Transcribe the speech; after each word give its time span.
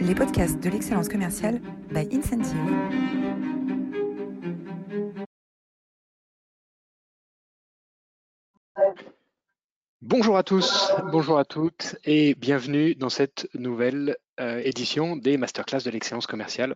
les 0.00 0.14
podcasts 0.14 0.58
de 0.60 0.70
l'excellence 0.70 1.08
commerciale 1.08 1.60
by 1.90 2.08
Incentive. 2.12 2.56
Bonjour 10.00 10.38
à 10.38 10.42
tous, 10.42 10.90
bonjour 11.12 11.38
à 11.38 11.44
toutes 11.44 11.96
et 12.04 12.34
bienvenue 12.34 12.94
dans 12.94 13.10
cette 13.10 13.48
nouvelle 13.54 14.16
euh, 14.40 14.60
édition 14.64 15.16
des 15.16 15.36
masterclass 15.36 15.82
de 15.84 15.90
l'excellence 15.90 16.26
commerciale. 16.26 16.74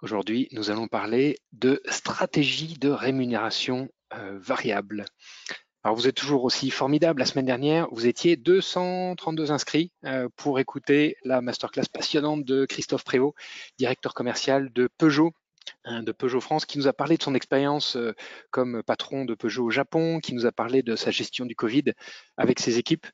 Aujourd'hui, 0.00 0.48
nous 0.52 0.70
allons 0.70 0.88
parler 0.88 1.36
de 1.52 1.82
stratégie 1.90 2.78
de 2.78 2.88
rémunération 2.88 3.90
euh, 4.14 4.38
variable. 4.40 5.04
Alors 5.82 5.96
vous 5.96 6.06
êtes 6.06 6.14
toujours 6.14 6.44
aussi 6.44 6.70
formidable. 6.70 7.20
La 7.20 7.26
semaine 7.26 7.46
dernière, 7.46 7.88
vous 7.90 8.06
étiez 8.06 8.36
232 8.36 9.50
inscrits 9.50 9.90
euh, 10.04 10.28
pour 10.36 10.58
écouter 10.58 11.16
la 11.24 11.40
masterclass 11.40 11.86
passionnante 11.90 12.44
de 12.44 12.66
Christophe 12.66 13.02
Prévost, 13.02 13.34
directeur 13.78 14.12
commercial 14.12 14.70
de 14.74 14.90
Peugeot 14.98 15.32
hein, 15.86 16.02
de 16.02 16.12
Peugeot 16.12 16.42
France, 16.42 16.66
qui 16.66 16.76
nous 16.76 16.86
a 16.86 16.92
parlé 16.92 17.16
de 17.16 17.22
son 17.22 17.34
expérience 17.34 17.96
euh, 17.96 18.12
comme 18.50 18.82
patron 18.82 19.24
de 19.24 19.34
Peugeot 19.34 19.64
au 19.64 19.70
Japon, 19.70 20.20
qui 20.20 20.34
nous 20.34 20.44
a 20.44 20.52
parlé 20.52 20.82
de 20.82 20.96
sa 20.96 21.10
gestion 21.10 21.46
du 21.46 21.56
Covid 21.56 21.84
avec 22.36 22.60
ses 22.60 22.76
équipes, 22.76 23.06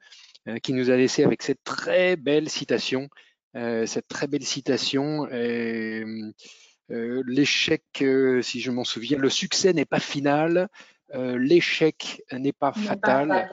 euh, 0.48 0.58
qui 0.58 0.72
nous 0.72 0.90
a 0.90 0.96
laissé 0.96 1.22
avec 1.22 1.42
cette 1.42 1.62
très 1.62 2.16
belle 2.16 2.48
citation, 2.48 3.08
cette 3.54 4.08
très 4.08 4.26
belle 4.26 4.44
citation. 4.44 5.26
L'échec, 6.90 7.84
si 8.42 8.60
je 8.60 8.70
m'en 8.70 8.84
souviens, 8.84 9.18
le 9.18 9.30
succès 9.30 9.72
n'est 9.72 9.86
pas 9.86 10.00
final, 10.00 10.68
l'échec 11.14 12.22
n'est 12.32 12.52
pas 12.52 12.72
fatal. 12.72 13.48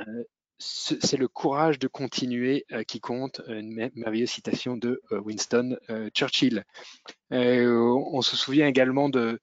Euh, 0.00 0.24
c'est 0.58 1.16
le 1.16 1.28
courage 1.28 1.78
de 1.78 1.88
continuer 1.88 2.64
euh, 2.72 2.82
qui 2.84 3.00
compte. 3.00 3.40
Une 3.48 3.90
merveilleuse 3.94 4.30
citation 4.30 4.76
de 4.76 5.00
Winston 5.10 5.76
Churchill. 6.14 6.64
on 7.30 8.22
se 8.22 8.36
souvient 8.36 8.66
également 8.66 9.08
de 9.08 9.40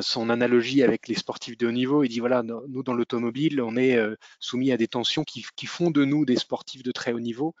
son 0.00 0.30
analogie 0.30 0.82
avec 0.82 1.08
les 1.08 1.14
sportifs 1.14 1.56
de 1.56 1.66
haut 1.66 1.72
niveau. 1.72 2.04
Il 2.04 2.08
dit 2.08 2.20
voilà, 2.20 2.42
nous 2.42 2.82
dans 2.82 2.94
l'automobile, 2.94 3.60
on 3.60 3.76
est 3.76 3.98
soumis 4.38 4.72
à 4.72 4.76
des 4.76 4.88
tensions 4.88 5.24
qui, 5.24 5.66
font 5.66 5.90
de 5.90 6.04
nous 6.04 6.24
des 6.24 6.36
sportifs 6.36 6.82
de 6.82 6.92
très 6.92 7.12
haut 7.12 7.20
niveau. 7.20 7.54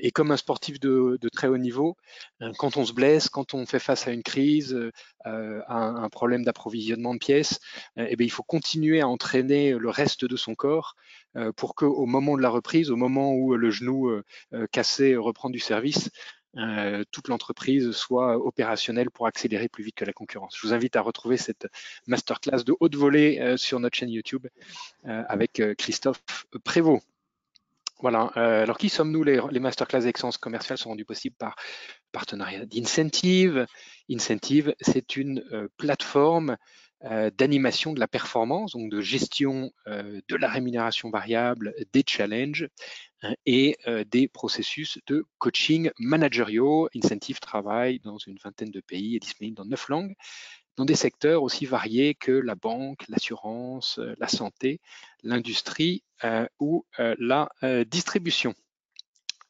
et 0.00 0.10
comme 0.10 0.30
un 0.30 0.36
sportif 0.36 0.80
de, 0.80 1.18
très 1.32 1.48
haut 1.48 1.58
niveau, 1.58 1.96
quand 2.58 2.76
on 2.76 2.84
se 2.84 2.92
blesse, 2.92 3.28
quand 3.28 3.54
on 3.54 3.66
fait 3.66 3.78
face 3.78 4.08
à 4.08 4.12
une 4.12 4.22
crise, 4.22 4.76
à 5.24 5.76
un, 5.76 6.08
problème 6.08 6.44
d'approvisionnement 6.44 7.14
de 7.14 7.18
pièces, 7.18 7.60
eh 7.96 8.16
bien, 8.16 8.26
il 8.26 8.32
faut 8.32 8.42
continuer 8.42 9.00
à 9.00 9.08
entraîner 9.08 9.72
le 9.72 9.90
reste 9.90 10.24
de 10.24 10.36
son 10.36 10.54
corps 10.54 10.96
pour 11.56 11.74
qu'au 11.74 12.06
moment 12.06 12.36
de 12.36 12.42
la 12.42 12.50
reprise, 12.50 12.90
au 12.90 12.96
moment 12.96 13.34
où 13.34 13.54
le 13.54 13.70
genou 13.70 14.10
cassé 14.72 15.16
reprend 15.16 15.50
du 15.50 15.58
service, 15.58 16.10
euh, 16.56 17.04
toute 17.10 17.28
l'entreprise 17.28 17.92
soit 17.92 18.36
opérationnelle 18.36 19.10
pour 19.10 19.26
accélérer 19.26 19.68
plus 19.68 19.84
vite 19.84 19.94
que 19.94 20.04
la 20.04 20.14
concurrence. 20.14 20.56
Je 20.56 20.66
vous 20.66 20.72
invite 20.72 20.96
à 20.96 21.02
retrouver 21.02 21.36
cette 21.36 21.68
masterclass 22.06 22.64
de 22.64 22.74
haute 22.80 22.96
volée 22.96 23.38
euh, 23.38 23.56
sur 23.56 23.78
notre 23.80 23.96
chaîne 23.96 24.08
YouTube 24.08 24.46
euh, 25.06 25.22
avec 25.28 25.62
Christophe 25.76 26.22
Prévost. 26.64 27.06
Voilà. 28.00 28.26
alors, 28.36 28.78
qui 28.78 28.90
sommes-nous? 28.90 29.24
Les, 29.24 29.40
les, 29.50 29.58
masterclass 29.58 30.02
d'excellence 30.02 30.38
commerciale 30.38 30.78
sont 30.78 30.90
rendues 30.90 31.04
possibles 31.04 31.34
par 31.36 31.56
partenariat 32.12 32.64
d'Incentive. 32.64 33.66
Incentive, 34.08 34.72
c'est 34.80 35.16
une 35.16 35.68
plateforme 35.76 36.56
d'animation 37.02 37.92
de 37.92 38.00
la 38.00 38.08
performance, 38.08 38.72
donc 38.72 38.90
de 38.90 39.00
gestion 39.00 39.70
de 39.86 40.36
la 40.36 40.48
rémunération 40.48 41.10
variable, 41.10 41.74
des 41.92 42.02
challenges 42.06 42.68
Hein, 43.22 43.34
et 43.46 43.76
des 44.12 44.28
processus 44.28 45.00
de 45.08 45.24
coaching 45.38 45.90
managériaux. 45.98 46.88
Incentive 46.94 47.40
travaille 47.40 47.98
dans 48.00 48.18
une 48.18 48.38
vingtaine 48.38 48.70
de 48.70 48.80
pays 48.80 49.16
et 49.16 49.18
disponible 49.18 49.56
dans 49.56 49.64
neuf 49.64 49.88
langues, 49.88 50.14
dans 50.76 50.84
des 50.84 50.94
secteurs 50.94 51.42
aussi 51.42 51.66
variés 51.66 52.14
que 52.14 52.30
la 52.30 52.54
banque, 52.54 53.08
l'assurance, 53.08 53.98
la 54.18 54.28
santé, 54.28 54.80
l'industrie 55.24 56.04
ou 56.60 56.86
la 56.98 57.48
distribution. 57.86 58.54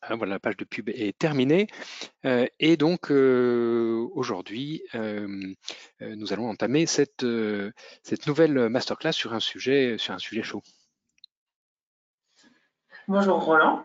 Hein, 0.02 0.16
voilà, 0.16 0.34
la 0.34 0.38
page 0.38 0.56
de 0.56 0.64
pub 0.64 0.88
est 0.88 1.18
terminée. 1.18 1.66
et 2.24 2.76
donc, 2.76 3.10
aujourd'hui, 3.10 4.82
nous 4.94 6.32
allons 6.32 6.48
entamer 6.48 6.86
cette, 6.86 7.26
cette 8.02 8.26
nouvelle 8.26 8.68
masterclass 8.68 9.12
sur 9.12 9.34
un 9.34 9.40
sujet, 9.40 9.96
sur 9.98 10.14
un 10.14 10.18
sujet 10.18 10.42
chaud. 10.42 10.62
Bonjour 13.08 13.42
Roland, 13.42 13.84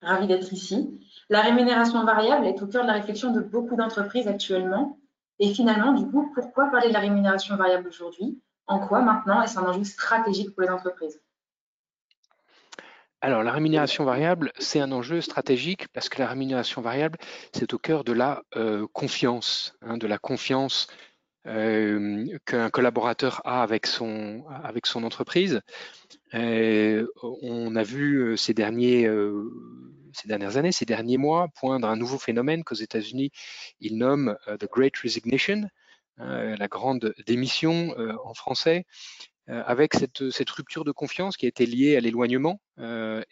ravi 0.00 0.26
d'être 0.26 0.50
ici. 0.52 0.98
La 1.28 1.42
rémunération 1.42 2.04
variable 2.04 2.46
est 2.46 2.62
au 2.62 2.66
cœur 2.66 2.82
de 2.82 2.88
la 2.88 2.94
réflexion 2.94 3.30
de 3.30 3.40
beaucoup 3.40 3.76
d'entreprises 3.76 4.26
actuellement. 4.28 4.98
Et 5.38 5.52
finalement, 5.52 5.92
du 5.92 6.06
coup, 6.10 6.32
pourquoi 6.34 6.70
parler 6.70 6.88
de 6.88 6.94
la 6.94 7.00
rémunération 7.00 7.56
variable 7.56 7.88
aujourd'hui? 7.88 8.40
En 8.66 8.86
quoi 8.86 9.02
maintenant 9.02 9.42
est-ce 9.42 9.58
un 9.58 9.64
enjeu 9.64 9.84
stratégique 9.84 10.54
pour 10.54 10.62
les 10.62 10.70
entreprises? 10.70 11.20
Alors, 13.24 13.44
la 13.44 13.52
rémunération 13.52 14.04
variable, 14.04 14.52
c'est 14.58 14.80
un 14.80 14.90
enjeu 14.90 15.20
stratégique 15.20 15.86
parce 15.92 16.08
que 16.08 16.18
la 16.18 16.26
rémunération 16.26 16.82
variable, 16.82 17.18
c'est 17.54 17.72
au 17.72 17.78
cœur 17.78 18.02
de 18.02 18.12
la 18.12 18.42
euh, 18.56 18.88
confiance, 18.92 19.76
hein, 19.80 19.96
de 19.96 20.08
la 20.08 20.18
confiance 20.18 20.88
euh, 21.46 22.26
qu'un 22.46 22.68
collaborateur 22.68 23.40
a 23.44 23.62
avec 23.62 23.86
son, 23.86 24.42
entreprise. 24.96 25.60
Euh, 26.34 27.06
on 27.22 27.76
a 27.76 27.84
vu 27.84 28.36
ces, 28.36 28.54
dernières 28.54 29.06
années, 30.56 30.72
ces 30.72 30.84
derniers 30.84 31.18
mois, 31.18 31.46
poindre 31.60 31.86
un 31.86 31.96
nouveau 31.96 32.18
phénomène 32.18 32.64
qu'aux 32.64 32.74
États-Unis, 32.74 33.30
ils 33.78 33.98
nomment 33.98 34.36
The 34.48 34.68
Great 34.68 34.96
Resignation, 34.96 35.68
la 36.18 36.68
grande 36.68 37.14
démission 37.24 37.94
en 38.24 38.34
français, 38.34 38.84
avec 39.48 39.94
cette, 39.94 40.50
rupture 40.50 40.84
de 40.84 40.92
confiance 40.92 41.36
qui 41.36 41.46
a 41.46 41.48
été 41.48 41.66
liée 41.66 41.96
à 41.96 42.00
l'éloignement 42.00 42.60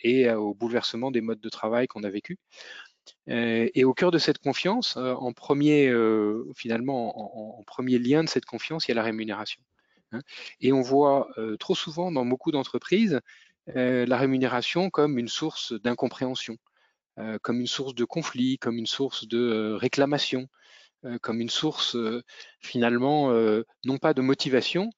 et 0.03 0.31
au 0.31 0.55
bouleversement 0.55 1.11
des 1.11 1.21
modes 1.21 1.41
de 1.41 1.49
travail 1.49 1.87
qu'on 1.87 2.05
a 2.05 2.11
vécu. 2.11 2.39
Et 3.27 3.85
au 3.85 3.95
cœur 3.95 4.11
de 4.11 4.19
cette 4.19 4.39
confiance, 4.39 4.97
en 4.97 5.33
premier, 5.33 5.93
finalement, 6.57 7.59
en, 7.59 7.63
premier 7.65 7.99
lien 7.99 8.25
de 8.25 8.29
cette 8.29 8.45
confiance, 8.45 8.87
il 8.87 8.91
y 8.91 8.93
a 8.93 8.97
la 8.97 9.03
rémunération. 9.03 9.63
Hein. 10.13 10.21
Et 10.61 10.73
on 10.73 10.83
voit 10.83 11.29
trop 11.59 11.75
souvent 11.75 12.11
dans 12.11 12.27
beaucoup 12.27 12.51
d'entreprises 12.51 13.21
la 13.67 14.17
rémunération 14.17 14.91
comme 14.91 15.19
une 15.19 15.29
source 15.29 15.73
d'incompréhension, 15.73 16.57
comme 17.43 17.61
une 17.61 17.67
source 17.67 17.95
de 17.95 18.05
conflit, 18.05 18.59
comme 18.59 18.79
une 18.79 18.87
source 18.87 19.29
de 19.29 19.77
réclamation, 19.79 20.49
comme 21.23 21.41
une 21.41 21.51
source 21.51 21.97
finalement 22.59 23.33
non 23.85 23.99
pas 23.99 24.15
de 24.15 24.23
motivation, 24.23 24.91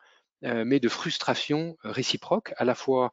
mais 0.43 0.81
de 0.81 0.89
frustration 0.89 1.77
réciproque, 1.83 2.53
à 2.57 2.65
la 2.65 2.75
fois 2.75 3.13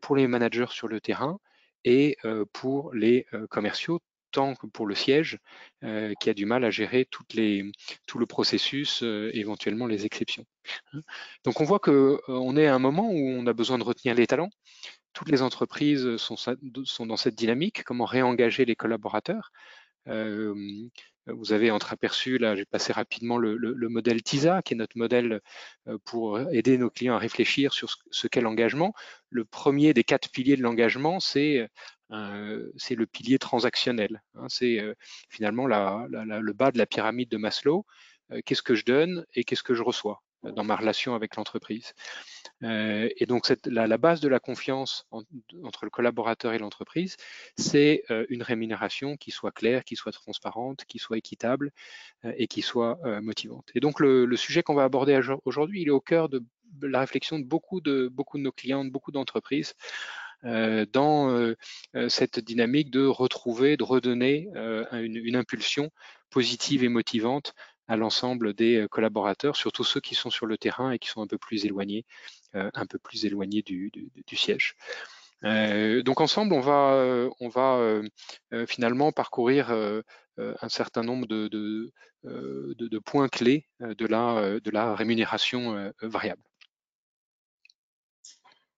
pour 0.00 0.16
les 0.16 0.26
managers 0.26 0.70
sur 0.70 0.88
le 0.88 1.00
terrain 1.00 1.38
et 1.84 2.16
pour 2.52 2.92
les 2.94 3.26
commerciaux 3.50 4.00
tant 4.30 4.54
que 4.54 4.66
pour 4.66 4.86
le 4.86 4.94
siège, 4.94 5.38
euh, 5.84 6.14
qui 6.20 6.30
a 6.30 6.34
du 6.34 6.46
mal 6.46 6.64
à 6.64 6.70
gérer 6.70 7.06
tout 7.06 7.24
le 8.18 8.26
processus, 8.26 9.02
euh, 9.02 9.30
éventuellement 9.34 9.86
les 9.86 10.06
exceptions. 10.06 10.44
Donc 11.44 11.60
on 11.60 11.64
voit 11.64 11.78
qu'on 11.78 11.92
euh, 11.92 12.20
on 12.28 12.56
est 12.56 12.66
à 12.66 12.74
un 12.74 12.78
moment 12.78 13.10
où 13.10 13.16
on 13.16 13.46
a 13.46 13.52
besoin 13.52 13.78
de 13.78 13.84
retenir 13.84 14.14
les 14.14 14.26
talents. 14.26 14.50
Toutes 15.12 15.30
les 15.30 15.42
entreprises 15.42 16.16
sont 16.16 17.06
dans 17.06 17.16
cette 17.16 17.34
dynamique, 17.34 17.82
comment 17.82 18.04
réengager 18.04 18.64
les 18.64 18.76
collaborateurs. 18.76 19.50
Vous 21.26 21.52
avez 21.52 21.70
entreaperçu, 21.70 22.38
là 22.38 22.56
j'ai 22.56 22.64
passé 22.64 22.92
rapidement 22.92 23.38
le, 23.38 23.56
le, 23.56 23.88
modèle 23.88 24.22
TISA, 24.22 24.62
qui 24.62 24.74
est 24.74 24.76
notre 24.76 24.98
modèle 24.98 25.40
pour 26.04 26.40
aider 26.52 26.76
nos 26.78 26.90
clients 26.90 27.14
à 27.14 27.18
réfléchir 27.18 27.72
sur 27.72 27.94
ce 28.10 28.26
qu'est 28.26 28.40
l'engagement. 28.40 28.94
Le 29.28 29.44
premier 29.44 29.94
des 29.94 30.02
quatre 30.04 30.30
piliers 30.30 30.56
de 30.56 30.62
l'engagement, 30.62 31.20
c'est 31.20 31.68
euh, 32.12 32.72
le 32.90 33.06
pilier 33.06 33.38
transactionnel. 33.38 34.22
Hein. 34.34 34.46
c'est 34.48 34.80
euh, 34.80 34.94
finalement 35.28 35.66
le 35.66 36.52
bas 36.52 36.72
de 36.72 36.78
la 36.78 36.86
pyramide 36.86 37.28
de 37.28 37.36
Maslow. 37.36 37.86
Euh, 38.32 38.40
qu'est-ce 38.44 38.62
que 38.62 38.74
je 38.74 38.84
donne 38.84 39.24
et 39.34 39.44
qu'est-ce 39.44 39.62
que 39.62 39.74
je 39.74 39.82
reçois? 39.82 40.22
Dans 40.42 40.64
ma 40.64 40.76
relation 40.76 41.14
avec 41.14 41.36
l'entreprise. 41.36 41.92
et 42.62 43.26
donc 43.26 43.52
la, 43.66 43.98
base 43.98 44.20
de 44.20 44.28
la 44.28 44.40
confiance 44.40 45.06
entre 45.10 45.84
le 45.84 45.90
collaborateur 45.90 46.52
et 46.52 46.58
l'entreprise, 46.58 47.16
c'est 47.56 48.04
une 48.28 48.42
rémunération 48.42 49.16
qui 49.16 49.30
soit 49.30 49.52
claire, 49.52 49.84
qui 49.84 49.96
soit 49.96 50.12
transparente, 50.12 50.84
qui 50.86 50.98
soit 50.98 51.18
équitable 51.18 51.72
et 52.36 52.46
qui 52.46 52.62
soit 52.62 52.98
motivante. 53.20 53.70
Et 53.74 53.80
donc 53.80 54.00
le, 54.00 54.36
sujet 54.36 54.62
qu'on 54.62 54.74
va 54.74 54.84
aborder 54.84 55.20
aujourd'hui, 55.44 55.82
il 55.82 55.88
est 55.88 55.92
au 55.92 56.00
cœur 56.00 56.28
de 56.28 56.42
la 56.82 57.00
réflexion 57.00 57.38
de 57.38 57.44
beaucoup 57.44 57.80
de, 57.80 58.12
nos 58.34 58.52
clients, 58.52 58.84
de 58.84 58.90
beaucoup 58.90 59.12
d'entreprises. 59.12 59.74
Euh, 60.44 60.86
dans 60.90 61.30
euh, 61.30 61.54
euh, 61.96 62.08
cette 62.08 62.40
dynamique 62.40 62.90
de 62.90 63.04
retrouver, 63.04 63.76
de 63.76 63.84
redonner 63.84 64.48
une, 64.92 65.36
impulsion 65.36 65.90
positive 66.30 66.82
et 66.82 66.88
motivante 66.88 67.54
à 67.90 67.96
l'ensemble 67.96 68.54
des 68.54 68.86
collaborateurs, 68.88 69.56
surtout 69.56 69.82
ceux 69.82 70.00
qui 70.00 70.14
sont 70.14 70.30
sur 70.30 70.46
le 70.46 70.56
terrain 70.56 70.92
et 70.92 71.00
qui 71.00 71.08
sont 71.08 71.22
un 71.22 71.26
peu 71.26 71.38
plus 71.38 71.64
éloignés, 71.64 72.04
un 72.54 72.86
peu 72.86 72.98
plus 72.98 73.24
éloignés 73.24 73.62
du, 73.62 73.90
siège. 74.32 74.76
donc 75.42 76.20
ensemble, 76.20 76.54
on 76.54 76.60
va, 76.60 77.28
on 77.40 77.48
va 77.48 78.00
finalement 78.68 79.10
parcourir 79.10 79.72
un 80.38 80.68
certain 80.68 81.02
nombre 81.02 81.26
de 81.26 82.98
points 83.04 83.28
clés 83.28 83.66
de 83.80 84.06
la, 84.06 84.60
de 84.60 84.70
la 84.70 84.94
rémunération 84.94 85.92
variable. 86.00 86.42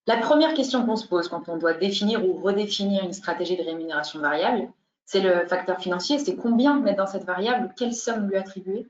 La 0.06 0.17
première 0.17 0.55
question 0.55 0.87
qu'on 0.87 0.97
se 0.97 1.06
pose 1.06 1.29
quand 1.29 1.50
on 1.50 1.59
doit 1.59 1.75
définir 1.75 2.26
ou 2.26 2.41
redéfinir 2.41 3.05
une 3.05 3.12
stratégie 3.12 3.59
de 3.59 3.62
rémunération 3.62 4.20
variable, 4.20 4.73
c'est 5.05 5.20
le 5.20 5.47
facteur 5.47 5.79
financier, 5.81 6.19
c'est 6.19 6.37
combien 6.37 6.81
mettre 6.81 6.97
dans 6.97 7.06
cette 7.06 7.25
variable, 7.25 7.73
quelle 7.76 7.94
somme 7.94 8.29
lui 8.29 8.37
attribuer? 8.37 8.88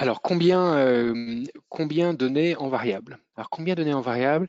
Alors 0.00 0.22
combien, 0.22 0.78
euh, 0.78 1.44
combien 1.68 2.14
en 2.14 2.68
variable 2.70 3.18
Alors 3.36 3.50
combien 3.50 3.74
donner 3.74 3.92
en 3.92 4.00
variable 4.00 4.48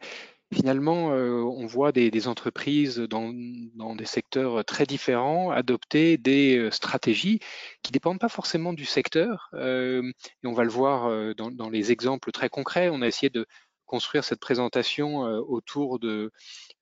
Finalement, 0.54 1.12
euh, 1.12 1.42
on 1.42 1.66
voit 1.66 1.92
des, 1.92 2.28
entreprises 2.30 3.00
dans, 3.00 3.34
des 3.34 4.06
secteurs 4.06 4.64
très 4.64 4.86
différents 4.86 5.52
adopter 5.52 6.18
des 6.18 6.58
euh, 6.58 6.72
stratégies 6.72 7.40
qui 7.84 7.92
ne 7.92 7.94
dépendent 7.94 8.20
pas 8.20 8.30
forcément 8.30 8.72
du 8.72 8.86
secteur. 8.86 9.50
et 9.54 10.02
on 10.46 10.54
va 10.54 10.64
le 10.64 10.70
voir 10.70 11.36
dans, 11.36 11.52
dans, 11.52 11.70
les 11.70 11.92
exemples 11.92 12.32
très 12.32 12.48
concrets. 12.48 12.90
On 12.90 13.02
a 13.02 13.08
essayé 13.08 13.30
de 13.30 13.46
construire 13.92 14.24
cette 14.24 14.40
présentation 14.40 15.18
autour 15.18 16.00
de, 16.00 16.32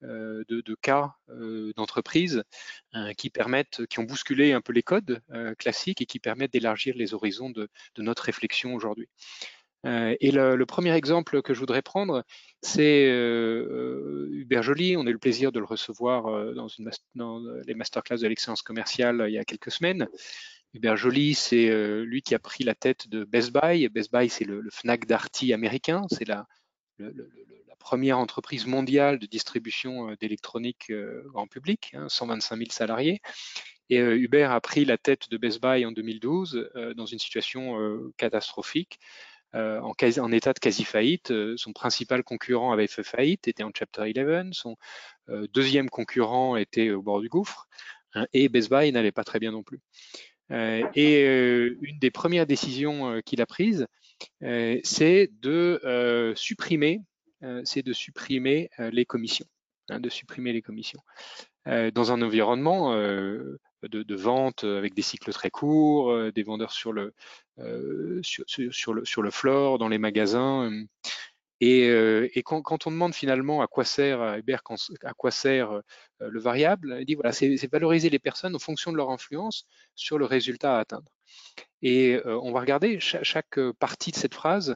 de, 0.04 0.76
cas 0.80 1.16
d'entreprises 1.76 2.44
qui 3.18 3.32
permettent, 3.32 3.88
qui 3.88 3.98
ont 3.98 4.04
bousculé 4.04 4.54
un 4.54 4.62
peu 4.62 4.74
les 4.74 4.84
codes 4.84 5.20
classiques 5.58 6.04
et 6.04 6.06
qui 6.06 6.20
permettent 6.20 6.54
d'élargir 6.54 6.94
les 6.96 7.16
horizons 7.16 7.50
de, 7.50 7.68
notre 7.98 8.24
réflexion 8.24 8.76
aujourd'hui. 8.76 9.10
et 9.86 10.32
le, 10.32 10.64
premier 10.68 10.94
exemple 10.94 11.42
que 11.42 11.56
je 11.56 11.60
voudrais 11.60 11.82
prendre, 11.82 12.24
c'est 12.62 13.08
Hubert 14.32 14.62
Joly. 14.62 14.96
On 14.96 15.08
a 15.08 15.10
eu 15.10 15.14
le 15.14 15.18
plaisir 15.18 15.52
de 15.52 15.58
le 15.58 15.66
recevoir 15.66 16.54
dans 16.54 17.40
les 17.66 17.74
masterclass 17.74 18.20
de 18.20 18.28
l'excellence 18.28 18.62
commerciale 18.62 19.26
il 19.28 19.34
y 19.34 19.40
a 19.40 19.46
quelques 19.46 19.72
semaines. 19.72 20.08
Hubert 20.76 20.98
Joly, 20.98 21.34
c'est 21.34 21.70
lui 22.06 22.22
qui 22.22 22.36
a 22.36 22.40
pris 22.40 22.64
la 22.64 22.76
tête 22.76 23.08
de 23.08 23.24
Best 23.24 23.52
Buy. 23.52 23.90
Best 23.90 24.12
Buy, 24.14 24.30
c'est 24.30 24.46
le, 24.46 24.62
le, 24.62 24.70
Fnac 24.70 25.08
Darty 25.08 25.54
américain. 25.54 26.06
C'est 26.12 26.28
la, 26.28 26.46
la 27.00 27.76
première 27.78 28.20
entreprise 28.20 28.68
mondiale 28.68 29.20
de 29.20 29.26
distribution 29.26 30.12
euh, 30.12 30.16
d'électronique 30.18 30.90
euh, 30.92 31.24
grand 31.28 31.48
public, 31.48 31.96
125 32.08 32.56
hein, 32.56 32.58
000 32.58 32.72
salariés. 32.72 33.22
Et 33.90 34.00
euh, 34.00 34.18
Uber 34.18 34.44
a 34.44 34.62
pris 34.62 34.86
la 34.86 34.98
tête 34.98 35.30
de 35.30 35.38
Best 35.38 35.62
Buy 35.62 35.86
en 35.86 35.92
2012 35.92 36.70
dans 36.96 37.06
une 37.06 37.18
situation 37.18 37.76
catastrophique. 38.18 39.00
En, 39.56 40.32
état 40.32 40.54
de 40.54 40.60
quasi-faillite. 40.60 41.34
son 41.58 41.74
principal 41.74 42.24
concurrent 42.24 42.72
avait 42.72 42.86
fait 42.86 43.02
faillite, 43.04 43.48
était 43.48 43.64
en 43.64 43.72
Chapter 43.76 44.04
11. 44.16 44.54
Son 44.56 44.78
deuxième 45.28 45.90
concurrent 45.90 46.56
était 46.56 46.92
au 46.92 47.02
bord 47.02 47.20
du 47.20 47.30
gouffre. 47.30 47.68
Hein, 48.14 48.28
et 48.34 48.48
Best 48.48 48.70
Buy 48.70 48.92
n'allait 48.92 49.12
pas 49.12 49.24
très 49.24 49.40
bien 49.40 49.52
non 49.52 49.64
plus. 49.64 49.82
et 50.52 51.24
une 51.82 51.98
des 51.98 52.12
premières 52.12 52.46
décisions 52.46 53.20
qu'il 53.26 53.42
a 53.42 53.48
prises, 53.48 53.88
c'est 54.42 55.30
de 55.42 55.82
euh, 55.84 56.34
supprimer, 56.36 57.02
euh, 57.44 57.62
c'est 57.66 57.84
de 57.84 57.94
supprimer 57.94 58.70
les 58.78 59.06
commissions, 59.06 59.48
hein, 59.90 60.00
de 60.00 60.10
supprimer 60.10 60.54
les 60.54 60.62
commissions. 60.62 61.02
dans 61.66 62.12
un 62.12 62.22
environnement 62.22 62.96
de, 62.96 64.16
vente 64.16 64.64
avec 64.64 64.94
des 64.94 65.02
cycles 65.02 65.32
très 65.32 65.52
courts, 65.52 66.32
des 66.32 66.44
vendeurs 66.44 66.72
sur 66.72 66.94
le, 66.94 67.14
floor, 69.32 69.78
dans 69.78 69.88
les 69.88 70.00
magasins. 70.00 70.72
Et, 71.62 72.42
quand, 72.44 72.88
on 72.88 72.92
demande 72.92 73.14
finalement 73.14 73.62
à 73.62 73.68
quoi 73.68 73.84
sert 73.86 74.42
quoi 75.18 75.32
sert 75.32 75.82
le 76.20 76.40
variable, 76.40 76.98
il 77.00 77.06
dit 77.06 77.16
voilà, 77.16 77.32
c'est 77.32 77.72
valoriser 77.72 78.10
les 78.10 78.20
personnes 78.20 78.56
en 78.56 78.60
fonction 78.60 78.92
de 78.92 78.98
leur 78.98 79.12
influence 79.12 79.66
sur 79.96 80.18
le 80.18 80.26
résultat 80.26 80.78
à 80.78 80.80
atteindre. 80.80 81.12
Et 81.82 82.16
euh, 82.16 82.40
on 82.42 82.52
va 82.52 82.60
regarder 82.60 83.00
chaque, 83.00 83.58
euh, 83.58 83.74
partie 83.74 84.12
de 84.12 84.16
cette 84.16 84.34
phrase 84.34 84.76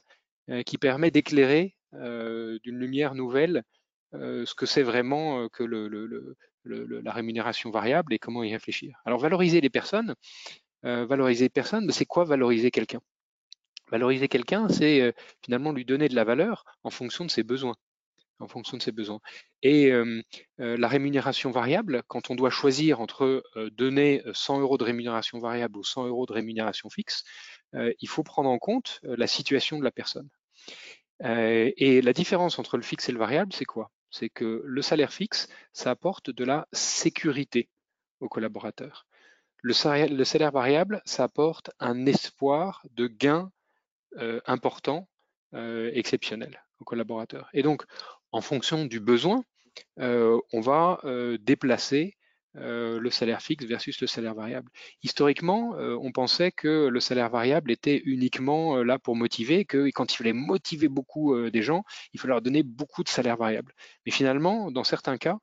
euh, 0.50 0.64
qui 0.64 0.78
permet 0.78 1.12
d'éclairer 1.12 1.76
d'une 1.94 2.80
lumière 2.80 3.14
nouvelle 3.14 3.62
ce 4.14 4.56
que 4.56 4.66
c'est 4.66 4.82
vraiment 4.82 5.48
que 5.50 5.64
la 6.66 7.12
rémunération 7.12 7.70
variable 7.70 8.16
et 8.16 8.20
comment 8.20 8.44
y 8.44 8.52
réfléchir. 8.52 9.00
Alors 9.06 9.20
valoriser 9.20 9.62
les 9.62 9.70
personnes, 9.70 10.16
valoriser 10.82 11.46
les 11.46 11.50
personnes, 11.50 11.92
c'est 11.92 12.08
quoi 12.08 12.24
valoriser 12.24 12.72
quelqu'un? 12.72 13.00
Valoriser 13.92 14.28
quelqu'un, 14.28 14.70
c'est 14.70 15.14
finalement 15.46 15.72
lui 15.72 15.86
donner 15.86 16.10
de 16.10 16.16
la 16.16 16.24
valeur 16.24 16.66
en 16.84 16.90
fonction 16.90 17.26
de 17.26 17.30
ses 17.30 17.44
besoins 17.44 17.76
en 18.40 18.48
fonction 18.48 18.78
de 18.78 18.82
ses 18.82 18.92
besoins. 18.92 19.20
Et 19.62 19.92
la 20.58 20.88
rémunération 20.88 21.52
variable, 21.52 22.04
quand 22.08 22.30
on 22.30 22.36
doit 22.36 22.50
choisir 22.50 23.00
entre 23.00 23.44
donner 23.72 24.22
100 24.34 24.60
euros 24.60 24.78
de 24.78 24.84
rémunération 24.84 25.40
variable 25.40 25.78
ou 25.78 25.84
100 25.84 26.08
euros 26.08 26.26
de 26.26 26.34
rémunération 26.34 26.90
fixe, 26.90 27.24
il 27.74 28.08
faut 28.08 28.24
prendre 28.24 28.50
en 28.50 28.60
compte 28.60 29.00
la 29.04 29.28
situation 29.28 29.80
de 29.80 29.84
la 29.84 29.92
personne. 29.92 30.30
et 31.24 32.02
la 32.02 32.14
différence 32.14 32.60
entre 32.60 32.78
le 32.78 32.84
fixe 32.84 33.10
et 33.10 33.12
le 33.12 33.20
variable, 33.20 33.54
c'est 33.54 33.66
quoi? 33.66 33.92
C'est 34.10 34.30
que 34.30 34.62
le 34.66 34.82
salaire 34.82 35.14
fixe, 35.14 35.48
ça 35.72 35.92
apporte 35.92 36.30
de 36.30 36.44
la 36.44 36.68
sécurité 36.72 37.70
aux 38.20 38.30
collaborateurs. 38.30 39.08
Le 39.62 39.74
salaire, 39.74 40.10
le 40.10 40.24
salaire 40.26 40.52
variable, 40.52 41.02
ça 41.06 41.24
apporte 41.24 41.72
un 41.80 42.06
espoir 42.06 42.84
de 42.92 43.08
gain 43.08 43.52
important, 44.46 45.08
exceptionnel 45.54 46.64
collaborateurs. 46.86 47.50
Et 47.54 47.64
donc, 47.64 47.86
en 48.34 48.42
fonction 48.42 48.86
du 48.86 49.00
besoin, 49.00 49.46
euh, 50.00 50.40
on 50.52 50.60
va 50.60 51.00
euh, 51.06 51.38
déplacer 51.40 52.18
euh, 52.56 53.00
le 53.00 53.10
salaire 53.10 53.42
fixe 53.42 53.66
versus 53.66 54.02
le 54.02 54.08
salaire 54.08 54.36
variable. 54.36 54.70
Historiquement, 55.04 55.76
on 55.78 56.12
pensait 56.12 56.52
que 56.52 56.88
le 56.88 57.00
salaire 57.00 57.30
variable 57.30 57.72
était 57.72 58.02
uniquement 58.06 58.84
là 58.84 59.00
pour 59.00 59.16
motiver, 59.16 59.66
que 59.66 59.90
quand 59.92 60.14
il 60.14 60.18
fallait 60.18 60.34
motiver 60.34 60.88
beaucoup 60.88 61.50
des 61.50 61.62
gens, 61.62 61.84
il 62.14 62.20
fallait 62.20 62.34
leur 62.34 62.42
donner 62.42 62.64
beaucoup 62.64 63.04
de 63.04 63.10
salaire 63.10 63.38
variable. 63.38 63.74
Mais 64.06 64.12
finalement, 64.12 64.70
dans 64.72 64.84
certains 64.84 65.18
cas, 65.18 65.38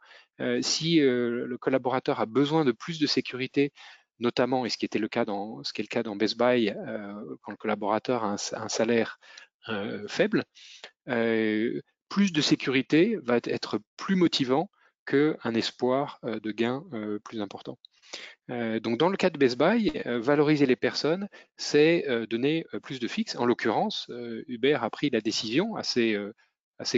si 0.62 1.00
le 1.00 1.56
collaborateur 1.58 2.20
a 2.20 2.26
besoin 2.26 2.64
de 2.64 2.70
plus 2.70 3.00
de 3.00 3.08
sécurité, 3.08 3.72
notamment, 4.20 4.64
et 4.64 4.68
ce 4.68 4.78
qui 4.78 4.84
était 4.84 5.00
le 5.00 5.08
cas 5.08 5.24
dans, 5.24 5.64
ce 5.64 5.72
qui 5.72 5.80
est 5.82 5.84
le 5.84 5.88
cas 5.88 6.04
dans 6.04 6.14
Best 6.14 6.38
Buy, 6.38 6.72
quand 7.42 7.50
le 7.50 7.56
collaborateur 7.56 8.22
a 8.22 8.36
un, 8.52 8.68
salaire 8.68 9.18
faible, 10.06 10.44
plus 12.10 12.32
de 12.32 12.42
sécurité 12.42 13.16
va 13.22 13.38
être 13.44 13.78
plus 13.96 14.16
motivant 14.16 14.68
qu'un 15.06 15.54
espoir 15.54 16.18
euh, 16.24 16.38
de 16.40 16.50
gain 16.50 16.84
euh, 16.92 17.18
plus 17.20 17.40
important. 17.40 17.78
Euh, 18.50 18.80
donc 18.80 18.98
dans 18.98 19.08
le 19.08 19.16
cas 19.16 19.30
de 19.30 19.38
Best 19.38 19.56
Buy, 19.56 19.92
valoriser 20.04 20.66
les 20.66 20.76
personnes, 20.76 21.28
c'est 21.56 22.04
donner 22.28 22.66
plus 22.82 23.00
de 23.00 23.08
fixe. 23.08 23.36
En 23.36 23.46
l'occurrence, 23.46 24.10
Uber 24.48 24.78
a 24.82 24.90
pris 24.90 25.10
la 25.10 25.20
décision 25.20 25.76
assez, 25.76 26.18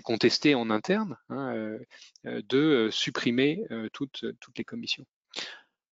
contestée 0.03 0.55
en 0.55 0.71
interne 0.71 1.19
hein, 1.29 1.77
de 2.25 2.89
supprimer 2.91 3.63
toutes 3.93 4.25
les 4.57 4.65
commissions. 4.65 5.05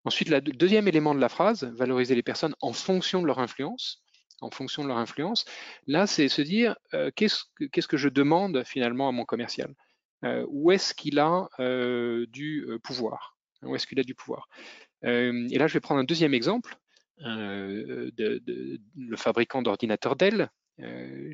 Ensuite, 0.04 0.28
le 0.28 0.40
deuxième 0.40 0.88
élément 0.88 1.14
de 1.14 1.20
la 1.20 1.28
phrase, 1.28 1.62
valoriser 1.62 2.16
les 2.16 2.24
personnes 2.24 2.56
en 2.60 2.72
fonction 2.72 3.22
de 3.22 3.26
leur 3.26 3.38
influence 3.38 4.03
en 4.40 4.50
fonction 4.50 4.82
de 4.82 4.88
leur 4.88 4.98
influence. 4.98 5.44
Là, 5.86 6.06
c'est 6.06 6.28
se 6.28 6.42
dire 6.42 6.76
euh, 6.92 7.10
qu'est-ce 7.14 7.88
que 7.88 7.96
je 7.96 8.08
demande 8.08 8.62
finalement 8.64 9.08
à 9.08 9.12
mon 9.12 9.24
commercial? 9.24 9.74
Euh, 10.24 10.44
Où 10.48 10.70
est-ce 10.70 10.94
qu'il 10.94 11.18
a 11.18 11.48
euh, 11.60 12.26
du 12.26 12.66
pouvoir? 12.82 13.36
Où 13.62 13.74
est-ce 13.74 13.86
qu'il 13.86 14.00
a 14.00 14.04
du 14.04 14.14
pouvoir? 14.14 14.48
Et 15.02 15.58
là, 15.58 15.66
je 15.66 15.74
vais 15.74 15.80
prendre 15.80 16.00
un 16.00 16.04
deuxième 16.04 16.32
exemple. 16.32 16.78
Le 17.18 18.10
fabricant 19.16 19.60
d'ordinateurs 19.60 20.16
Dell, 20.16 20.50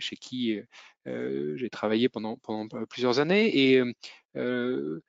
chez 0.00 0.16
qui 0.16 0.59
j'ai 1.07 1.71
travaillé 1.71 2.09
pendant, 2.09 2.37
plusieurs 2.88 3.21
années. 3.21 3.57
Et 3.57 3.80
le, 4.35 5.02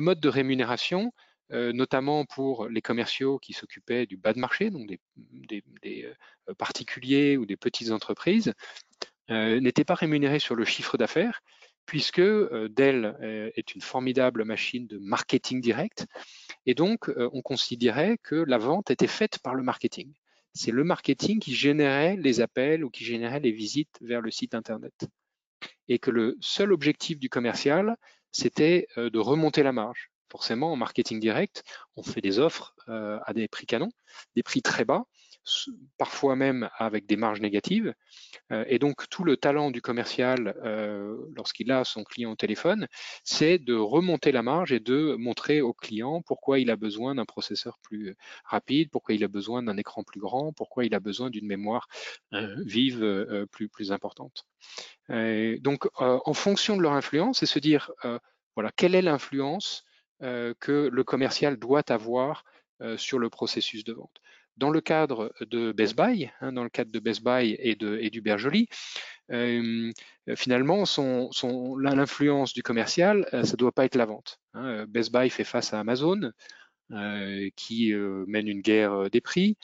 mode 0.00 0.20
de 0.20 0.28
rémunération, 0.28 1.14
euh, 1.52 1.72
notamment 1.72 2.24
pour 2.24 2.68
les 2.68 2.80
commerciaux 2.80 3.38
qui 3.38 3.52
s'occupaient 3.52 4.06
du 4.06 4.16
bas 4.16 4.32
de 4.32 4.38
marché, 4.38 4.70
donc 4.70 4.86
des, 5.16 5.62
euh, 5.86 6.54
particuliers 6.54 7.36
ou 7.36 7.44
des 7.44 7.56
petites 7.56 7.90
entreprises, 7.90 8.54
euh, 9.30 9.60
n'étaient 9.60 9.84
pas 9.84 9.94
rémunérés 9.94 10.38
sur 10.38 10.54
le 10.54 10.64
chiffre 10.64 10.96
d'affaires, 10.96 11.42
puisque 11.84 12.22
Dell 12.22 13.16
est 13.56 13.74
une 13.74 13.80
formidable 13.80 14.44
machine 14.44 14.86
de 14.86 14.98
marketing 14.98 15.60
direct, 15.60 16.06
et 16.64 16.74
donc 16.74 17.10
on 17.16 17.42
considérait 17.42 18.18
que 18.22 18.36
la 18.36 18.56
vente 18.56 18.92
était 18.92 19.08
faite 19.08 19.40
par 19.40 19.56
le 19.56 19.64
marketing. 19.64 20.12
C'est 20.54 20.70
le 20.70 20.84
marketing 20.84 21.40
qui 21.40 21.54
générait 21.54 22.16
les 22.16 22.40
appels 22.40 22.84
ou 22.84 22.90
qui 22.90 23.04
générait 23.04 23.40
les 23.40 23.50
visites 23.50 23.98
vers 24.00 24.20
le 24.20 24.30
site 24.30 24.54
Internet. 24.54 24.94
Et 25.88 25.98
que 25.98 26.12
le 26.12 26.36
seul 26.40 26.72
objectif 26.72 27.18
du 27.18 27.28
commercial, 27.28 27.96
c'était 28.30 28.86
de 28.96 29.18
remonter 29.18 29.64
la 29.64 29.72
marge 29.72 30.11
forcément, 30.32 30.72
en 30.72 30.76
marketing 30.76 31.20
direct, 31.20 31.62
on 31.94 32.02
fait 32.02 32.22
des 32.22 32.38
offres 32.38 32.74
euh, 32.88 33.18
à 33.26 33.34
des 33.34 33.48
prix 33.48 33.66
canons, 33.66 33.92
des 34.34 34.42
prix 34.42 34.62
très 34.62 34.86
bas, 34.86 35.04
parfois 35.98 36.36
même 36.36 36.70
avec 36.78 37.04
des 37.04 37.16
marges 37.16 37.42
négatives. 37.42 37.92
Euh, 38.50 38.64
et 38.66 38.78
donc 38.78 39.10
tout 39.10 39.24
le 39.24 39.36
talent 39.36 39.70
du 39.70 39.82
commercial 39.82 40.54
euh, 40.64 41.14
lorsqu'il 41.36 41.70
a 41.70 41.84
son 41.84 42.02
client 42.02 42.32
au 42.32 42.36
téléphone, 42.36 42.88
c'est 43.24 43.58
de 43.58 43.74
remonter 43.74 44.32
la 44.32 44.42
marge 44.42 44.72
et 44.72 44.80
de 44.80 45.16
montrer 45.18 45.60
au 45.60 45.74
client 45.74 46.22
pourquoi 46.22 46.58
il 46.58 46.70
a 46.70 46.76
besoin 46.76 47.14
d'un 47.16 47.26
processeur 47.26 47.78
plus 47.82 48.16
rapide, 48.46 48.88
pourquoi 48.90 49.14
il 49.14 49.24
a 49.24 49.28
besoin 49.28 49.62
d'un 49.62 49.76
écran 49.76 50.02
plus 50.02 50.20
grand, 50.20 50.54
pourquoi 50.54 50.86
il 50.86 50.94
a 50.94 51.00
besoin 51.00 51.28
d'une 51.28 51.46
mémoire 51.46 51.88
vive 52.64 53.46
plus, 53.50 53.92
importante. 53.92 54.46
donc 55.60 55.88
en 55.98 56.34
fonction 56.34 56.76
de 56.78 56.82
leur 56.82 56.92
influence, 56.92 57.40
c'est 57.40 57.46
se 57.46 57.58
dire 57.58 57.90
voilà 58.54 58.70
quelle 58.74 58.94
est 58.94 59.02
l'influence 59.02 59.84
que 60.22 60.88
le 60.92 61.04
commercial 61.04 61.56
doit 61.56 61.90
avoir 61.90 62.44
sur 62.96 63.18
le 63.18 63.28
processus 63.28 63.84
de 63.84 63.92
vente. 63.92 64.20
Dans 64.56 64.70
le 64.70 64.80
cadre 64.80 65.32
de 65.40 65.72
Best 65.72 65.96
Buy, 65.96 66.30
hein, 66.40 66.52
dans 66.52 66.62
le 66.62 66.68
cadre 66.68 66.90
de 66.90 66.98
Best 67.00 67.24
Buy 67.24 67.56
et, 67.58 67.74
de, 67.74 67.98
et 67.98 68.10
du 68.10 68.22
euh, 69.30 69.92
finalement, 70.36 70.84
l'influence 71.78 72.52
du 72.52 72.62
commercial, 72.62 73.26
euh, 73.32 73.44
ça 73.44 73.52
ne 73.52 73.56
doit 73.56 73.72
pas 73.72 73.84
être 73.84 73.96
la 73.96 74.06
vente. 74.06 74.40
Hein. 74.54 74.86
Best 74.88 75.12
Buy 75.12 75.30
fait 75.30 75.44
face 75.44 75.72
à 75.72 75.80
Amazon, 75.80 76.32
euh, 76.92 77.48
qui 77.56 77.92
euh, 77.92 78.24
mène 78.26 78.48
une 78.48 78.60
guerre 78.60 79.10
des 79.10 79.20
prix, 79.20 79.56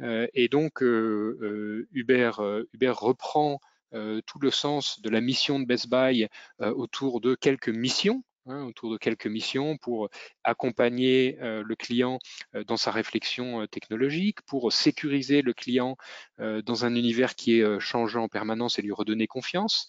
et 0.00 0.48
donc 0.48 0.80
Uber, 0.80 2.30
Uber 2.72 2.92
reprend 2.96 3.60
tout 3.92 4.38
le 4.40 4.50
sens 4.50 5.02
de 5.02 5.10
la 5.10 5.20
mission 5.20 5.60
de 5.60 5.66
Best 5.66 5.90
Buy 5.90 6.28
autour 6.60 7.20
de 7.20 7.34
quelques 7.34 7.68
missions 7.68 8.22
Hein, 8.46 8.64
autour 8.64 8.90
de 8.90 8.96
quelques 8.96 9.26
missions 9.26 9.76
pour 9.76 10.08
accompagner 10.44 11.36
euh, 11.42 11.62
le 11.62 11.76
client 11.76 12.18
euh, 12.54 12.64
dans 12.64 12.78
sa 12.78 12.90
réflexion 12.90 13.60
euh, 13.60 13.66
technologique, 13.66 14.40
pour 14.46 14.72
sécuriser 14.72 15.42
le 15.42 15.52
client 15.52 15.96
dans 16.38 16.86
un 16.86 16.94
univers 16.94 17.34
qui 17.34 17.60
est 17.60 17.80
changeant 17.80 18.24
en 18.24 18.28
permanence 18.28 18.78
et 18.78 18.82
lui 18.82 18.92
redonner 18.92 19.26
confiance. 19.26 19.88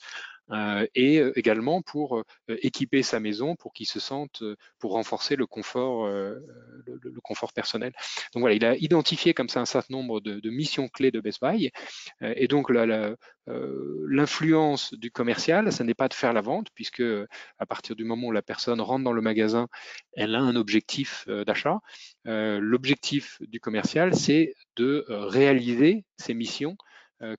Euh, 0.52 0.86
et 0.96 1.20
euh, 1.20 1.38
également 1.38 1.82
pour 1.82 2.18
euh, 2.18 2.24
équiper 2.48 3.04
sa 3.04 3.20
maison 3.20 3.56
pour 3.56 3.74
qu'il 3.74 3.88
se 3.88 4.00
sente, 4.00 4.44
pour 4.80 4.92
renforcer 4.94 5.36
le 5.36 5.46
confort, 5.46 6.08
le, 6.08 6.42
confort 7.24 7.54
personnel. 7.54 7.94
Donc 8.34 8.42
voilà, 8.42 8.56
il 8.56 8.66
a 8.66 8.76
identifié 8.76 9.34
comme 9.34 9.50
ça 9.50 9.62
un 9.62 9.66
certain 9.66 9.94
nombre 9.94 10.20
de, 10.20 10.50
missions 10.50 10.88
clés 10.90 11.12
de 11.12 11.20
Best 11.22 11.42
Buy. 11.42 11.72
et 12.22 12.48
donc 12.48 12.70
l'influence 13.48 14.94
du 14.94 15.12
commercial, 15.12 15.72
ce 15.72 15.84
n'est 15.84 15.94
pas 15.94 16.08
de 16.08 16.14
faire 16.14 16.34
la 16.34 16.42
vente, 16.42 16.68
puisque 16.74 17.04
à 17.58 17.66
partir 17.66 17.96
du 17.96 18.04
moment 18.04 18.28
où 18.28 18.32
la 18.32 18.42
personne 18.42 18.82
rentre 18.82 19.04
dans 19.04 19.14
le 19.14 19.22
magasin, 19.22 19.68
elle 20.14 20.36
a 20.36 20.42
un 20.42 20.56
objectif 20.56 21.28
d'achat. 21.28 21.80
L'objectif 22.26 23.38
du 23.42 23.60
commercial, 23.60 24.16
c'est 24.16 24.56
de 24.76 25.06
réaliser 25.08 26.06
ses 26.18 26.34
missions 26.34 26.76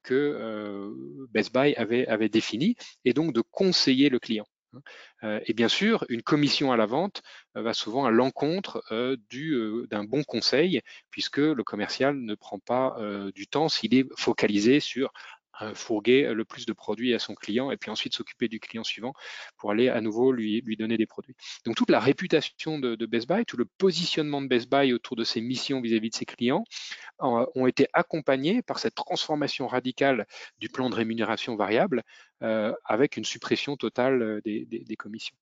que 0.03 0.15
euh, 0.15 0.91
Best 1.31 1.53
Buy 1.53 1.75
avait, 1.75 2.07
avait 2.07 2.29
défini, 2.29 2.77
et 3.05 3.13
donc 3.13 3.33
de 3.33 3.41
conseiller 3.41 4.09
le 4.09 4.19
client. 4.19 4.47
Hein. 4.75 4.81
Euh, 5.25 5.41
et 5.47 5.55
bien 5.55 5.69
sûr, 5.69 6.05
une 6.09 6.23
commission 6.23 6.73
à 6.73 6.77
la 6.77 6.87
vente 6.87 7.23
va 7.55 7.75
souvent 7.75 8.05
à 8.05 8.11
l'encontre 8.11 8.83
d'un 8.91 10.05
bon 10.05 10.23
conseil, 10.25 10.81
puisque 11.11 11.39
le 11.39 11.63
commercial 11.65 12.17
ne 12.17 12.35
prend 12.35 12.59
pas 12.59 12.97
du 13.35 13.47
temps 13.47 13.69
s'il 13.69 13.95
est 13.95 14.07
focalisé 14.17 14.81
sur 14.81 15.13
fourguer 15.75 16.33
le 16.35 16.45
plus 16.45 16.67
de 16.67 16.73
produits 16.73 17.15
à 17.15 17.19
son 17.19 17.35
client 17.35 17.71
et 17.71 17.77
puis 17.77 17.91
ensuite 17.91 18.15
s'occuper 18.15 18.49
du 18.49 18.59
client 18.59 18.85
suivant 18.85 19.13
pour 19.57 19.71
aller 19.71 19.89
à 19.89 20.01
nouveau 20.01 20.33
lui, 20.33 20.63
donner 20.77 20.97
des 20.97 21.07
produits. 21.07 21.35
Donc 21.65 21.77
toute 21.77 21.91
la 21.91 22.01
réputation 22.01 22.79
de, 22.79 23.07
Best 23.07 23.29
Buy, 23.29 23.45
tout 23.45 23.57
le 23.57 23.65
positionnement 23.65 24.41
de 24.43 24.49
Best 24.49 24.71
Buy 24.71 24.93
autour 24.93 25.17
de 25.17 25.25
ses 25.25 25.41
missions 25.41 25.81
vis-à-vis 25.81 26.11
de 26.11 26.15
ses 26.15 26.25
clients 26.25 26.65
ont 27.21 27.67
été 27.67 27.87
accompagnés 27.93 28.63
par 28.63 28.79
cette 28.79 28.95
transformation 28.95 29.67
radicale 29.67 30.27
du 30.59 30.69
plan 30.69 30.91
de 30.91 30.95
rémunération 30.95 31.57
variable 31.57 32.03
euh, 32.43 32.73
avec 32.85 33.17
une 33.17 33.25
suppression 33.25 33.77
totale 33.77 34.23
euh, 34.23 34.41
des 34.45 34.97
commissions. 34.97 35.37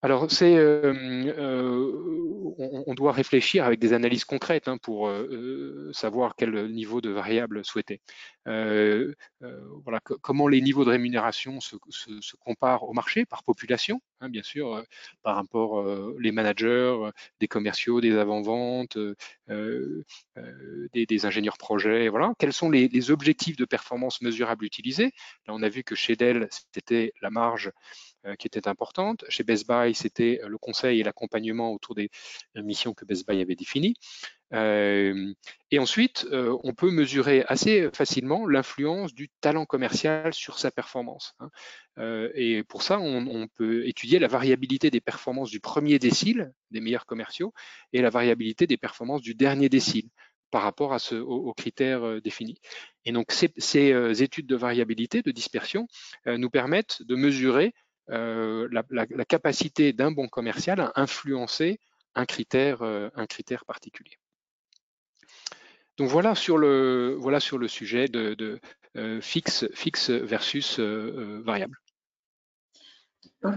Alors, 0.00 0.30
c'est, 0.30 0.54
euh, 0.56 0.94
euh, 1.26 2.84
on, 2.86 2.94
doit 2.94 3.10
réfléchir 3.10 3.64
avec 3.64 3.80
des 3.80 3.92
analyses 3.92 4.24
concrètes 4.24 4.68
hein, 4.68 4.78
pour 4.78 5.08
euh, 5.08 5.90
savoir 5.92 6.36
quel 6.36 6.70
niveau 6.70 7.00
de 7.00 7.10
variable 7.10 7.64
souhaiter. 7.64 8.00
voilà, 8.46 10.00
comment 10.22 10.46
les 10.46 10.60
niveaux 10.60 10.84
de 10.84 10.90
rémunération 10.90 11.60
se, 11.60 11.74
comparent 12.38 12.88
au 12.88 12.92
marché 12.92 13.26
par 13.26 13.42
population, 13.42 14.00
hein, 14.20 14.28
bien 14.28 14.44
sûr, 14.44 14.84
par 15.22 15.34
rapport 15.34 15.84
les 16.20 16.30
managers, 16.30 16.96
des 17.40 17.48
commerciaux, 17.48 18.00
des 18.00 18.16
avant-ventes, 18.16 18.98
des, 19.48 21.26
ingénieurs 21.26 21.58
projets. 21.58 22.08
Voilà, 22.08 22.34
quels 22.38 22.52
sont 22.52 22.70
les, 22.70 22.86
les 22.86 23.10
objectifs 23.10 23.56
de 23.56 23.64
performance 23.64 24.20
mesurables 24.22 24.64
utilisés? 24.64 25.10
Là, 25.48 25.54
on 25.54 25.62
a 25.62 25.68
vu 25.68 25.82
que 25.82 25.96
chez 25.96 26.14
Dell, 26.14 26.48
c'était 26.72 27.12
la 27.20 27.30
marge 27.30 27.72
qui 28.36 28.46
était 28.46 28.68
importante. 28.68 29.24
Chez 29.28 29.44
Best 29.44 29.66
Buy, 29.68 29.94
c'était 29.94 30.40
euh, 30.42 30.48
le 30.48 30.58
conseil 30.58 31.00
et 31.00 31.02
l'accompagnement 31.02 31.72
autour 31.72 31.94
des 31.94 32.10
missions 32.56 32.94
que 32.94 33.04
Best 33.04 33.26
Buy 33.26 33.40
avait 33.40 33.54
définies. 33.54 33.94
Euh, 34.54 35.32
et 35.70 35.78
ensuite, 35.78 36.26
on 36.32 36.72
peut 36.72 36.90
mesurer 36.90 37.44
assez 37.48 37.90
facilement 37.92 38.46
l'influence 38.46 39.12
du 39.12 39.28
talent 39.40 39.66
commercial 39.66 40.32
sur 40.32 40.58
sa 40.58 40.70
performance. 40.70 41.34
Hein. 41.40 41.50
et 42.34 42.62
pour 42.62 42.82
ça, 42.82 42.98
on, 42.98 43.46
peut 43.48 43.86
étudier 43.86 44.18
la 44.18 44.28
variabilité 44.28 44.90
des 44.90 45.02
performances 45.02 45.50
du 45.50 45.60
premier 45.60 45.98
décile, 45.98 46.52
des 46.70 46.80
meilleurs 46.80 47.04
commerciaux, 47.04 47.52
et 47.92 48.00
la 48.00 48.08
variabilité 48.08 48.66
des 48.66 48.78
performances 48.78 49.20
du 49.20 49.34
dernier 49.34 49.68
décile 49.68 50.08
par 50.50 50.62
rapport 50.62 50.94
à 50.94 50.98
ce, 50.98 51.14
aux, 51.16 51.52
critères 51.52 52.22
définis. 52.22 52.58
Et 53.04 53.12
donc, 53.12 53.30
ces, 53.30 54.22
études 54.22 54.46
de 54.46 54.56
variabilité, 54.56 55.20
de 55.20 55.30
dispersion, 55.30 55.86
nous 56.24 56.48
permettent 56.48 57.02
de 57.02 57.16
mesurer 57.16 57.74
euh, 58.10 58.68
la, 58.70 59.24
capacité 59.24 59.92
d'un 59.92 60.10
bon 60.10 60.28
commercial 60.28 60.80
à 60.80 60.92
influencer 60.96 61.78
un 62.14 62.24
critère, 62.24 62.82
euh, 62.82 63.10
particulier. 63.66 64.16
Donc 65.98 66.08
voilà 66.08 66.34
sur 66.34 66.56
le, 66.56 67.18
sujet 67.68 68.08
de, 68.08 68.60
euh, 68.96 69.20
fixe, 69.20 69.66
fixe 69.74 70.10
versus 70.10 70.78
variable. 70.78 71.76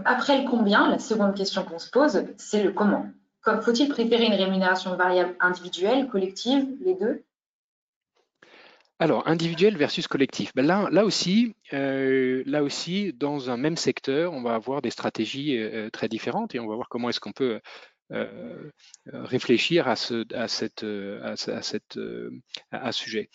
après 0.06 0.42
le 0.42 0.50
combien, 0.50 0.90
la 0.90 1.00
seconde 1.00 1.36
question 1.36 1.64
qu'on 1.64 1.80
se 1.80 1.90
pose, 1.90 2.26
c'est 2.38 2.64
le 2.64 2.72
comment. 2.72 3.10
Faut-il 3.62 3.90
préférer 3.90 4.26
une 4.26 4.34
rémunération 4.34 4.96
variable 4.98 5.36
individuelle, 5.40 6.08
collective, 6.10 6.68
les 6.82 6.96
deux? 6.96 7.24
Alors, 9.02 9.28
individuel 9.28 9.78
versus 9.78 10.08
collectif. 10.08 10.52
Ben 10.54 10.62
là, 10.64 11.04
aussi, 11.04 11.56
euh, 11.74 12.44
là 12.46 12.62
aussi, 12.62 13.14
dans 13.14 13.50
un 13.50 13.58
même 13.58 13.76
secteur, 13.76 14.32
on 14.32 14.44
va 14.44 14.54
avoir 14.54 14.84
des 14.84 14.92
stratégies 14.92 15.58
euh, 15.58 15.90
très 15.90 16.08
différentes 16.08 16.54
et 16.54 16.60
on 16.60 16.68
va 16.68 16.76
voir 16.76 16.88
comment 16.88 17.10
est-ce 17.10 17.20
qu'on 17.20 17.32
peut 17.32 17.60
euh, 18.12 18.70
réfléchir 19.12 19.88
à 19.88 19.96
ce, 19.96 20.32
à 20.36 20.48
cette, 20.48 20.84
à, 20.84 21.32
à, 22.78 22.92
ce 22.92 23.04
sujet. 23.04 23.30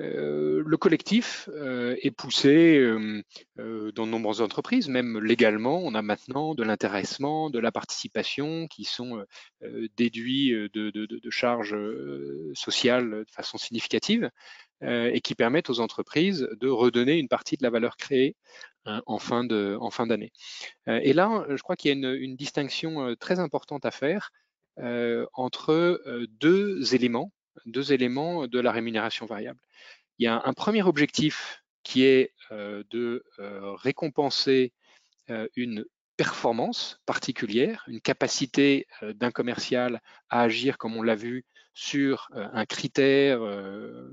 Euh, 0.00 0.62
le 0.64 0.76
collectif 0.76 1.48
euh, 1.52 1.94
est 2.00 2.10
poussé 2.10 2.78
euh, 2.78 3.22
dans 3.92 4.06
de 4.06 4.10
nombreuses 4.10 4.40
entreprises, 4.40 4.88
même 4.88 5.18
légalement. 5.18 5.78
On 5.78 5.94
a 5.94 6.02
maintenant 6.02 6.54
de 6.54 6.62
l'intéressement, 6.62 7.50
de 7.50 7.58
la 7.58 7.70
participation 7.70 8.66
qui 8.66 8.84
sont 8.84 9.24
déduits 9.96 10.52
de, 10.72 11.30
charges 11.30 11.76
sociales 12.54 13.10
de 13.10 13.30
façon 13.30 13.58
significative 13.58 14.30
et 14.82 15.20
qui 15.20 15.34
permettent 15.34 15.70
aux 15.70 15.80
entreprises 15.80 16.48
de 16.58 16.68
redonner 16.68 17.18
une 17.18 17.28
partie 17.28 17.56
de 17.56 17.62
la 17.62 17.70
valeur 17.70 17.96
créée 17.96 18.36
en 18.86 19.18
fin 19.18 19.44
d'année. 19.44 20.32
et 20.86 21.12
là, 21.12 21.46
je 21.48 21.62
crois 21.62 21.76
qu'il 21.76 21.90
y 21.90 22.06
a 22.06 22.14
une 22.14 22.36
distinction 22.36 23.14
très 23.16 23.38
importante 23.38 23.84
à 23.84 23.90
faire 23.90 24.30
entre 25.34 26.00
deux 26.40 26.94
éléments 26.94 27.30
deux 27.66 27.92
éléments 27.92 28.46
de 28.46 28.60
la 28.60 28.72
rémunération 28.72 29.26
variable. 29.26 29.60
Il 30.18 30.24
y 30.24 30.26
a 30.26 30.42
un 30.44 30.52
premier 30.52 30.82
objectif 30.82 31.62
qui 31.82 32.04
est 32.04 32.34
euh, 32.52 32.82
de 32.90 33.24
euh, 33.38 33.72
récompenser 33.74 34.72
euh, 35.30 35.48
une 35.56 35.84
performance 36.16 37.00
particulière, 37.06 37.84
une 37.88 38.02
capacité 38.02 38.86
d'un 39.02 39.30
commercial 39.30 40.02
à 40.28 40.42
agir, 40.42 40.76
comme 40.76 40.94
on 40.94 41.02
l'a 41.02 41.14
vu, 41.14 41.46
sur 41.72 42.28
un 42.34 42.66
critère 42.66 43.40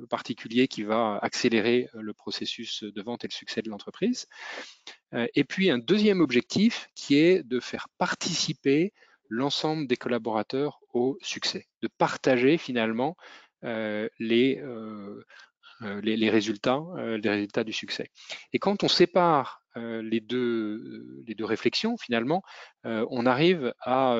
particulier 0.10 0.70
qui 0.70 0.84
va 0.84 1.20
accélérer 1.22 1.90
le 1.94 2.14
processus 2.14 2.84
de 2.84 3.02
vente 3.02 3.26
et 3.26 3.28
le 3.28 3.34
succès 3.34 3.62
de 3.62 3.70
l'entreprise. 3.70 4.26
Et 5.12 5.44
puis 5.44 5.70
un 5.70 5.80
deuxième 5.80 6.22
objectif 6.22 6.88
qui 6.96 7.18
est 7.18 7.44
de 7.44 7.60
faire 7.60 7.90
participer 7.98 8.94
l'ensemble 9.30 9.88
des 9.88 9.98
collaborateurs 9.98 10.80
au 10.94 11.18
succès, 11.22 11.68
de 11.82 11.90
partager 11.98 12.58
finalement 12.58 13.16
euh, 13.64 14.08
euh, 14.22 15.24
euh, 15.84 16.02
les, 16.02 16.30
résultats, 16.30 17.64
du 17.64 17.74
succès. 17.74 18.10
Et 18.54 18.60
quand 18.60 18.84
on 18.84 18.88
sépare 18.88 19.62
les, 19.76 20.22
deux, 20.22 21.14
réflexions, 21.42 21.98
finalement, 21.98 22.42
on 22.84 23.28
arrive 23.28 23.74
à 23.82 24.18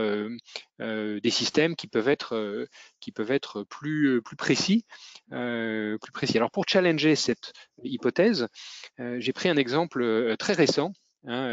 des 0.80 1.30
systèmes 1.32 1.76
qui 1.76 1.88
peuvent 1.88 2.10
être, 2.10 2.64
plus, 3.68 4.22
précis, 4.38 4.86
plus 5.30 6.12
précis. 6.14 6.38
Alors 6.38 6.52
pour 6.52 6.66
challenger 6.68 7.16
cette 7.16 7.54
hypothèse, 7.84 8.48
j'ai 9.00 9.34
pris 9.34 9.50
un 9.50 9.58
exemple 9.58 10.36
très 10.38 10.54
récent 10.54 10.94
hein, 11.26 11.50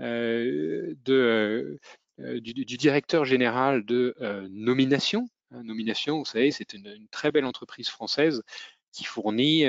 de, 0.00 1.78
du, 2.18 2.54
du, 2.54 2.76
directeur 2.76 3.24
général 3.24 3.84
de 3.84 4.14
nomination. 4.50 5.28
Hein, 5.50 5.62
nomination, 5.62 6.18
vous 6.18 6.24
savez, 6.24 6.50
c'est 6.50 6.72
une, 6.72 7.06
très 7.10 7.30
belle 7.30 7.44
entreprise 7.44 7.88
française 7.88 8.42
qui 8.92 9.04
fournit 9.04 9.64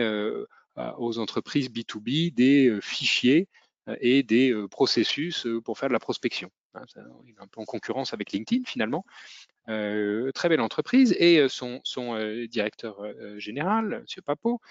aux 0.98 1.20
entreprises 1.20 1.70
B2B 1.70 2.34
des 2.34 2.68
euh, 2.68 2.82
fichiers 2.82 3.48
euh, 3.88 3.96
et 4.00 4.24
des 4.24 4.52
euh, 4.52 4.68
processus 4.68 5.48
pour 5.64 5.78
faire 5.78 5.90
de 5.90 5.94
la 5.94 6.00
prospection. 6.00 6.50
Hein, 6.76 6.84
il 7.26 7.32
est 7.32 7.42
un 7.42 7.48
peu 7.48 7.62
en 7.62 7.66
concurrence 7.66 8.14
avec 8.14 8.32
LinkedIn 8.32 8.64
finalement. 8.66 9.06
très 9.66 10.50
belle 10.50 10.62
entreprise 10.62 11.14
et 11.18 11.46
son, 11.50 11.82
directeur 12.50 13.02
général, 13.38 13.94
M. 13.96 14.24
Papo, 14.24 14.62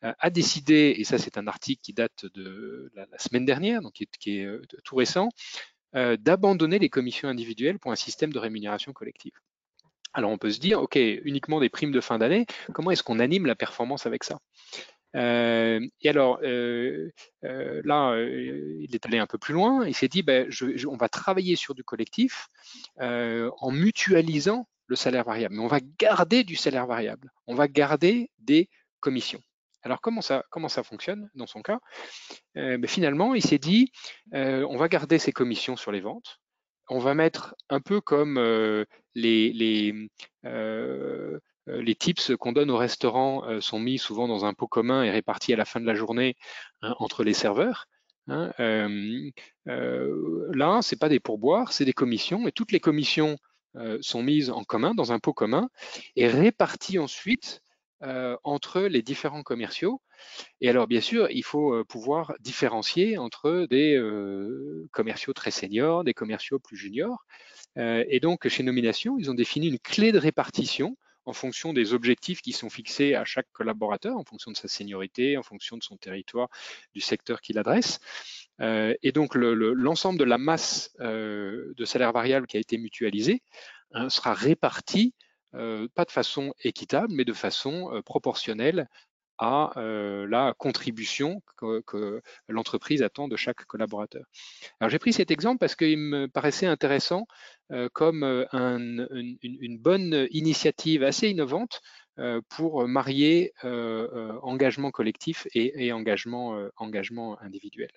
a 0.00 0.30
décidé, 0.30 0.94
et 0.96 1.04
ça 1.04 1.18
c'est 1.18 1.36
un 1.38 1.46
article 1.46 1.82
qui 1.82 1.92
date 1.92 2.26
de 2.34 2.90
la, 2.94 3.06
semaine 3.18 3.44
dernière, 3.44 3.82
donc 3.82 3.92
qui 3.92 4.38
est, 4.38 4.48
tout 4.84 4.96
récent, 4.96 5.28
d'abandonner 5.92 6.78
les 6.78 6.88
commissions 6.88 7.28
individuelles 7.28 7.78
pour 7.78 7.92
un 7.92 7.96
système 7.96 8.32
de 8.32 8.38
rémunération 8.38 8.92
collective. 8.92 9.32
Alors 10.12 10.30
on 10.30 10.38
peut 10.38 10.50
se 10.50 10.60
dire, 10.60 10.80
OK, 10.80 10.96
uniquement 10.96 11.60
des 11.60 11.68
primes 11.68 11.92
de 11.92 12.00
fin 12.00 12.18
d'année, 12.18 12.46
comment 12.72 12.90
est-ce 12.90 13.02
qu'on 13.02 13.18
anime 13.18 13.46
la 13.46 13.54
performance 13.54 14.06
avec 14.06 14.24
ça? 14.24 14.38
Euh, 15.16 15.80
et 16.02 16.08
alors, 16.08 16.38
euh, 16.42 17.10
euh, 17.44 17.82
là, 17.84 18.16
il 18.18 18.94
est 18.94 19.06
allé 19.06 19.18
un 19.18 19.26
peu 19.26 19.38
plus 19.38 19.54
loin. 19.54 19.86
Il 19.86 19.94
s'est 19.94 20.08
dit, 20.08 20.22
ben, 20.22 20.48
on 20.88 20.96
va 20.96 21.08
travailler 21.08 21.56
sur 21.56 21.74
du 21.74 21.84
collectif 21.84 22.48
en 22.98 23.70
mutualisant 23.70 24.68
le 24.86 24.96
salaire 24.96 25.24
variable. 25.24 25.54
Mais 25.54 25.62
on 25.62 25.68
va 25.68 25.80
garder 25.98 26.44
du 26.44 26.56
salaire 26.56 26.86
variable. 26.86 27.32
On 27.46 27.54
va 27.54 27.68
garder 27.68 28.30
des 28.38 28.68
commissions. 29.00 29.40
Alors, 29.82 30.00
comment 30.00 30.20
ça, 30.20 30.42
fonctionne 30.82 31.30
dans 31.34 31.46
son 31.46 31.62
cas? 31.62 31.80
Ben, 32.54 32.86
Finalement, 32.86 33.34
il 33.34 33.42
s'est 33.42 33.58
dit, 33.58 33.92
on 34.32 34.76
va 34.76 34.88
garder 34.88 35.18
ces 35.18 35.32
commissions 35.32 35.76
sur 35.76 35.92
les 35.92 36.00
ventes. 36.00 36.40
On 36.88 36.98
va 36.98 37.14
mettre 37.14 37.54
un 37.68 37.80
peu 37.80 38.00
comme 38.00 38.38
les, 39.14 39.52
les 39.52 40.08
euh, 41.70 41.80
les 41.82 41.94
tips 41.94 42.32
qu'on 42.38 42.52
donne 42.52 42.70
au 42.70 42.76
restaurant 42.76 43.44
euh, 43.44 43.60
sont 43.60 43.78
mis 43.78 43.98
souvent 43.98 44.28
dans 44.28 44.44
un 44.44 44.54
pot 44.54 44.66
commun 44.66 45.02
et 45.02 45.10
répartis 45.10 45.52
à 45.52 45.56
la 45.56 45.64
fin 45.64 45.80
de 45.80 45.86
la 45.86 45.94
journée 45.94 46.36
hein, 46.82 46.94
entre 46.98 47.24
les 47.24 47.34
serveurs. 47.34 47.86
Hein. 48.28 48.52
Euh, 48.60 49.30
là, 49.66 50.82
ce 50.82 50.94
n'est 50.94 50.98
pas 50.98 51.08
des 51.08 51.20
pourboires, 51.20 51.72
c'est 51.72 51.84
des 51.84 51.92
commissions, 51.92 52.46
et 52.46 52.52
toutes 52.52 52.72
les 52.72 52.80
commissions 52.80 53.36
sont 54.00 54.24
mises 54.24 54.50
en 54.50 54.64
commun 54.64 54.94
dans 54.94 55.12
un 55.12 55.20
pot 55.20 55.32
commun 55.32 55.68
et 56.16 56.26
réparties 56.26 56.98
ensuite 56.98 57.62
entre 58.02 58.80
les 58.82 59.02
différents 59.02 59.42
commerciaux. 59.42 60.00
Et 60.60 60.68
alors, 60.68 60.86
bien 60.86 61.00
sûr, 61.00 61.30
il 61.30 61.44
faut 61.44 61.84
pouvoir 61.84 62.34
différencier 62.40 63.18
entre 63.18 63.66
des 63.68 64.00
commerciaux 64.92 65.32
très 65.32 65.50
seniors, 65.50 66.04
des 66.04 66.14
commerciaux 66.14 66.58
plus 66.58 66.76
juniors. 66.76 67.24
et 67.76 68.20
donc, 68.20 68.48
chez 68.48 68.62
Nomination, 68.62 69.18
ils 69.18 69.30
ont 69.30 69.34
défini 69.34 69.68
une 69.68 69.78
clé 69.78 70.12
de 70.12 70.18
répartition 70.18 70.96
en 71.26 71.32
fonction 71.32 71.72
des 71.72 71.94
objectifs 71.94 72.42
qui 72.42 72.52
sont 72.52 72.70
fixés 72.70 73.14
à 73.14 73.24
chaque 73.24 73.46
collaborateur, 73.52 74.16
en 74.16 74.24
fonction 74.24 74.50
de 74.50 74.56
sa 74.56 74.68
seniorité, 74.68 75.36
en 75.36 75.42
fonction 75.42 75.76
de 75.76 75.82
son 75.82 75.96
territoire, 75.96 76.48
du 76.94 77.00
secteur 77.00 77.40
qu'il 77.40 77.58
adresse. 77.58 78.00
Euh, 78.60 78.94
et 79.02 79.12
donc 79.12 79.34
l'ensemble 79.34 80.18
de 80.18 80.24
la 80.24 80.38
masse 80.38 80.92
euh, 81.00 81.72
de 81.76 81.84
salaire 81.84 82.12
variable 82.12 82.46
qui 82.46 82.56
a 82.56 82.60
été 82.60 82.78
mutualisée 82.78 83.42
hein, 83.92 84.08
sera 84.08 84.34
répartie, 84.34 85.14
euh, 85.18 85.29
pas 85.52 86.04
de 86.04 86.10
façon 86.10 86.54
équitable, 86.62 87.12
mais 87.12 87.24
de 87.24 87.32
façon 87.32 88.02
proportionnelle 88.04 88.88
à 89.40 89.72
euh, 89.78 90.26
la 90.28 90.54
contribution 90.58 91.42
que, 91.56 92.20
l'entreprise 92.48 93.02
attend 93.02 93.26
de 93.26 93.36
chaque 93.36 93.64
collaborateur. 93.64 94.24
Alors 94.78 94.90
j'ai 94.90 94.98
pris 94.98 95.14
cet 95.14 95.30
exemple 95.30 95.58
parce 95.58 95.74
qu'il 95.74 95.98
me 95.98 96.28
paraissait 96.28 96.66
intéressant 96.66 97.26
euh, 97.72 97.88
comme 97.92 98.22
euh, 98.22 98.44
une, 98.52 99.78
bonne 99.78 100.28
initiative 100.30 101.02
assez 101.02 101.28
innovante 101.28 101.80
pour 102.50 102.86
marier 102.86 103.54
engagement 103.62 104.90
collectif 104.90 105.46
et, 105.54 105.90
engagement, 105.90 106.68
engagement 106.76 107.40
individuel. 107.40 107.88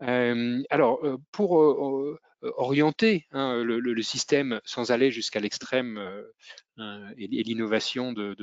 alors, 0.00 1.02
pour 1.30 2.18
orienter 2.42 3.26
hein, 3.32 3.62
le, 3.64 4.02
système 4.02 4.60
sans 4.64 4.90
aller 4.92 5.10
jusqu'à 5.10 5.40
l'extrême 5.40 5.98
euh, 6.78 7.10
et, 7.16 7.26
l'innovation 7.26 8.12
de, 8.12 8.36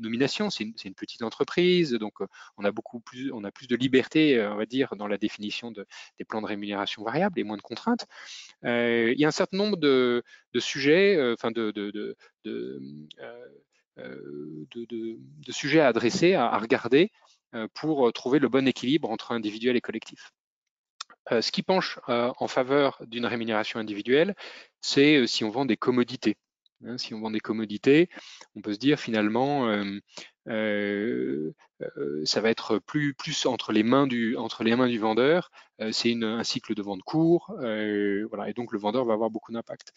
nomination. 0.00 0.50
C'est 0.50 0.64
une, 0.64 0.94
petite 0.94 1.22
entreprise, 1.22 1.92
donc 1.92 2.14
on 2.56 2.64
a 2.64 2.70
beaucoup 2.70 3.00
plus, 3.00 3.32
on 3.32 3.44
a 3.44 3.50
plus 3.50 3.66
de 3.66 3.76
liberté, 3.76 4.40
on 4.46 4.56
va 4.56 4.66
dire, 4.66 4.94
dans 4.96 5.08
la 5.08 5.18
définition 5.18 5.72
des 5.72 6.24
plans 6.24 6.40
de 6.40 6.46
rémunération 6.46 7.02
variable 7.02 7.38
et 7.40 7.44
moins 7.44 7.56
de 7.56 7.62
contraintes. 7.62 8.06
il 8.62 9.18
y 9.18 9.24
a 9.24 9.28
un 9.28 9.32
certain 9.32 9.56
nombre 9.56 9.76
de, 9.76 10.22
sujets, 10.58 11.32
enfin 11.32 11.50
de, 11.50 12.16
sujets 15.48 15.80
à 15.80 15.88
adresser, 15.88 16.34
à 16.34 16.56
regarder 16.58 17.10
pour 17.74 18.12
trouver 18.12 18.38
le 18.38 18.48
bon 18.48 18.68
équilibre 18.68 19.10
entre 19.10 19.32
individuel 19.32 19.76
et 19.76 19.80
collectif. 19.80 20.32
Euh, 21.32 21.42
ce 21.42 21.50
qui 21.52 21.62
penche 21.62 21.98
euh, 22.08 22.32
en 22.38 22.48
faveur 22.48 23.02
d'une 23.06 23.26
rémunération 23.26 23.80
individuelle, 23.80 24.34
c'est 24.80 25.16
euh, 25.16 25.26
si 25.26 25.44
on 25.44 25.50
vend 25.50 25.64
des 25.64 25.76
commodités. 25.76 26.36
Hein, 26.84 26.98
si 26.98 27.14
on 27.14 27.20
vend 27.20 27.30
des 27.30 27.40
commodités, 27.40 28.08
on 28.54 28.60
peut 28.60 28.74
se 28.74 28.78
dire 28.78 29.00
finalement, 29.00 29.66
ça 30.46 32.40
va 32.40 32.50
être 32.50 32.78
plus, 32.78 33.46
entre, 33.46 33.72
les 33.72 33.82
mains 33.82 34.06
du, 34.06 34.34
vendeur. 34.98 35.50
c'est 35.90 36.14
un 36.22 36.44
cycle 36.44 36.74
de 36.74 36.82
vente 36.82 37.02
court, 37.02 37.56
et 37.64 38.52
donc 38.54 38.72
le 38.72 38.78
vendeur 38.78 39.06
va 39.06 39.14
avoir 39.14 39.30
beaucoup 39.30 39.52
d'impact. 39.52 39.92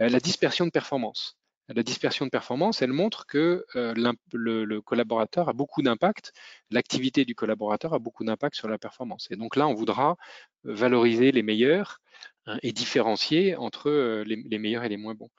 la 0.00 0.18
dispersion 0.18 0.66
de 0.66 0.70
performance. 0.70 1.38
La 1.68 1.82
dispersion 1.82 2.26
de 2.26 2.30
performance, 2.30 2.82
elle 2.82 2.92
montre 2.92 3.26
que 3.26 3.64
le, 3.74 4.80
collaborateur 4.80 5.48
a 5.48 5.52
beaucoup 5.54 5.80
d'impact, 5.80 6.32
l'activité 6.70 7.24
du 7.24 7.34
collaborateur 7.34 7.94
a 7.94 7.98
beaucoup 7.98 8.24
d'impact 8.24 8.54
sur 8.54 8.68
la 8.68 8.78
performance. 8.78 9.28
Et 9.30 9.36
donc 9.36 9.56
là, 9.56 9.66
on 9.66 9.74
voudra 9.74 10.16
valoriser 10.64 11.32
les 11.32 11.42
meilleurs 11.42 12.00
hein, 12.46 12.58
et 12.62 12.72
différencier 12.72 13.56
entre 13.56 13.90
euh, 13.90 14.24
les, 14.24 14.58
meilleurs 14.58 14.84
et 14.84 14.88
les 14.88 14.96
moins 14.96 15.14
bons. 15.14 15.30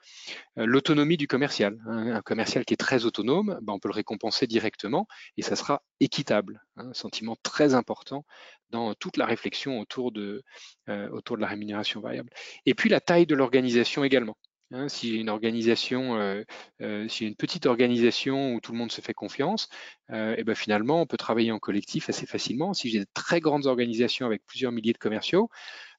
Euh, 0.58 0.66
l'autonomie 0.66 1.16
du 1.16 1.26
commercial. 1.26 1.78
Hein, 1.86 2.14
un 2.14 2.22
commercial 2.22 2.64
qui 2.64 2.74
est 2.74 2.78
très 2.78 3.04
autonome, 3.04 3.58
ben, 3.62 3.74
on 3.74 3.78
peut 3.78 3.88
le 3.88 3.94
récompenser 3.94 4.46
directement 4.46 5.06
et 5.36 5.42
ça 5.42 5.56
sera 5.56 5.82
équitable. 6.00 6.64
Hein, 6.76 6.88
un 6.90 6.94
sentiment 6.94 7.36
très 7.42 7.74
important 7.74 8.24
dans 8.70 8.94
toute 8.94 9.16
la 9.16 9.26
réflexion 9.26 9.80
euh, 9.80 9.80
autour 9.80 10.12
de 10.12 11.40
la 11.40 11.46
rémunération 11.46 12.00
variable. 12.00 12.30
Et 12.66 12.74
puis 12.74 12.88
la 12.88 13.00
taille 13.00 13.26
de 13.26 13.34
l'organisation 13.34 14.04
également. 14.04 14.36
Hein, 14.72 14.88
si 14.88 15.14
une 15.16 15.28
organisation, 15.28 16.16
euh, 16.16 16.42
euh, 16.82 17.06
si 17.08 17.24
une 17.24 17.36
petite 17.36 17.66
organisation 17.66 18.54
où 18.54 18.60
tout 18.60 18.72
le 18.72 18.78
monde 18.78 18.90
se 18.90 19.00
fait 19.00 19.14
confiance, 19.14 19.68
euh, 20.10 20.42
ben 20.42 20.56
finalement 20.56 21.00
on 21.00 21.06
peut 21.06 21.16
travailler 21.16 21.52
en 21.52 21.60
collectif 21.60 22.08
assez 22.08 22.26
facilement. 22.26 22.74
Si 22.74 22.90
j'ai 22.90 22.98
de 22.98 23.06
très 23.14 23.38
grandes 23.40 23.66
organisations 23.66 24.26
avec 24.26 24.44
plusieurs 24.44 24.72
milliers 24.72 24.92
de 24.92 24.98
commerciaux, 24.98 25.50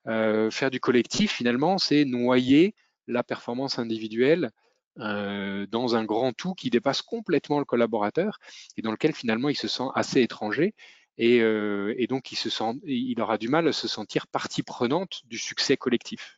faire 0.05 0.71
du 0.71 0.79
collectif 0.79 1.33
finalement 1.33 1.77
c'est 1.77 2.05
noyer 2.05 2.75
la 3.07 3.23
performance 3.23 3.79
individuelle 3.79 4.51
dans 4.97 5.95
un 5.95 6.05
grand 6.05 6.33
tout 6.33 6.53
qui 6.53 6.69
dépasse 6.69 7.01
complètement 7.01 7.59
le 7.59 7.65
collaborateur 7.65 8.39
et 8.77 8.81
dans 8.81 8.91
lequel 8.91 9.13
finalement 9.13 9.49
il 9.49 9.57
se 9.57 9.67
sent 9.67 9.87
assez 9.95 10.21
étranger 10.21 10.75
et, 11.17 11.37
et 11.37 12.07
donc 12.07 12.31
il, 12.31 12.37
se 12.37 12.49
sent, 12.49 12.79
il 12.85 13.19
aura 13.21 13.37
du 13.37 13.49
mal 13.49 13.67
à 13.67 13.73
se 13.73 13.87
sentir 13.87 14.27
partie 14.27 14.63
prenante 14.63 15.21
du 15.25 15.37
succès 15.37 15.77
collectif. 15.77 16.36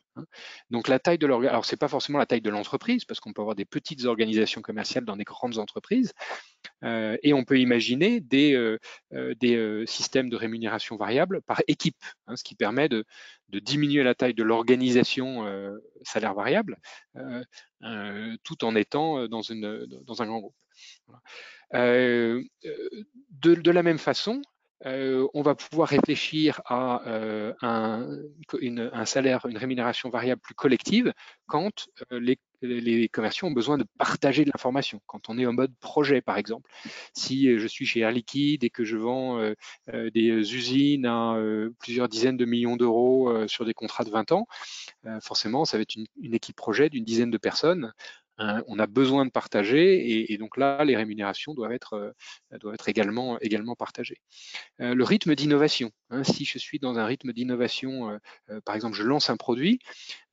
Donc 0.70 0.88
la 0.88 0.98
taille 0.98 1.18
de 1.18 1.26
l'organisation, 1.26 1.54
alors 1.54 1.64
c'est 1.64 1.76
pas 1.76 1.88
forcément 1.88 2.18
la 2.18 2.26
taille 2.26 2.40
de 2.40 2.50
l'entreprise, 2.50 3.04
parce 3.04 3.20
qu'on 3.20 3.32
peut 3.32 3.42
avoir 3.42 3.56
des 3.56 3.64
petites 3.64 4.04
organisations 4.04 4.62
commerciales 4.62 5.04
dans 5.04 5.16
des 5.16 5.24
grandes 5.24 5.58
entreprises, 5.58 6.12
euh, 6.84 7.16
et 7.22 7.32
on 7.32 7.44
peut 7.44 7.58
imaginer 7.58 8.20
des, 8.20 8.54
euh, 8.54 8.78
euh, 9.12 9.34
des 9.34 9.84
systèmes 9.86 10.30
de 10.30 10.36
rémunération 10.36 10.96
variable 10.96 11.42
par 11.42 11.62
équipe, 11.68 12.02
hein, 12.26 12.36
ce 12.36 12.44
qui 12.44 12.54
permet 12.54 12.88
de, 12.88 13.04
diminuer 13.48 14.02
la 14.04 14.14
taille 14.14 14.34
de 14.34 14.44
l'organisation 14.44 15.44
salaire 16.04 16.34
variable, 16.34 16.76
tout 18.44 18.64
en 18.64 18.76
étant 18.76 19.26
dans, 19.26 19.42
une, 19.42 19.86
dans 20.04 20.22
un 20.22 20.26
grand 20.26 20.38
groupe. 20.38 20.54
de, 21.72 23.70
la 23.72 23.82
même 23.82 23.98
façon, 23.98 24.40
euh, 24.86 25.28
on 25.34 25.42
va 25.42 25.54
pouvoir 25.54 25.88
réfléchir 25.88 26.62
à 26.64 27.02
euh, 27.06 27.52
un, 27.60 29.04
salaire, 29.04 29.44
une 29.46 29.58
rémunération 29.58 30.08
variable 30.08 30.40
plus 30.40 30.54
collective 30.54 31.12
quand 31.46 31.88
euh, 32.12 32.34
les 32.62 33.08
commerciaux 33.08 33.48
ont 33.48 33.52
besoin 33.52 33.76
de 33.78 33.84
partager 33.98 34.44
de 34.44 34.50
l'information. 34.54 35.00
Quand 35.06 35.28
on 35.28 35.38
est 35.38 35.46
en 35.46 35.52
mode 35.52 35.74
projet, 35.80 36.20
par 36.22 36.36
exemple, 36.38 36.70
si 37.14 37.58
je 37.58 37.66
suis 37.66 37.86
chez 37.86 38.00
Air 38.00 38.12
Liquide 38.12 38.64
et 38.64 38.70
que 38.70 38.84
je 38.84 38.98
vends 38.98 39.40
des 39.90 40.54
usines 40.54 41.06
à 41.06 41.40
plusieurs 41.78 42.08
dizaines 42.08 42.36
de 42.36 42.44
millions 42.44 42.76
d'euros 42.76 43.46
sur 43.48 43.64
des 43.64 43.72
contrats 43.72 44.04
de 44.04 44.10
20 44.10 44.32
ans, 44.32 44.46
forcément, 45.22 45.64
ça 45.64 45.78
va 45.78 45.82
être 45.82 45.96
une 45.96 46.34
équipe 46.34 46.56
projet 46.56 46.90
d'une 46.90 47.04
dizaine 47.04 47.30
de 47.30 47.38
personnes 47.38 47.94
Hein, 48.40 48.62
on 48.68 48.78
a 48.78 48.86
besoin 48.86 49.26
de 49.26 49.30
partager 49.30 50.32
et, 50.32 50.38
donc 50.38 50.56
là, 50.56 50.82
les 50.82 50.96
rémunérations 50.96 51.52
doivent 51.52 51.72
être, 51.72 52.14
euh, 52.54 52.74
également, 52.86 53.76
partagées. 53.76 54.16
Euh, 54.80 54.94
le 54.94 55.04
rythme 55.04 55.34
d'innovation, 55.34 55.90
hein, 56.08 56.24
si 56.24 56.46
je 56.46 56.56
suis 56.58 56.78
dans 56.78 56.98
un 56.98 57.04
rythme 57.04 57.34
d'innovation, 57.34 58.18
euh, 58.48 58.60
par 58.64 58.74
exemple, 58.74 58.96
je 58.96 59.02
lance 59.02 59.28
un 59.28 59.36
produit, 59.36 59.78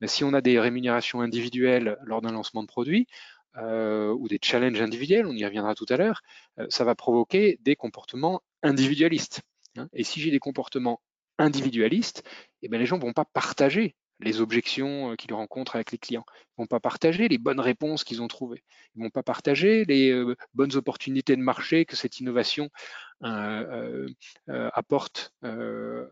ben, 0.00 0.06
si 0.06 0.24
on 0.24 0.32
a 0.32 0.40
des 0.40 0.58
rémunérations 0.58 1.20
individuelles 1.20 1.98
lors 2.02 2.22
d'un 2.22 2.32
lancement 2.32 2.62
de 2.62 2.68
produit, 2.68 3.06
ou 3.60 4.28
des 4.28 4.38
challenges 4.40 4.80
individuels, 4.80 5.26
on 5.26 5.32
y 5.32 5.44
reviendra 5.44 5.74
tout 5.74 5.86
à 5.88 5.96
l'heure, 5.96 6.22
ça 6.68 6.84
va 6.84 6.94
provoquer 6.94 7.58
des 7.60 7.74
comportements 7.74 8.40
individualistes. 8.62 9.42
Hein. 9.76 9.88
Et 9.92 10.04
si 10.04 10.20
j'ai 10.20 10.30
des 10.30 10.38
comportements 10.38 11.00
individualistes, 11.38 12.22
eh 12.62 12.68
ben, 12.68 12.78
les 12.78 12.86
gens 12.86 12.98
ne 12.98 13.02
vont 13.02 13.12
pas 13.12 13.24
partager 13.24 13.96
les 14.20 14.40
objections 14.40 15.12
euh, 15.12 15.16
qu'ils 15.16 15.34
rencontrent 15.34 15.76
avec 15.76 15.92
les 15.92 15.98
clients. 15.98 16.24
Ils 16.28 16.60
ne 16.60 16.64
vont 16.64 16.66
pas 16.66 16.80
partager 16.80 17.28
les 17.28 17.38
bonnes 17.38 17.60
réponses 17.60 18.04
qu'ils 18.04 18.22
ont 18.22 18.28
trouvées. 18.28 18.62
Ils 18.94 19.00
ne 19.00 19.04
vont 19.04 19.10
pas 19.10 19.22
partager 19.22 19.84
les 19.84 20.10
euh, 20.10 20.36
bonnes 20.54 20.74
opportunités 20.76 21.36
de 21.36 21.42
marché 21.42 21.84
que 21.84 21.96
cette 21.96 22.20
innovation 22.20 22.70
euh, 23.24 24.08
apporte, 24.46 25.32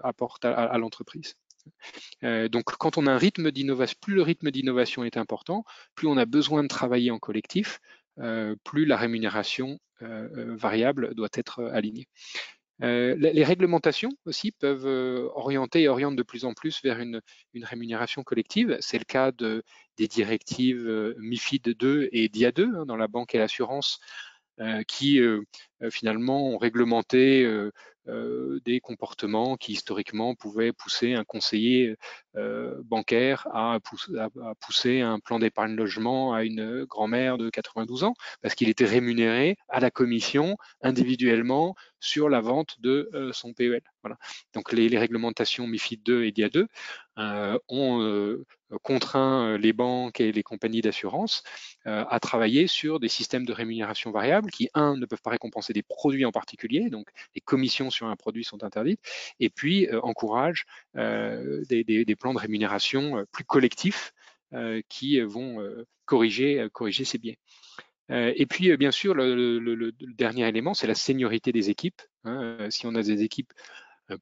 apporte 0.03 0.45
à, 0.45 0.77
l'entreprise. 0.79 1.35
donc, 2.23 2.65
quand 2.79 2.99
on 2.99 3.07
a 3.07 3.13
un 3.13 3.19
rythme 3.19 3.53
d'innovation, 3.53 3.97
plus 4.01 4.15
le 4.15 4.23
rythme 4.23 4.51
d'innovation 4.51 5.05
est 5.05 5.17
important, 5.17 5.65
plus 5.95 6.09
on 6.09 6.17
a 6.17 6.27
besoin 6.27 6.63
de 6.65 6.69
travailler 6.69 7.13
en 7.13 7.21
collectif, 7.21 7.81
plus 8.65 8.87
la 8.87 8.97
rémunération 8.97 9.79
variable 10.01 11.15
doit 11.15 11.29
être 11.35 11.63
alignée. 11.67 12.09
Euh, 12.83 13.15
les 13.17 13.45
réglementations 13.45 14.11
aussi 14.27 14.53
peuvent 14.53 14.87
euh, 14.87 15.29
orienter 15.35 15.83
et 15.83 15.89
orientent 15.89 16.17
de 16.17 16.23
plus 16.23 16.45
en 16.45 16.53
plus 16.53 16.83
vers 16.83 16.99
une, 17.01 17.23
rémunération 17.63 18.23
collective. 18.23 18.77
C'est 18.81 18.99
le 18.99 19.05
cas 19.05 19.33
de, 19.33 19.63
des 19.97 20.09
directives 20.09 20.87
euh, 20.87 21.15
MIFID 21.19 21.75
2 21.75 22.11
et 22.13 22.29
DIA 22.29 22.53
2 22.53 22.77
hein, 22.77 22.87
dans 22.87 22.97
la 22.97 23.09
banque 23.09 23.35
et 23.35 23.39
l'assurance 23.39 23.99
qui 24.89 25.21
finalement 25.91 26.49
ont 26.49 26.57
réglementé 26.57 27.47
des 28.07 28.81
comportements 28.81 29.59
qui 29.59 29.73
historiquement 29.73 30.35
pouvaient 30.35 30.73
pousser 30.73 31.13
un 31.13 31.25
conseiller 31.25 31.95
euh, 32.37 32.83
bancaire 32.85 33.49
à 33.53 33.79
pousser, 34.61 35.01
un 35.01 35.19
plan 35.19 35.39
d'épargne 35.39 35.75
logement 35.75 36.35
à 36.35 36.45
une 36.45 36.85
grand-mère 36.85 37.39
de 37.39 37.51
92 37.51 38.05
ans 38.05 38.15
parce 38.43 38.55
qu'il 38.55 38.69
était 38.69 38.85
rémunéré 38.85 39.57
à 39.69 39.81
la 39.81 39.91
commission 39.91 40.57
individuellement 40.83 41.75
sur 42.01 42.29
la 42.29 42.41
vente 42.41 42.81
de 42.81 43.11
euh, 43.15 43.33
son 43.33 43.53
PEL. 43.53 43.81
Voilà. 44.03 44.19
Donc 44.55 44.73
les, 44.73 44.97
réglementations 44.97 45.67
MIFID 45.67 46.03
2 46.05 46.25
et 46.25 46.33
DIA 46.33 46.49
2 46.49 46.69
ont 47.69 48.37
contraint 48.83 49.57
les 49.59 49.73
banques 49.73 50.21
et 50.21 50.33
les 50.33 50.43
compagnies 50.43 50.81
d'assurance 50.81 51.43
à 51.85 52.19
travailler 52.21 52.67
sur 52.67 53.01
des 53.01 53.09
systèmes 53.09 53.45
de 53.45 53.53
rémunération 53.53 54.11
variable 54.11 54.51
qui, 54.51 54.69
un, 54.75 54.97
ne 54.97 55.07
peuvent 55.07 55.23
pas 55.23 55.31
récompenser 55.31 55.73
des 55.73 55.83
produits 55.83 56.25
en 56.25 56.33
particulier, 56.33 56.91
donc 56.91 57.09
les 57.35 57.41
commissions 57.41 57.91
sur 57.91 58.07
un 58.07 58.17
produit 58.17 58.45
sont 58.45 58.65
interdites, 58.65 59.01
et 59.41 59.51
puis 59.51 59.89
euh, 59.89 60.01
encourage 60.03 60.67
euh, 60.97 61.63
des, 61.69 62.17
plans 62.19 62.26
de 62.35 62.39
rémunération 62.39 63.19
euh, 63.19 63.25
plus 63.31 63.45
collectifs 63.45 64.13
qui 64.89 65.21
vont 65.21 65.59
corriger, 66.07 66.69
corriger 66.73 67.05
ces 67.05 67.19
biais. 67.19 67.37
et 68.09 68.47
puis, 68.47 68.75
bien 68.77 68.93
sûr, 68.93 69.13
le, 69.13 69.91
dernier 70.15 70.49
élément, 70.49 70.73
c'est 70.73 70.87
la 70.87 70.95
seniorité 70.95 71.53
des 71.53 71.69
équipes. 71.69 72.01
Hein. 72.25 72.69
Si 72.71 72.87
on 72.87 72.95
a 72.95 73.03
des 73.03 73.23
équipes 73.23 73.53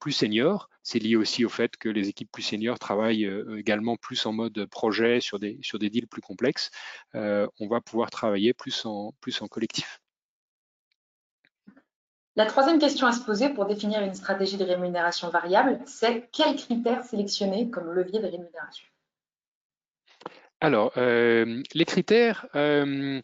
plus 0.00 0.12
seniors, 0.12 0.70
c'est 0.82 0.98
lié 0.98 1.14
aussi 1.14 1.44
au 1.44 1.50
fait 1.50 1.76
que 1.76 1.90
les 1.90 2.08
équipes 2.08 2.32
plus 2.32 2.42
seniors 2.42 2.78
travaillent 2.78 3.30
également 3.58 3.96
plus 3.96 4.24
en 4.26 4.32
mode 4.32 4.64
projet 4.70 5.20
sur 5.20 5.38
des, 5.38 5.58
sur 5.62 5.78
des 5.78 5.90
deals 5.90 6.08
plus 6.08 6.22
complexes. 6.22 6.70
on 7.12 7.68
va 7.68 7.82
pouvoir 7.82 8.10
travailler 8.10 8.54
plus 8.54 8.86
en, 8.86 9.12
plus 9.20 9.40
en 9.42 9.46
collectif. 9.46 10.00
La 12.36 12.46
troisième 12.46 12.80
question 12.80 13.06
à 13.06 13.12
se 13.12 13.24
poser 13.24 13.48
pour 13.48 13.64
définir 13.64 14.02
une 14.02 14.14
stratégie 14.14 14.56
de 14.56 14.64
rémunération 14.64 15.28
variable, 15.30 15.78
c'est 15.86 16.28
quels 16.32 16.56
critères 16.56 17.04
sélectionner 17.04 17.70
comme 17.70 17.92
levier 17.92 18.18
de 18.18 18.26
rémunération? 18.26 18.84
Alors, 20.60 20.92
euh, 20.96 21.62
les 21.74 21.84
critères, 21.84 22.46
euh, 22.56 23.20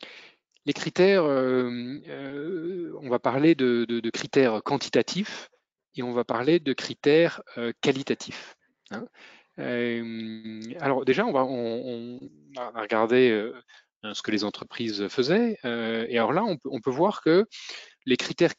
les 0.64 0.72
critères 0.72 1.24
euh, 1.24 2.92
on 3.02 3.08
va 3.08 3.18
parler 3.18 3.56
de, 3.56 4.10
critères 4.10 4.62
quantitatifs 4.62 5.50
et 5.96 6.04
on 6.04 6.12
va 6.12 6.22
parler 6.22 6.60
de 6.60 6.72
critères 6.72 7.42
qualitatifs. 7.80 8.54
Hein. 8.92 9.06
alors 10.80 11.04
déjà, 11.04 11.26
on 11.26 11.32
va, 11.32 11.42
regarder 12.80 13.50
ce 14.12 14.22
que 14.22 14.30
les 14.30 14.44
entreprises 14.44 15.08
faisaient. 15.08 15.58
et 15.64 16.18
alors 16.18 16.32
là, 16.32 16.44
on 16.44 16.80
peut 16.80 16.90
voir 16.90 17.22
que 17.22 17.46
les 18.06 18.16
critères 18.16 18.54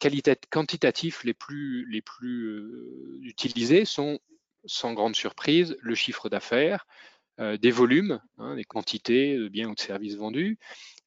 quantitatifs 0.49 1.23
les 1.23 1.33
plus, 1.33 2.03
euh, 2.23 3.19
utilisés 3.23 3.85
sont, 3.85 4.19
sans 4.65 4.93
grande 4.93 5.15
surprise, 5.15 5.75
le 5.81 5.95
chiffre 5.95 6.29
d'affaires, 6.29 6.85
euh, 7.39 7.57
des 7.57 7.71
volumes, 7.71 8.21
hein, 8.37 8.55
des 8.55 8.63
quantités 8.63 9.37
de 9.37 9.47
biens 9.47 9.69
ou 9.69 9.75
de 9.75 9.79
services 9.79 10.15
vendus, 10.15 10.59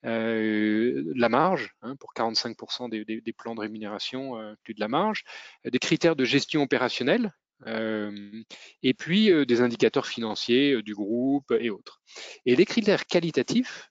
euh, 0.05 1.13
la 1.15 1.29
marge, 1.29 1.75
hein, 1.83 1.97
pour 1.97 2.13
45% 2.15 2.89
des, 2.89 3.33
plans 3.33 3.55
de 3.55 3.61
rémunération, 3.61 4.57
plus 4.63 4.75
de 4.75 4.81
la 4.81 4.89
marge, 4.89 5.25
des 5.65 5.79
critères 5.79 6.17
de 6.17 6.25
gestion 6.25 6.63
opérationnelle, 6.63 7.33
et 7.67 8.95
puis 8.95 9.31
des 9.47 9.61
indicateurs 9.61 10.07
financiers 10.07 10.83
du 10.83 10.95
groupe 10.95 11.53
et 11.59 11.71
autres. 11.71 12.01
Et 12.47 12.57
les 12.57 12.65
critères 12.65 13.07
qualitatifs, 13.07 13.91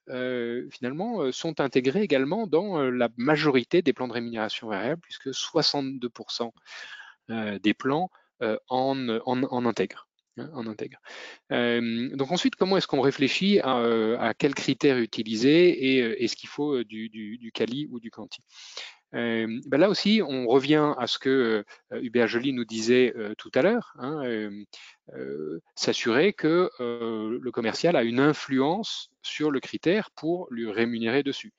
finalement, 0.72 1.32
sont 1.32 1.60
intégrés 1.60 2.04
également 2.04 2.48
dans 2.48 2.82
la 2.82 3.10
majorité 3.18 3.82
des 3.82 3.94
plans 3.94 4.08
de 4.08 4.14
rémunération 4.14 4.68
variable, 4.68 5.02
puisque 5.02 5.30
62% 5.30 6.52
des 7.30 7.74
plans 7.74 8.10
en, 8.70 9.20
en, 9.26 9.66
intègrent. 9.66 10.08
Hein, 10.38 10.66
intègre. 10.66 11.00
donc 11.50 12.32
ensuite, 12.32 12.56
comment 12.56 12.78
est-ce 12.78 12.88
qu'on 12.88 13.02
réfléchit 13.02 13.60
à, 13.60 14.34
quels 14.38 14.56
critères 14.56 14.98
utiliser 14.98 15.70
et 15.70 16.24
est-ce 16.24 16.36
qu'il 16.36 16.50
faut 16.50 16.84
du, 16.84 17.10
du, 17.10 17.52
quali 17.54 17.88
ou 17.92 18.00
du 18.00 18.10
quanti? 18.10 18.42
Ben 19.14 19.78
là 19.78 19.90
aussi, 19.90 20.22
on 20.26 20.48
revient 20.48 20.94
à 20.98 21.08
ce 21.08 21.20
que 21.20 21.64
Hubert 21.92 22.28
Joly 22.28 22.52
nous 22.54 22.66
disait 22.66 23.14
tout 23.38 23.52
à 23.54 23.62
l'heure, 23.62 23.94
hein, 24.00 24.50
s'assurer 25.76 26.34
que 26.34 26.70
le 26.80 27.52
commercial 27.52 27.96
a 27.96 28.04
une 28.04 28.20
influence 28.20 29.12
sur 29.22 29.52
le 29.52 29.60
critère 29.60 30.10
pour 30.12 30.48
lui 30.52 30.70
rémunérer 30.72 31.22
dessus. 31.24 31.54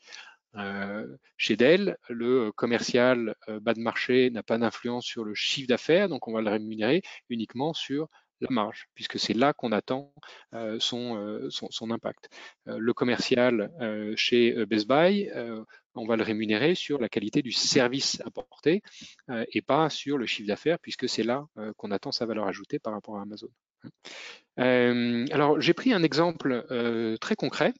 chez 1.36 1.56
Dell, 1.56 1.96
le 2.08 2.50
commercial 2.52 3.34
bas 3.60 3.74
de 3.74 3.80
marché 3.80 4.30
n'a 4.30 4.42
pas 4.42 4.58
d'influence 4.58 5.04
sur 5.04 5.24
le 5.24 5.34
chiffre 5.34 5.68
d'affaires, 5.68 6.08
donc 6.08 6.26
on 6.28 6.32
va 6.32 6.40
le 6.40 6.50
rémunérer 6.50 7.02
uniquement 7.28 7.72
sur 7.72 8.08
la 8.40 8.50
marge, 8.50 8.88
puisque 8.94 9.18
c'est 9.18 9.34
là 9.34 9.52
qu'on 9.52 9.72
attend 9.72 10.12
son, 10.78 11.48
son, 11.50 11.90
impact. 11.90 12.28
le 12.66 12.92
commercial 12.92 13.70
chez 14.16 14.66
Best 14.66 14.88
Buy, 14.88 15.30
on 15.94 16.06
va 16.06 16.16
le 16.16 16.22
rémunérer 16.22 16.74
sur 16.74 17.00
la 17.00 17.08
qualité 17.08 17.42
du 17.42 17.52
service 17.52 18.20
apporté 18.24 18.82
euh, 19.30 19.44
et 19.52 19.62
pas 19.62 19.90
sur 19.90 20.18
le 20.18 20.26
chiffre 20.26 20.48
d'affaires, 20.48 20.78
puisque 20.78 21.08
c'est 21.08 21.22
là 21.22 21.46
euh, 21.58 21.72
qu'on 21.76 21.90
attend 21.90 22.12
sa 22.12 22.26
valeur 22.26 22.46
ajoutée 22.46 22.78
par 22.78 22.92
rapport 22.92 23.18
à 23.18 23.22
Amazon. 23.22 23.48
Euh, 24.58 25.26
alors, 25.30 25.60
j'ai 25.60 25.74
pris 25.74 25.92
un 25.92 26.02
exemple 26.02 26.64
très 27.20 27.36
concret 27.36 27.74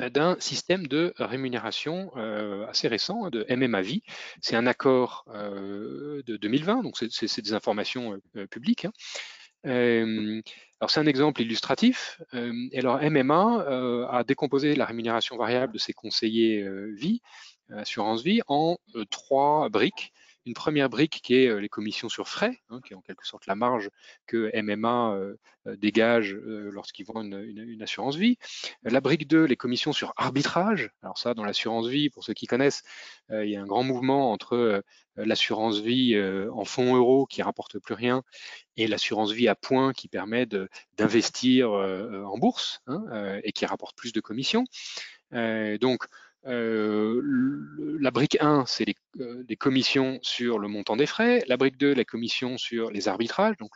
d'un 0.00 0.36
système 0.40 0.88
de 0.88 1.14
rémunération 1.18 2.12
assez 2.68 2.88
récent 2.88 3.30
de 3.30 3.46
MMAV. 3.48 4.00
C'est 4.40 4.56
un 4.56 4.66
accord 4.66 5.24
de 5.28 6.36
2020, 6.36 6.82
donc 6.82 6.96
c'est 6.98 7.40
des 7.40 7.52
informations 7.52 8.20
publiques. 8.50 8.86
Hein. 8.86 8.92
Alors 9.64 10.90
c'est 10.90 11.00
un 11.00 11.06
exemple 11.06 11.42
illustratif. 11.42 12.20
alors 12.74 13.00
MMA 13.02 14.08
a 14.10 14.24
décomposé 14.24 14.74
la 14.74 14.84
rémunération 14.84 15.36
variable 15.36 15.74
de 15.74 15.78
ses 15.78 15.92
conseillers 15.92 16.66
vie, 16.94 17.20
assurance 17.70 18.22
vie, 18.22 18.40
en 18.46 18.78
trois 19.10 19.68
briques. 19.68 20.12
Une 20.48 20.54
première 20.54 20.88
brique 20.88 21.20
qui 21.22 21.34
est 21.34 21.60
les 21.60 21.68
commissions 21.68 22.08
sur 22.08 22.26
frais, 22.26 22.58
hein, 22.70 22.80
qui 22.84 22.94
est 22.94 22.96
en 22.96 23.02
quelque 23.02 23.26
sorte 23.26 23.46
la 23.46 23.54
marge 23.54 23.90
que 24.26 24.50
MMA 24.60 25.14
dégage 25.76 26.34
lorsqu'ils 26.34 27.04
vendent 27.04 27.26
une, 27.26 27.82
assurance 27.82 28.16
vie. 28.16 28.38
La 28.82 29.00
brique 29.00 29.28
2, 29.28 29.44
les 29.44 29.56
commissions 29.56 29.92
sur 29.92 30.14
arbitrage. 30.16 30.90
Alors 31.02 31.18
ça, 31.18 31.34
dans 31.34 31.44
l'assurance 31.44 31.86
vie, 31.86 32.08
pour 32.08 32.24
ceux 32.24 32.32
qui 32.32 32.46
connaissent, 32.46 32.82
il 33.30 33.50
y 33.50 33.56
a 33.56 33.60
un 33.60 33.66
grand 33.66 33.82
mouvement 33.82 34.32
entre 34.32 34.82
l'assurance 35.16 35.80
vie 35.80 36.18
en 36.50 36.64
fonds 36.64 36.96
euros 36.96 37.26
qui 37.26 37.42
rapporte 37.42 37.78
plus 37.78 37.94
rien 37.94 38.22
et 38.76 38.86
l'assurance 38.86 39.32
vie 39.32 39.48
à 39.48 39.54
points 39.54 39.92
qui 39.92 40.08
permet 40.08 40.46
d'investir 40.96 41.70
en 41.70 42.38
bourse 42.38 42.80
hein, 42.86 43.38
et 43.44 43.52
qui 43.52 43.66
rapporte 43.66 43.96
plus 43.96 44.12
de 44.12 44.20
commissions. 44.20 44.64
donc, 45.32 46.06
euh, 46.46 47.20
la 48.00 48.10
brique 48.10 48.38
1, 48.40 48.64
c'est 48.66 48.84
les, 48.84 48.94
euh, 49.20 49.44
commissions 49.58 50.18
sur 50.22 50.58
le 50.58 50.68
montant 50.68 50.96
des 50.96 51.06
frais. 51.06 51.44
La 51.48 51.56
brique 51.56 51.76
2, 51.76 51.94
la 51.94 52.04
commission 52.04 52.58
sur 52.58 52.90
les 52.90 53.08
arbitrages, 53.08 53.56
donc 53.58 53.72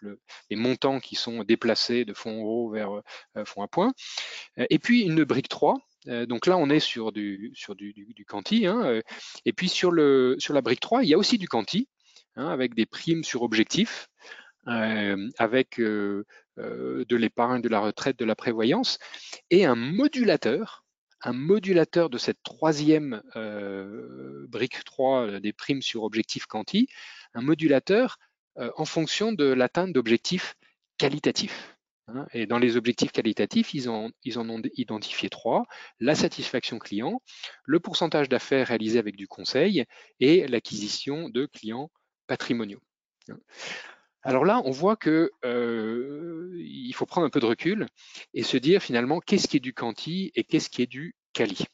les 0.51 0.57
montants 0.57 1.01
qui 1.01 1.17
sont 1.17 1.43
déplacés 1.45 2.05
de 2.05 2.15
fonds 2.15 2.41
euros 2.41 2.71
vers 2.71 2.93
euh, 3.37 3.45
fonds 3.45 3.63
à 3.63 3.69
points. 3.69 3.93
Et 4.71 4.79
puis 4.79 5.03
une 5.03 5.25
brique 5.25 5.49
3, 5.49 5.79
donc 6.29 6.47
là, 6.47 6.57
on 6.57 6.69
est 6.69 6.81
sur 6.81 7.13
du, 7.13 7.53
sur. 7.55 7.75
Hein, 8.67 9.01
et 9.45 9.53
puis 9.53 9.69
sur 9.69 9.93
la 9.93 10.61
brique 10.61 10.81
3, 10.81 11.05
il 11.05 11.09
y 11.09 11.15
a 11.15 11.19
aussi 11.19 11.39
du 11.39 11.49
quanti, 11.49 11.89
hein, 12.37 12.49
avec 12.49 12.75
des 12.75 12.87
primes 12.87 13.25
sur 13.25 13.43
objectifs, 13.43 14.09
avec 14.67 15.79
de 15.79 16.25
l'épargne, 17.11 17.63
de 17.63 17.69
la 17.69 17.81
retraite, 17.81 18.19
de 18.19 18.25
la 18.25 18.35
prévoyance, 18.35 18.99
et 19.51 19.65
un 19.65 19.77
modulateur 19.77 20.82
un 21.23 21.33
modulateur 21.33 22.11
de 22.11 22.19
cette 22.19 22.43
troisième 22.43 23.23
euh, 23.37 24.47
brique 24.49 24.85
3 24.85 25.27
euh, 25.27 25.41
des 25.41 25.53
primes 25.53 25.83
sur 25.83 26.03
objectif 26.03 26.47
quanti, 26.47 26.89
un 27.35 27.43
modulateur 27.43 28.19
euh, 28.59 28.71
en 28.77 28.85
fonction 28.85 29.33
de 29.33 29.45
l'atteinte 29.45 29.93
d'objectifs 29.93 30.57
qualitatifs. 30.99 31.77
Hein. 32.09 32.27
Et 32.33 32.47
dans 32.47 32.59
les 32.59 32.77
objectifs 32.77 33.13
qualitatifs, 33.13 33.75
ils, 33.75 33.89
ils 34.25 34.39
en 34.39 34.51
ont 34.51 34.61
identifié 34.75 35.31
trois, 35.31 35.65
la 36.01 36.15
satisfaction 36.15 36.79
client, 36.79 37.23
le 37.65 37.81
pourcentage 37.81 38.29
d'affaires 38.29 38.69
réalisé 38.69 38.99
avec 38.99 39.17
du 39.17 39.29
conseil 39.29 39.85
et 40.21 40.47
l'acquisition 40.49 41.29
de 41.29 41.47
clients 41.47 41.91
patrimoniaux. 42.27 42.81
Alors 44.25 44.45
là, 44.45 44.63
on 44.65 44.71
voit 44.71 44.97
que 44.97 45.33
euh, 45.45 46.53
il 46.57 46.93
faut 46.95 47.07
prendre 47.07 47.27
un 47.27 47.31
peu 47.31 47.41
de 47.41 47.47
recul 47.47 47.87
et 48.35 48.45
se 48.45 48.57
dire 48.57 48.81
finalement 48.83 49.21
qu'est-ce 49.21 49.49
qui 49.49 49.57
est 49.57 49.61
du 49.61 49.75
quanti 49.75 50.31
et 50.37 50.45
qu'est-ce 50.45 50.71
qui 50.71 50.83
est 50.83 50.87
du 50.87 51.17
quali. 51.33 51.65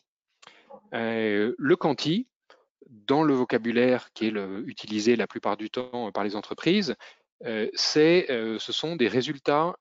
Euh, 0.95 1.55
le 1.59 1.77
quanti, 1.77 2.27
dans 2.89 3.23
le 3.23 3.35
vocabulaire 3.35 4.13
qui 4.15 4.27
est 4.27 4.35
utilisé 4.65 5.15
la 5.15 5.27
plupart 5.27 5.59
du 5.59 5.69
temps 5.69 6.11
par 6.11 6.25
les 6.25 6.37
entreprises, 6.37 6.95
euh, 7.45 7.69
ce 7.75 8.73
sont 8.73 8.97
des 8.97 9.09
résultats 9.09 9.77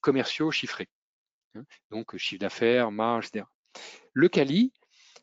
commerciaux 0.00 0.50
chiffrés. 0.50 0.88
Hein. 1.56 1.62
donc 1.90 2.16
chiffre 2.16 2.40
d'affaires, 2.40 2.90
marge, 2.90 3.28
etc. 3.28 3.46
Le 4.12 4.28
quali, 4.28 4.72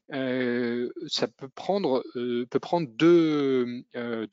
ça 0.10 1.28
peut 1.28 1.50
prendre, 1.50 2.04
peut 2.16 2.60
prendre 2.60 2.88
deux 2.88 3.86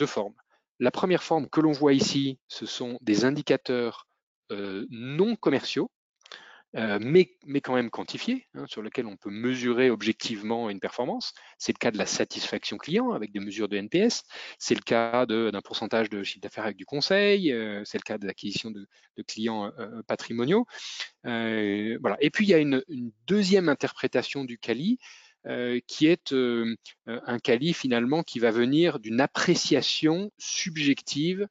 formes. 0.06 0.34
La 0.80 0.90
première 0.90 1.22
forme 1.22 1.48
que 1.48 1.60
l'on 1.60 1.72
voit 1.72 1.92
ici, 1.92 2.38
ce 2.48 2.66
sont 2.66 2.98
des 3.00 3.24
indicateurs 3.24 4.06
euh, 4.52 4.86
non 4.90 5.34
commerciaux, 5.34 5.90
euh, 6.76 6.98
mais, 7.00 7.36
quand 7.62 7.74
même 7.74 7.90
quantifiés, 7.90 8.46
hein, 8.54 8.64
sur 8.68 8.82
lesquels 8.82 9.06
on 9.06 9.16
peut 9.16 9.30
mesurer 9.30 9.90
objectivement 9.90 10.70
une 10.70 10.80
performance. 10.80 11.32
C'est 11.56 11.72
le 11.72 11.78
cas 11.78 11.90
de 11.90 11.98
la 11.98 12.06
satisfaction 12.06 12.76
client 12.76 13.10
avec 13.10 13.32
des 13.32 13.40
mesures 13.40 13.68
de 13.68 13.76
NPS, 13.76 14.22
c'est 14.58 14.74
le 14.74 14.82
cas 14.82 15.26
d'un 15.26 15.60
pourcentage 15.62 16.10
de 16.10 16.22
chiffre 16.22 16.42
d'affaires 16.42 16.64
avec 16.64 16.76
du 16.76 16.86
conseil, 16.86 17.52
euh, 17.52 17.82
c'est 17.84 17.98
le 17.98 18.02
cas 18.02 18.18
de 18.18 18.26
l'acquisition 18.26 18.70
de, 18.70 18.86
clients 19.26 19.72
patrimoniaux. 20.06 20.64
voilà. 21.24 22.16
Et 22.20 22.30
puis 22.30 22.46
il 22.46 22.50
y 22.50 22.54
a 22.54 22.58
une, 22.58 22.84
une 22.88 23.10
deuxième 23.26 23.68
interprétation 23.68 24.44
du 24.44 24.58
CALI 24.58 24.98
qui 25.86 26.06
est 26.06 26.32
euh, 26.32 26.74
euh, 27.08 27.20
un 27.26 27.38
quali 27.38 27.72
finalement 27.72 28.22
qui 28.22 28.38
va 28.38 28.50
venir 28.50 28.98
d'une 28.98 29.20
appréciation 29.20 30.30
subjective 30.38 31.48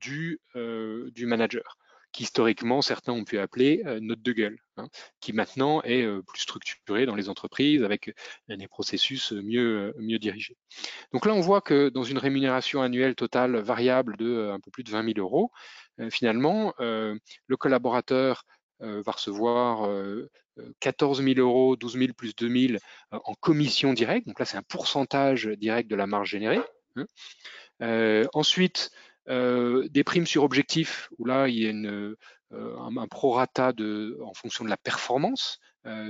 du, 0.00 0.40
du 0.56 1.26
manager 1.26 1.78
qu'historiquement 2.10 2.82
certains 2.82 3.12
ont 3.12 3.22
pu 3.22 3.38
appeler 3.38 3.84
note 4.00 4.22
de 4.22 4.32
gueule, 4.32 4.58
hein, 4.76 4.88
qui 5.20 5.32
maintenant 5.32 5.82
est 5.82 6.04
plus 6.26 6.40
structuré 6.40 7.06
dans 7.06 7.14
les 7.14 7.28
entreprises 7.28 7.84
avec 7.84 8.12
des 8.48 8.66
processus 8.66 9.30
mieux, 9.30 9.94
mieux 9.98 10.18
dirigés. 10.18 10.56
Donc 11.12 11.26
là, 11.26 11.34
on 11.34 11.40
voit 11.40 11.60
que 11.60 11.90
dans 11.90 12.02
une 12.02 12.18
rémunération 12.18 12.82
annuelle 12.82 13.14
totale 13.14 13.56
variable 13.58 14.16
de 14.16 14.50
un 14.50 14.58
peu 14.58 14.72
plus 14.72 14.82
de 14.82 14.90
20 14.90 15.14
000 15.14 15.18
euros, 15.18 15.52
finalement, 16.10 16.74
le 16.80 17.56
collaborateur 17.56 18.46
va 18.80 19.12
recevoir 19.12 19.88
14 20.80 21.22
000 21.22 21.38
euros, 21.38 21.76
12 21.76 21.98
000 21.98 22.12
plus 22.14 22.34
2 22.34 22.68
000 22.68 22.78
en 23.10 23.34
commission 23.34 23.92
directe. 23.92 24.26
Donc 24.26 24.38
là, 24.38 24.44
c'est 24.44 24.56
un 24.56 24.62
pourcentage 24.62 25.46
direct 25.46 25.90
de 25.90 25.96
la 25.96 26.06
marge 26.06 26.30
générée. 26.30 26.60
Hein. 26.96 27.06
Euh, 27.82 28.24
ensuite, 28.32 28.90
euh, 29.28 29.88
des 29.88 30.04
primes 30.04 30.26
sur 30.26 30.44
objectif, 30.44 31.08
où 31.18 31.24
là, 31.24 31.48
il 31.48 31.58
y 31.58 31.68
a 31.68 31.72
euh, 31.72 32.16
un, 32.52 33.06
prorata 33.08 33.72
en 34.22 34.34
fonction 34.34 34.64
de 34.64 34.70
la 34.70 34.76
performance 34.76 35.58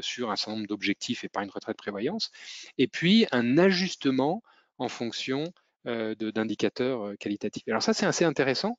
sur 0.00 0.30
un 0.30 0.36
certain 0.36 0.52
nombre 0.52 0.68
d'objectifs 0.68 1.22
et 1.22 1.28
pas 1.28 1.42
une 1.42 1.50
retraite 1.50 1.76
prévoyance. 1.76 2.30
Et 2.78 2.86
puis, 2.88 3.26
un 3.30 3.58
ajustement 3.58 4.42
en 4.78 4.88
fonction 4.88 5.44
d'indicateurs 5.84 7.12
qualitatifs. 7.18 7.62
Alors 7.68 7.82
ça, 7.82 7.92
c'est 7.92 8.06
assez 8.06 8.24
intéressant 8.24 8.78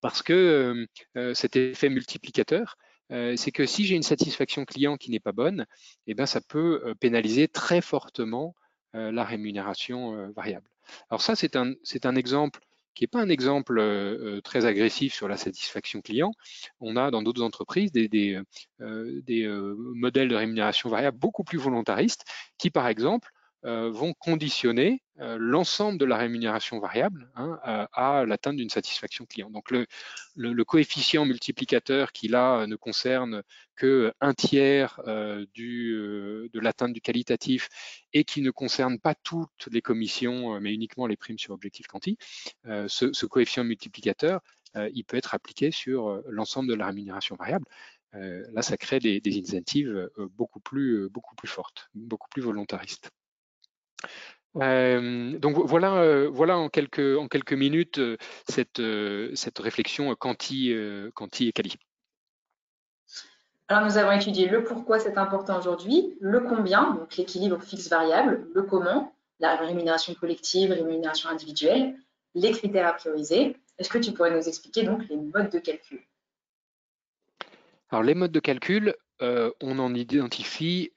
parce 0.00 0.22
que 0.22 0.86
cet 1.34 1.56
effet 1.56 1.90
multiplicateur, 1.90 2.78
euh, 3.10 3.36
c'est 3.36 3.52
que 3.52 3.66
si 3.66 3.84
j'ai 3.84 3.96
une 3.96 4.02
satisfaction 4.02 4.64
client 4.64 4.96
qui 4.96 5.10
n'est 5.10 5.20
pas 5.20 5.32
bonne, 5.32 5.66
eh 6.06 6.14
ben, 6.14 6.26
ça 6.26 6.40
peut 6.40 6.82
euh, 6.84 6.94
pénaliser 6.94 7.48
très 7.48 7.80
fortement 7.80 8.54
euh, 8.94 9.10
la 9.12 9.24
rémunération 9.24 10.30
variable. 10.32 10.68
Alors 11.10 11.22
ça, 11.22 11.36
c'est 11.36 11.56
un, 11.56 11.74
exemple 12.16 12.60
qui 12.94 13.04
n'est 13.04 13.08
pas 13.08 13.20
un 13.20 13.28
exemple 13.28 14.40
très 14.42 14.64
agressif 14.64 15.14
sur 15.14 15.28
la 15.28 15.36
satisfaction 15.36 16.00
client. 16.00 16.32
On 16.80 16.96
a 16.96 17.10
dans 17.10 17.22
d'autres 17.22 17.42
entreprises 17.42 17.92
des, 17.92 18.40
modèles 18.80 20.28
de 20.28 20.34
rémunération 20.34 20.88
variable 20.88 21.18
beaucoup 21.18 21.44
plus 21.44 21.58
volontaristes 21.58 22.24
qui, 22.56 22.70
par 22.70 22.88
exemple, 22.88 23.30
vont 23.62 24.14
conditionner 24.14 25.02
euh, 25.20 25.36
l'ensemble 25.40 25.98
de 25.98 26.04
la 26.04 26.16
rémunération 26.16 26.78
variable 26.78 27.28
hein, 27.34 27.58
à, 27.64 28.24
l'atteinte 28.24 28.54
d'une 28.54 28.70
satisfaction 28.70 29.26
client. 29.26 29.50
Donc 29.50 29.72
le, 29.72 30.64
coefficient 30.64 31.24
multiplicateur 31.24 32.12
qui 32.12 32.28
là 32.28 32.68
ne 32.68 32.76
concerne 32.76 33.42
que 33.74 34.12
un 34.20 34.32
tiers 34.32 35.00
euh, 35.08 35.44
de 35.56 36.60
l'atteinte 36.60 36.92
du 36.92 37.00
qualitatif 37.00 37.68
et 38.12 38.22
qui 38.22 38.42
ne 38.42 38.52
concerne 38.52 39.00
pas 39.00 39.16
toutes 39.16 39.68
les 39.72 39.82
commissions, 39.82 40.60
mais 40.60 40.72
uniquement 40.72 41.08
les 41.08 41.16
primes 41.16 41.38
sur 41.38 41.52
objectif 41.52 41.86
quanti, 41.88 42.16
ce, 42.64 43.26
coefficient 43.26 43.64
multiplicateur, 43.64 44.40
il 44.92 45.04
peut 45.04 45.16
être 45.16 45.34
appliqué 45.34 45.72
sur 45.72 46.22
l'ensemble 46.28 46.68
de 46.68 46.74
la 46.74 46.86
rémunération 46.86 47.36
variable. 47.36 47.64
là, 48.12 48.62
ça 48.62 48.76
crée 48.76 49.00
des, 49.00 49.20
des 49.20 49.38
incentives 49.40 50.10
beaucoup 50.36 50.60
plus, 50.60 51.08
beaucoup 51.10 51.34
plus 51.34 51.48
fortes, 51.48 51.88
beaucoup 51.94 52.28
plus 52.28 52.42
volontaristes. 52.42 53.10
Euh, 54.56 55.38
donc 55.38 55.56
voilà, 55.56 55.96
euh, 55.96 56.28
voilà 56.28 56.56
en 56.58 56.68
quelques, 56.68 57.16
en 57.18 57.28
quelques 57.28 57.52
minutes 57.52 57.98
euh, 57.98 58.16
cette, 58.48 58.82
cette 59.36 59.58
réflexion 59.58 60.14
quanti, 60.14 60.74
quanti 61.14 61.48
et 61.48 61.52
quali. 61.52 61.76
Alors 63.68 63.84
nous 63.84 63.98
avons 63.98 64.12
étudié 64.12 64.48
le 64.48 64.64
pourquoi 64.64 64.98
c'est 64.98 65.18
important 65.18 65.58
aujourd'hui, 65.58 66.16
le 66.20 66.40
combien, 66.40 66.94
donc 66.94 67.16
l'équilibre 67.16 67.60
fixe-variable, 67.60 68.48
le 68.54 68.62
comment, 68.62 69.14
la 69.40 69.56
rémunération 69.56 70.14
collective, 70.14 70.72
rémunération 70.72 71.28
individuelle, 71.28 71.94
les 72.34 72.52
critères 72.52 72.86
à 72.86 72.94
prioriser. 72.94 73.56
Est-ce 73.78 73.90
que 73.90 73.98
tu 73.98 74.12
pourrais 74.12 74.34
nous 74.34 74.48
expliquer 74.48 74.84
donc 74.84 75.06
les 75.08 75.16
modes 75.16 75.50
de 75.50 75.58
calcul? 75.58 76.00
Alors 77.90 78.02
les 78.02 78.14
modes 78.14 78.32
de 78.32 78.40
calcul, 78.40 78.94
on 79.20 79.78
en 79.78 79.94
identifie 79.94 80.90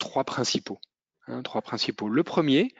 trois 0.00 0.24
principaux. 0.24 0.80
Hein, 1.28 1.42
trois 1.42 1.62
principaux. 1.62 2.08
Le 2.08 2.24
premier, 2.24 2.74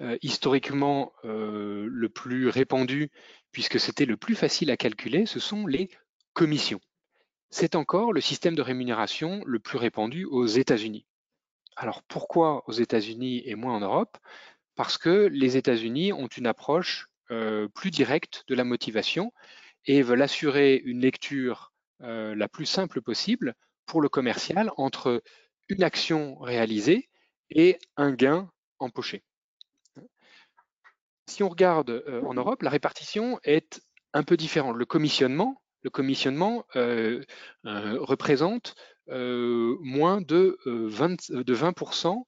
euh, 0.00 0.18
historiquement 0.22 1.12
euh, 1.24 1.86
le 1.88 2.08
plus 2.08 2.48
répandu, 2.48 3.12
puisque 3.52 3.78
c'était 3.78 4.06
le 4.06 4.16
plus 4.16 4.34
facile 4.34 4.72
à 4.72 4.76
calculer, 4.76 5.26
ce 5.26 5.38
sont 5.38 5.66
les 5.68 5.88
commissions. 6.32 6.80
C'est 7.50 7.76
encore 7.76 8.12
le 8.12 8.20
système 8.20 8.56
de 8.56 8.62
rémunération 8.62 9.42
le 9.46 9.60
plus 9.60 9.78
répandu 9.78 10.24
aux 10.24 10.46
États-Unis. 10.46 11.06
Alors 11.76 12.02
pourquoi 12.02 12.68
aux 12.68 12.72
États-Unis 12.72 13.42
et 13.44 13.54
moins 13.54 13.76
en 13.76 13.80
Europe? 13.80 14.18
Parce 14.74 14.98
que 14.98 15.28
les 15.30 15.56
États-Unis 15.56 16.12
ont 16.12 16.26
une 16.26 16.46
approche 16.46 17.08
euh, 17.30 17.68
plus 17.68 17.90
directe 17.90 18.44
de 18.48 18.54
la 18.54 18.64
motivation 18.64 19.32
et 19.84 20.02
veulent 20.02 20.22
assurer 20.22 20.76
une 20.84 21.00
lecture 21.00 21.70
la 22.04 22.48
plus 22.48 22.66
simple 22.66 23.00
possible 23.00 23.54
pour 23.86 24.00
le 24.00 24.08
commercial 24.08 24.72
entre 24.76 25.22
une 25.68 25.82
action 25.82 26.38
réalisée 26.38 27.08
et 27.50 27.78
un 27.96 28.12
gain 28.12 28.50
empoché. 28.78 29.22
Si 31.28 31.42
on 31.42 31.48
regarde 31.48 32.04
en 32.24 32.34
Europe, 32.34 32.62
la 32.62 32.70
répartition 32.70 33.38
est 33.44 33.80
un 34.12 34.22
peu 34.22 34.36
différente. 34.36 34.76
Le 34.76 34.84
commissionnement, 34.84 35.62
le 35.82 35.90
commissionnement 35.90 36.64
représente 37.64 38.74
moins 39.08 40.20
de 40.20 40.58
20, 40.66 41.30
de 41.30 41.54
20% 41.54 42.24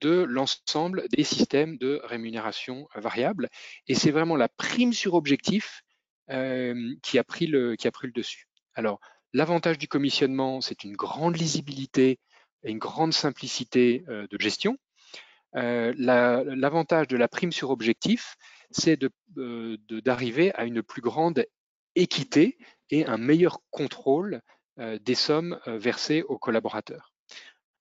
de 0.00 0.22
l'ensemble 0.22 1.08
des 1.10 1.24
systèmes 1.24 1.76
de 1.78 2.00
rémunération 2.04 2.88
variable. 2.94 3.48
Et 3.86 3.94
c'est 3.94 4.10
vraiment 4.10 4.36
la 4.36 4.48
prime 4.48 4.92
sur 4.92 5.14
objectif 5.14 5.82
qui 6.28 7.18
a 7.18 7.24
pris 7.24 7.46
le 7.46 7.76
dessus. 8.12 8.48
Alors, 8.74 9.00
l'avantage 9.32 9.78
du 9.78 9.88
commissionnement, 9.88 10.60
c'est 10.60 10.84
une 10.84 10.96
grande 10.96 11.36
lisibilité 11.36 12.18
et 12.64 12.70
une 12.70 12.78
grande 12.78 13.12
simplicité 13.12 14.04
de 14.08 14.38
gestion. 14.38 14.78
L'avantage 15.54 17.08
de 17.08 17.16
la 17.16 17.28
prime 17.28 17.52
sur 17.52 17.70
objectif, 17.70 18.36
c'est 18.70 18.98
d'arriver 19.28 20.54
à 20.54 20.64
une 20.64 20.82
plus 20.82 21.02
grande 21.02 21.44
équité 21.94 22.58
et 22.90 23.06
un 23.06 23.18
meilleur 23.18 23.60
contrôle 23.70 24.40
des 24.76 25.14
sommes 25.14 25.58
versées 25.66 26.22
aux 26.22 26.38
collaborateurs. 26.38 27.12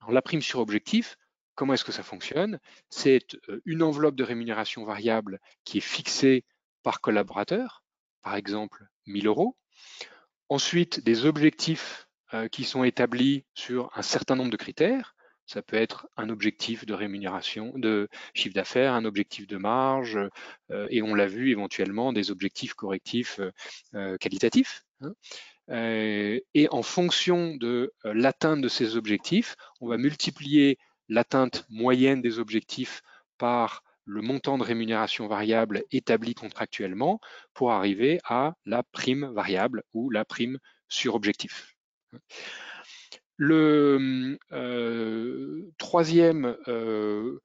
La 0.07 0.21
prime 0.21 0.41
sur 0.41 0.59
objectif, 0.59 1.17
Comment 1.59 1.73
est-ce 1.73 1.83
que 1.83 1.91
ça 1.91 2.03
fonctionne? 2.03 2.57
C'est 2.89 3.35
euh, 3.49 3.61
une 3.65 3.83
enveloppe 3.83 4.15
de 4.15 4.23
rémunération 4.23 4.85
variable 4.85 5.41
qui 5.65 5.79
est 5.79 5.81
fixée 5.81 6.45
par 6.83 7.01
collaborateur, 7.01 7.83
par 8.21 8.35
exemple 8.35 8.87
1000 9.07 9.27
euros. 9.27 9.57
Ensuite, 10.47 11.03
des 11.03 11.25
objectifs 11.25 12.07
euh, 12.07 12.08
qui 12.51 12.63
sont 12.63 12.83
établis 12.83 13.45
sur 13.53 13.89
un 13.95 14.01
certain 14.01 14.35
nombre 14.35 14.51
de 14.51 14.57
critères. 14.57 15.15
Ça 15.45 15.63
peut 15.63 15.77
être 15.77 16.07
un 16.15 16.29
objectif 16.29 16.85
de 16.85 16.93
rémunération, 16.93 17.73
de 17.75 18.07
chiffre 18.35 18.53
d'affaires, 18.53 18.93
un 18.93 19.03
objectif 19.03 19.47
de 19.47 19.57
marge, 19.57 20.19
euh, 20.69 20.87
et 20.91 21.01
on 21.01 21.15
l'a 21.15 21.25
vu 21.25 21.49
éventuellement 21.49 22.13
des 22.13 22.29
objectifs 22.29 22.75
correctifs 22.75 23.39
qualitatifs. 24.19 24.83
Hein. 25.01 25.13
et 25.69 26.67
en 26.71 26.81
fonction 26.83 27.55
de 27.55 27.93
l'atteinte 28.03 28.61
de 28.61 28.67
ces 28.67 28.97
objectifs, 28.97 29.55
on 29.79 29.87
va 29.87 29.97
multiplier 29.97 30.77
l'atteinte 31.07 31.65
moyenne 31.69 32.21
des 32.21 32.37
objectifs 32.37 33.01
par 33.37 33.81
le 34.05 34.21
montant 34.21 34.57
de 34.57 34.63
rémunération 34.63 35.27
variable 35.27 35.83
établi 35.91 36.33
contractuellement 36.33 37.19
pour 37.53 37.71
arriver 37.71 38.19
à 38.23 38.55
la 38.65 38.83
prime 38.83 39.31
variable 39.33 39.83
ou 39.93 40.09
la 40.09 40.25
prime 40.25 40.59
sur 40.87 41.15
objectif. 41.15 41.75
Le 43.37 44.37
euh, 44.51 45.71
troisième, 45.77 46.57
euh, 46.67 47.39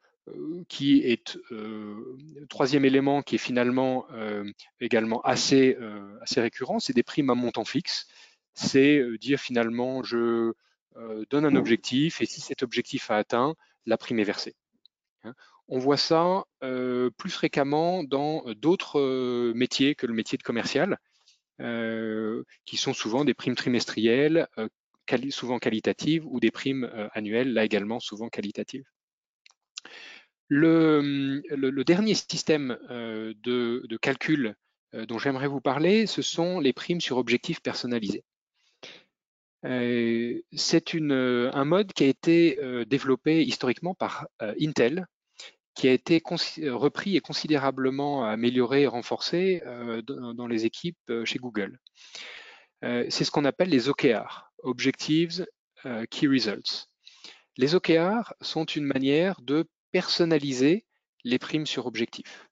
qui 0.69 1.01
est, 1.01 1.39
euh, 1.53 2.17
troisième 2.49 2.85
élément 2.85 3.23
qui 3.23 3.37
est 3.37 3.39
finalement 3.39 4.07
également 4.81 5.21
assez, 5.23 5.77
assez 6.23 6.41
récurrent, 6.41 6.81
c'est 6.81 6.95
des 6.95 7.03
primes 7.03 7.31
à 7.31 7.35
montant 7.35 7.65
fixe. 7.65 8.09
C'est 8.55 9.03
dire 9.19 9.41
finalement 9.41 10.03
je 10.03 10.53
euh, 10.97 11.25
donne 11.29 11.45
un 11.45 11.57
objectif 11.57 12.21
et 12.21 12.27
si 12.27 12.41
cet 12.41 12.63
objectif 12.63 13.11
a 13.11 13.17
atteint, 13.17 13.57
la 13.85 13.99
prime 13.99 14.21
est 14.21 14.25
versée. 14.25 14.55
Hein. 15.25 15.35
On 15.67 15.79
voit 15.79 15.97
ça 15.97 16.45
euh, 16.63 17.11
plus 17.11 17.31
fréquemment 17.31 18.05
dans 18.05 18.45
d'autres 18.55 19.01
euh, 19.01 19.53
métiers 19.55 19.97
que 19.97 20.07
le 20.07 20.15
métier 20.15 20.39
de 20.39 20.45
commercial, 20.45 20.99
qui 21.59 22.77
sont 22.77 22.93
souvent 22.93 23.25
des 23.25 23.35
primes 23.35 23.55
trimestrielles, 23.55 24.49
souvent 25.31 25.59
qualitatives, 25.59 26.27
ou 26.27 26.41
des 26.41 26.51
primes 26.51 26.91
annuelles, 27.13 27.53
là 27.53 27.65
également 27.65 28.01
souvent 28.01 28.29
qualitatives. 28.29 28.85
Le, 30.49 31.83
dernier 31.85 32.15
système 32.15 32.79
de, 32.91 33.97
calcul 34.01 34.55
dont 34.93 35.19
j'aimerais 35.19 35.49
vous 35.49 35.61
parler, 35.61 36.07
ce 36.07 36.23
sont 36.23 36.61
les 36.61 36.73
primes 36.73 37.01
sur 37.01 37.17
objectifs 37.17 37.61
personnalisés. 37.61 38.25
Euh, 39.65 40.41
c'est 40.53 40.95
euh, 40.95 41.51
un 41.55 41.65
mode 41.65 41.93
qui 41.93 42.05
a 42.05 42.07
été 42.07 42.59
euh, 42.63 42.85
développé 42.85 43.43
historiquement 43.43 43.95
par 43.95 44.27
Intel, 44.61 45.07
qui 45.75 45.89
a 45.89 45.93
été 45.93 46.23
repris 46.69 47.17
et 47.17 47.21
considérablement 47.21 48.25
amélioré 48.25 48.83
et 48.83 48.87
renforcé 48.87 49.63
dans, 50.07 50.47
les 50.47 50.67
équipes 50.67 51.13
chez 51.25 51.39
Google. 51.39 51.81
c'est 52.83 53.25
ce 53.25 53.31
qu'on 53.31 53.45
appelle 53.45 53.71
les 53.71 53.89
OKR, 53.89 54.53
Objectives 54.63 55.47
Key 56.11 56.29
Results. 56.29 56.89
Les 57.57 57.75
OKR 57.75 58.35
sont 58.41 58.65
une 58.65 58.85
manière 58.85 59.41
de 59.41 59.67
personnaliser 59.93 60.85
les 61.25 61.39
primes 61.39 61.67
sur 61.67 61.87
objectifs. 61.87 62.49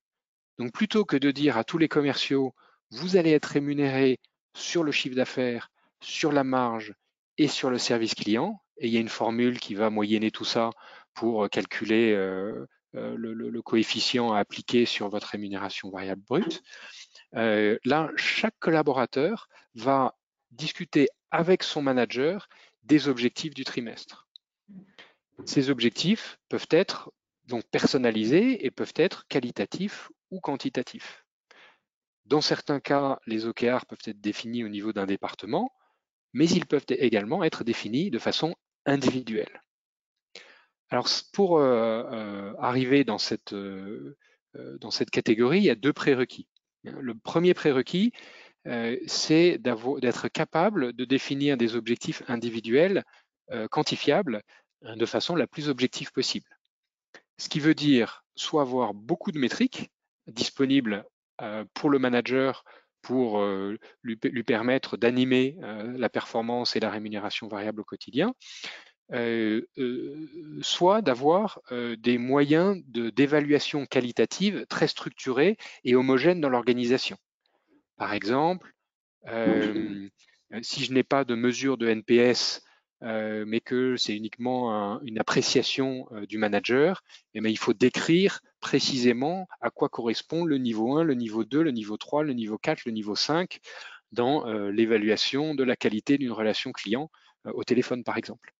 Donc 0.58 0.72
plutôt 0.72 1.04
que 1.04 1.16
de 1.16 1.30
dire 1.30 1.56
à 1.56 1.64
tous 1.64 1.78
les 1.78 1.88
commerciaux, 1.88 2.54
vous 2.90 3.16
allez 3.16 3.32
être 3.32 3.46
rémunérés 3.46 4.20
sur 4.54 4.84
le 4.84 4.92
chiffre 4.92 5.16
d'affaires, 5.16 5.70
sur 6.00 6.30
la 6.30 6.44
marge 6.44 6.94
et 7.38 7.48
sur 7.48 7.70
le 7.70 7.78
service 7.78 8.14
client. 8.14 8.62
Et 8.76 8.86
il 8.86 8.92
y 8.92 8.96
a 8.96 9.00
une 9.00 9.08
formule 9.08 9.58
qui 9.58 9.74
va 9.74 9.90
moyenner 9.90 10.30
tout 10.30 10.44
ça 10.44 10.70
pour 11.14 11.48
calculer 11.50 12.12
euh, 12.12 12.66
euh, 12.94 13.14
le, 13.16 13.62
coefficient 13.62 14.32
à 14.32 14.38
appliquer 14.38 14.86
sur 14.86 15.08
votre 15.08 15.28
rémunération 15.28 15.90
variable 15.90 16.22
brute. 16.22 16.62
Euh, 17.34 17.78
là, 17.84 18.10
chaque 18.16 18.58
collaborateur 18.58 19.48
va 19.74 20.16
discuter 20.50 21.08
avec 21.30 21.62
son 21.62 21.82
manager 21.82 22.48
des 22.82 23.08
objectifs 23.08 23.54
du 23.54 23.64
trimestre. 23.64 24.28
Ces 25.46 25.70
objectifs 25.70 26.38
peuvent 26.48 26.68
être 26.70 27.12
donc 27.46 27.64
personnalisés 27.70 28.64
et 28.64 28.70
peuvent 28.70 28.92
être 28.96 29.26
qualitatifs 29.28 30.10
ou 30.30 30.40
quantitatifs. 30.40 31.24
Dans 32.26 32.40
certains 32.40 32.80
cas, 32.80 33.18
les 33.26 33.46
OKR 33.46 33.86
peuvent 33.86 34.06
être 34.06 34.20
définis 34.20 34.64
au 34.64 34.68
niveau 34.68 34.92
d'un 34.92 35.06
département 35.06 35.72
mais 36.32 36.48
ils 36.48 36.66
peuvent 36.66 36.86
également 36.88 37.44
être 37.44 37.64
définis 37.64 38.10
de 38.10 38.18
façon 38.18 38.54
individuelle. 38.86 39.62
Alors 40.92 41.08
pour 41.32 41.56
euh, 41.56 42.04
euh, 42.12 42.52
arriver 42.58 43.02
dans 43.02 43.16
cette, 43.16 43.54
euh, 43.54 44.14
dans 44.78 44.90
cette 44.90 45.08
catégorie, 45.08 45.56
il 45.56 45.64
y 45.64 45.70
a 45.70 45.74
deux 45.74 45.94
prérequis. 45.94 46.46
Le 46.84 47.14
premier 47.14 47.54
prérequis, 47.54 48.12
c'est 49.06 49.58
d'être 49.58 50.28
capable 50.28 50.92
de 50.92 51.04
définir 51.04 51.56
des 51.56 51.74
objectifs 51.76 52.22
individuels 52.28 53.04
quantifiables 53.70 54.42
de 54.82 55.06
façon 55.06 55.36
la 55.36 55.46
plus 55.46 55.68
objective 55.68 56.12
possible. 56.12 56.48
Ce 57.38 57.48
qui 57.48 57.60
veut 57.60 57.74
dire 57.74 58.24
soit 58.34 58.62
avoir 58.62 58.94
beaucoup 58.94 59.30
de 59.30 59.38
métriques 59.38 59.90
disponibles 60.26 61.04
pour 61.74 61.88
le 61.88 62.00
manager 62.00 62.64
pour 63.00 63.40
lui, 64.02 64.42
permettre 64.44 64.96
d'animer 64.96 65.56
la 65.60 66.08
performance 66.08 66.74
et 66.74 66.80
la 66.80 66.90
rémunération 66.90 67.46
variable 67.46 67.80
au 67.80 67.84
quotidien, 67.84 68.34
soit 70.62 71.02
d'avoir 71.02 71.60
des 71.70 72.18
moyens 72.18 72.82
d'évaluation 72.86 73.86
qualitative 73.86 74.66
très 74.68 74.88
structurés 74.88 75.56
et 75.84 75.94
homogènes 75.94 76.40
dans 76.40 76.48
l'organisation. 76.48 77.16
Par 77.96 78.14
exemple, 78.14 78.72
si 80.62 80.84
je 80.84 80.92
n'ai 80.92 81.02
pas 81.02 81.24
de 81.24 81.34
mesure 81.34 81.76
de 81.76 81.88
NPS 81.88 82.62
euh, 83.02 83.44
mais 83.46 83.60
que 83.60 83.96
c'est 83.96 84.14
uniquement 84.14 85.00
une 85.02 85.18
appréciation 85.18 86.06
euh, 86.12 86.24
du 86.24 86.38
manager, 86.38 87.02
eh 87.34 87.40
il 87.40 87.58
faut 87.58 87.72
décrire 87.72 88.40
précisément 88.60 89.48
à 89.60 89.70
quoi 89.70 89.88
correspond 89.88 90.44
le 90.44 90.56
niveau 90.56 90.96
1, 90.96 91.02
le 91.02 91.14
niveau 91.14 91.42
2, 91.44 91.62
le 91.62 91.72
niveau 91.72 91.96
3, 91.96 92.22
le 92.22 92.32
niveau 92.32 92.58
4, 92.58 92.84
le 92.86 92.92
niveau 92.92 93.16
5 93.16 93.58
dans 94.12 94.46
euh, 94.46 94.70
l'évaluation 94.70 95.56
de 95.56 95.64
la 95.64 95.74
qualité 95.74 96.16
d'une 96.16 96.30
relation 96.30 96.70
client 96.70 97.10
au 97.44 97.64
téléphone, 97.64 98.04
par 98.04 98.16
exemple. 98.16 98.54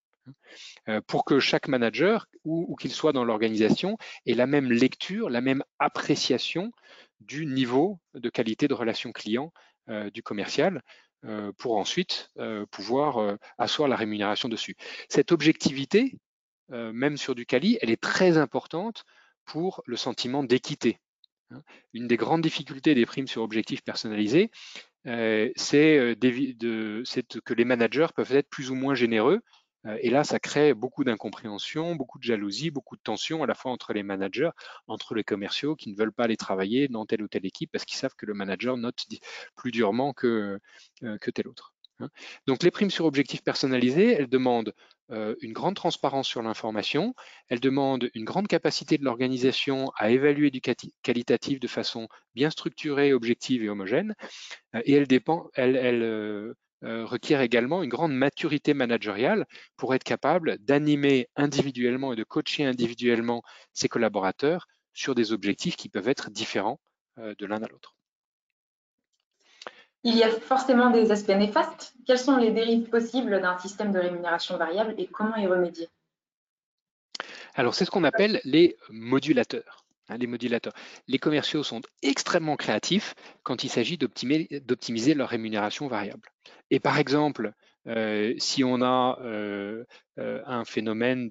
Pour 1.07 1.25
que 1.25 1.39
chaque 1.39 1.67
manager, 1.67 2.27
où 2.43 2.75
qu'il 2.75 2.91
soit 2.91 3.13
dans 3.13 3.23
l'organisation, 3.23 3.97
ait 4.25 4.33
la 4.33 4.47
même 4.47 4.71
lecture, 4.71 5.29
la 5.29 5.41
même 5.41 5.63
appréciation 5.79 6.71
du 7.19 7.45
niveau 7.45 7.99
de 8.13 8.29
qualité 8.29 8.67
de 8.67 8.73
relation 8.73 9.11
client 9.11 9.51
du 10.13 10.23
commercial, 10.23 10.81
euh, 11.25 11.53
pour 11.57 11.77
ensuite 11.77 12.29
euh, 12.37 12.65
pouvoir 12.65 13.17
euh, 13.17 13.37
asseoir 13.57 13.87
la 13.87 13.95
rémunération 13.95 14.49
dessus. 14.49 14.75
Cette 15.07 15.31
objectivité, 15.31 16.17
même 16.69 17.17
sur 17.17 17.35
du 17.35 17.45
quali, 17.45 17.77
elle 17.81 17.91
est 17.91 18.01
très 18.01 18.37
importante 18.37 19.03
pour 19.45 19.83
le 19.85 19.95
sentiment 19.95 20.43
d'équité. 20.43 20.99
Hein. 21.51 21.61
Une 21.93 22.07
des 22.07 22.17
grandes 22.17 22.41
difficultés 22.41 22.95
des 22.95 23.05
primes 23.05 23.27
sur 23.27 23.43
objectifs 23.43 23.83
personnalisés, 23.83 24.49
c'est 25.05 26.15
que 26.15 27.53
les 27.53 27.65
managers 27.65 28.07
peuvent 28.15 28.33
être 28.33 28.49
plus 28.49 28.71
ou 28.71 28.75
moins 28.75 28.95
généreux 28.95 29.35
euh, 29.35 29.39
et 29.99 30.09
là, 30.09 30.23
ça 30.23 30.39
crée 30.39 30.73
beaucoup 30.73 31.03
d'incompréhension, 31.03 31.95
beaucoup 31.95 32.17
de 32.17 32.23
jalousie, 32.23 32.71
beaucoup 32.71 32.95
de 32.95 33.01
tension 33.01 33.43
à 33.43 33.47
la 33.47 33.53
fois 33.53 33.71
entre 33.71 33.93
les 33.93 34.03
managers, 34.03 34.51
entre 34.87 35.13
les 35.13 35.23
commerciaux 35.23 35.75
qui 35.75 35.89
ne 35.91 35.95
veulent 35.95 36.13
pas 36.13 36.23
aller 36.23 36.37
travailler 36.37 36.87
dans 36.87 37.05
telle 37.05 37.21
ou 37.21 37.27
telle 37.27 37.45
équipe 37.45 37.71
parce 37.71 37.85
qu'ils 37.85 37.97
savent 37.97 38.15
que 38.17 38.25
le 38.25 38.33
manager 38.33 38.77
note 38.77 39.05
plus 39.55 39.71
durement 39.71 40.13
que, 40.13 40.59
euh, 41.03 41.17
que 41.17 41.31
tel 41.31 41.47
autre. 41.47 41.73
Hein. 41.99 42.09
Donc 42.47 42.63
les 42.63 42.71
primes 42.71 42.89
sur 42.89 43.05
objectifs 43.05 43.43
personnalisés, 43.43 44.13
elles 44.13 44.29
demandent 44.29 44.73
euh, 45.11 45.35
une 45.41 45.53
grande 45.53 45.75
transparence 45.75 46.27
sur 46.27 46.41
l'information, 46.41 47.13
elles 47.49 47.59
demandent 47.59 48.09
une 48.13 48.25
grande 48.25 48.47
capacité 48.47 48.97
de 48.97 49.03
l'organisation 49.03 49.91
à 49.97 50.09
évaluer 50.09 50.49
du 50.49 50.61
qualitatif 50.61 51.59
de 51.59 51.67
façon 51.67 52.07
bien 52.35 52.49
structurée, 52.49 53.13
objective 53.13 53.63
et 53.63 53.69
homogène, 53.69 54.15
euh, 54.75 54.81
et 54.85 54.93
elles, 54.93 55.07
dépend, 55.07 55.49
euh, 55.59 56.53
requièrent 56.83 57.41
également 57.41 57.83
une 57.83 57.89
grande 57.89 58.13
maturité 58.13 58.73
managériale 58.73 59.45
pour 59.77 59.95
être 59.95 60.03
capable 60.03 60.57
d'animer 60.59 61.29
individuellement 61.35 62.13
et 62.13 62.15
de 62.15 62.23
coacher 62.23 62.65
individuellement 62.65 63.41
ses 63.73 63.89
collaborateurs 63.89 64.67
sur 64.93 65.15
des 65.15 65.31
objectifs 65.31 65.75
qui 65.75 65.89
peuvent 65.89 66.09
être 66.09 66.29
différents 66.29 66.79
de 67.17 67.45
l'un 67.45 67.63
à 67.63 67.67
l'autre. 67.67 67.95
Il 70.05 70.17
y 70.17 70.23
a 70.23 70.29
forcément 70.29 70.89
des 70.89 71.11
aspects 71.11 71.29
néfastes. 71.29 71.93
Quelles 72.05 72.19
sont 72.19 72.35
les 72.35 72.51
dérives 72.51 72.89
possibles 72.89 73.39
d'un 73.41 73.57
système 73.57 73.93
de 73.93 73.99
rémunération 73.99 74.57
variable 74.57 74.95
et 74.97 75.07
comment 75.07 75.37
y 75.37 75.47
remédier? 75.47 75.87
Alors, 77.55 77.73
c'est 77.73 77.85
ce 77.85 77.91
qu'on 77.91 78.03
appelle 78.03 78.41
les 78.43 78.75
modulateurs. 78.89 79.82
Hein, 80.09 80.17
les 80.17 80.27
modulateurs. 80.27 80.73
Les 81.07 81.19
commerciaux 81.19 81.63
sont 81.63 81.81
extrêmement 82.01 82.57
créatifs 82.57 83.15
quand 83.43 83.63
il 83.63 83.69
s'agit 83.69 83.97
d'optimiser 83.97 85.13
leur 85.13 85.29
rémunération 85.29 85.87
variable. 85.87 86.29
Et 86.71 86.79
par 86.79 86.97
exemple, 86.97 87.53
euh, 87.87 88.33
si 88.37 88.63
on 88.63 88.81
a 88.81 89.19
euh, 89.21 89.83
euh, 90.19 90.41
un 90.45 90.63
phénomène 90.65 91.29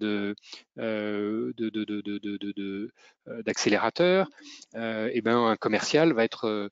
d'accélérateur, 3.26 4.28
ben, 4.74 5.26
un 5.26 5.56
commercial 5.56 6.12
va 6.12 6.24
être 6.24 6.70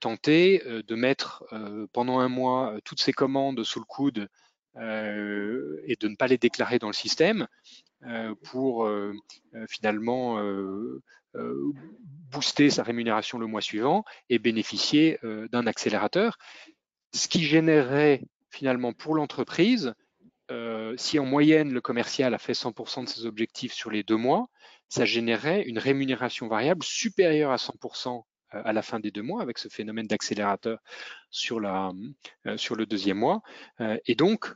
tenté 0.00 0.62
de 0.66 0.94
mettre 0.94 1.44
pendant 1.92 2.20
un 2.20 2.28
mois 2.28 2.76
toutes 2.84 3.00
ses 3.00 3.12
commandes 3.12 3.62
sous 3.64 3.80
le 3.80 3.84
coude 3.84 4.28
et 4.76 5.96
de 6.00 6.08
ne 6.08 6.16
pas 6.16 6.28
les 6.28 6.38
déclarer 6.38 6.78
dans 6.78 6.86
le 6.86 6.94
système 6.94 7.46
pour 8.44 8.88
finalement 9.68 10.40
booster 11.34 12.70
sa 12.70 12.82
rémunération 12.82 13.38
le 13.38 13.46
mois 13.46 13.60
suivant 13.60 14.04
et 14.28 14.38
bénéficier 14.38 15.18
d'un 15.22 15.66
accélérateur, 15.66 16.38
ce 17.12 17.28
qui 17.28 17.42
générerait 17.42 18.22
finalement 18.50 18.92
pour 18.92 19.14
l'entreprise, 19.14 19.94
euh, 20.50 20.94
si 20.96 21.18
en 21.18 21.24
moyenne 21.24 21.72
le 21.72 21.80
commercial 21.80 22.34
a 22.34 22.38
fait 22.38 22.54
100% 22.54 23.04
de 23.04 23.08
ses 23.08 23.26
objectifs 23.26 23.72
sur 23.72 23.90
les 23.90 24.02
deux 24.02 24.16
mois, 24.16 24.48
ça 24.88 25.04
générait 25.04 25.62
une 25.62 25.78
rémunération 25.78 26.48
variable 26.48 26.82
supérieure 26.82 27.52
à 27.52 27.56
100% 27.56 28.24
euh, 28.54 28.62
à 28.64 28.72
la 28.72 28.82
fin 28.82 28.98
des 28.98 29.12
deux 29.12 29.22
mois 29.22 29.42
avec 29.42 29.58
ce 29.58 29.68
phénomène 29.68 30.08
d'accélérateur 30.08 30.80
sur, 31.30 31.58
euh, 31.58 31.92
le 32.44 32.84
deuxième 32.84 33.18
mois. 33.18 33.42
et 34.06 34.14
donc, 34.16 34.52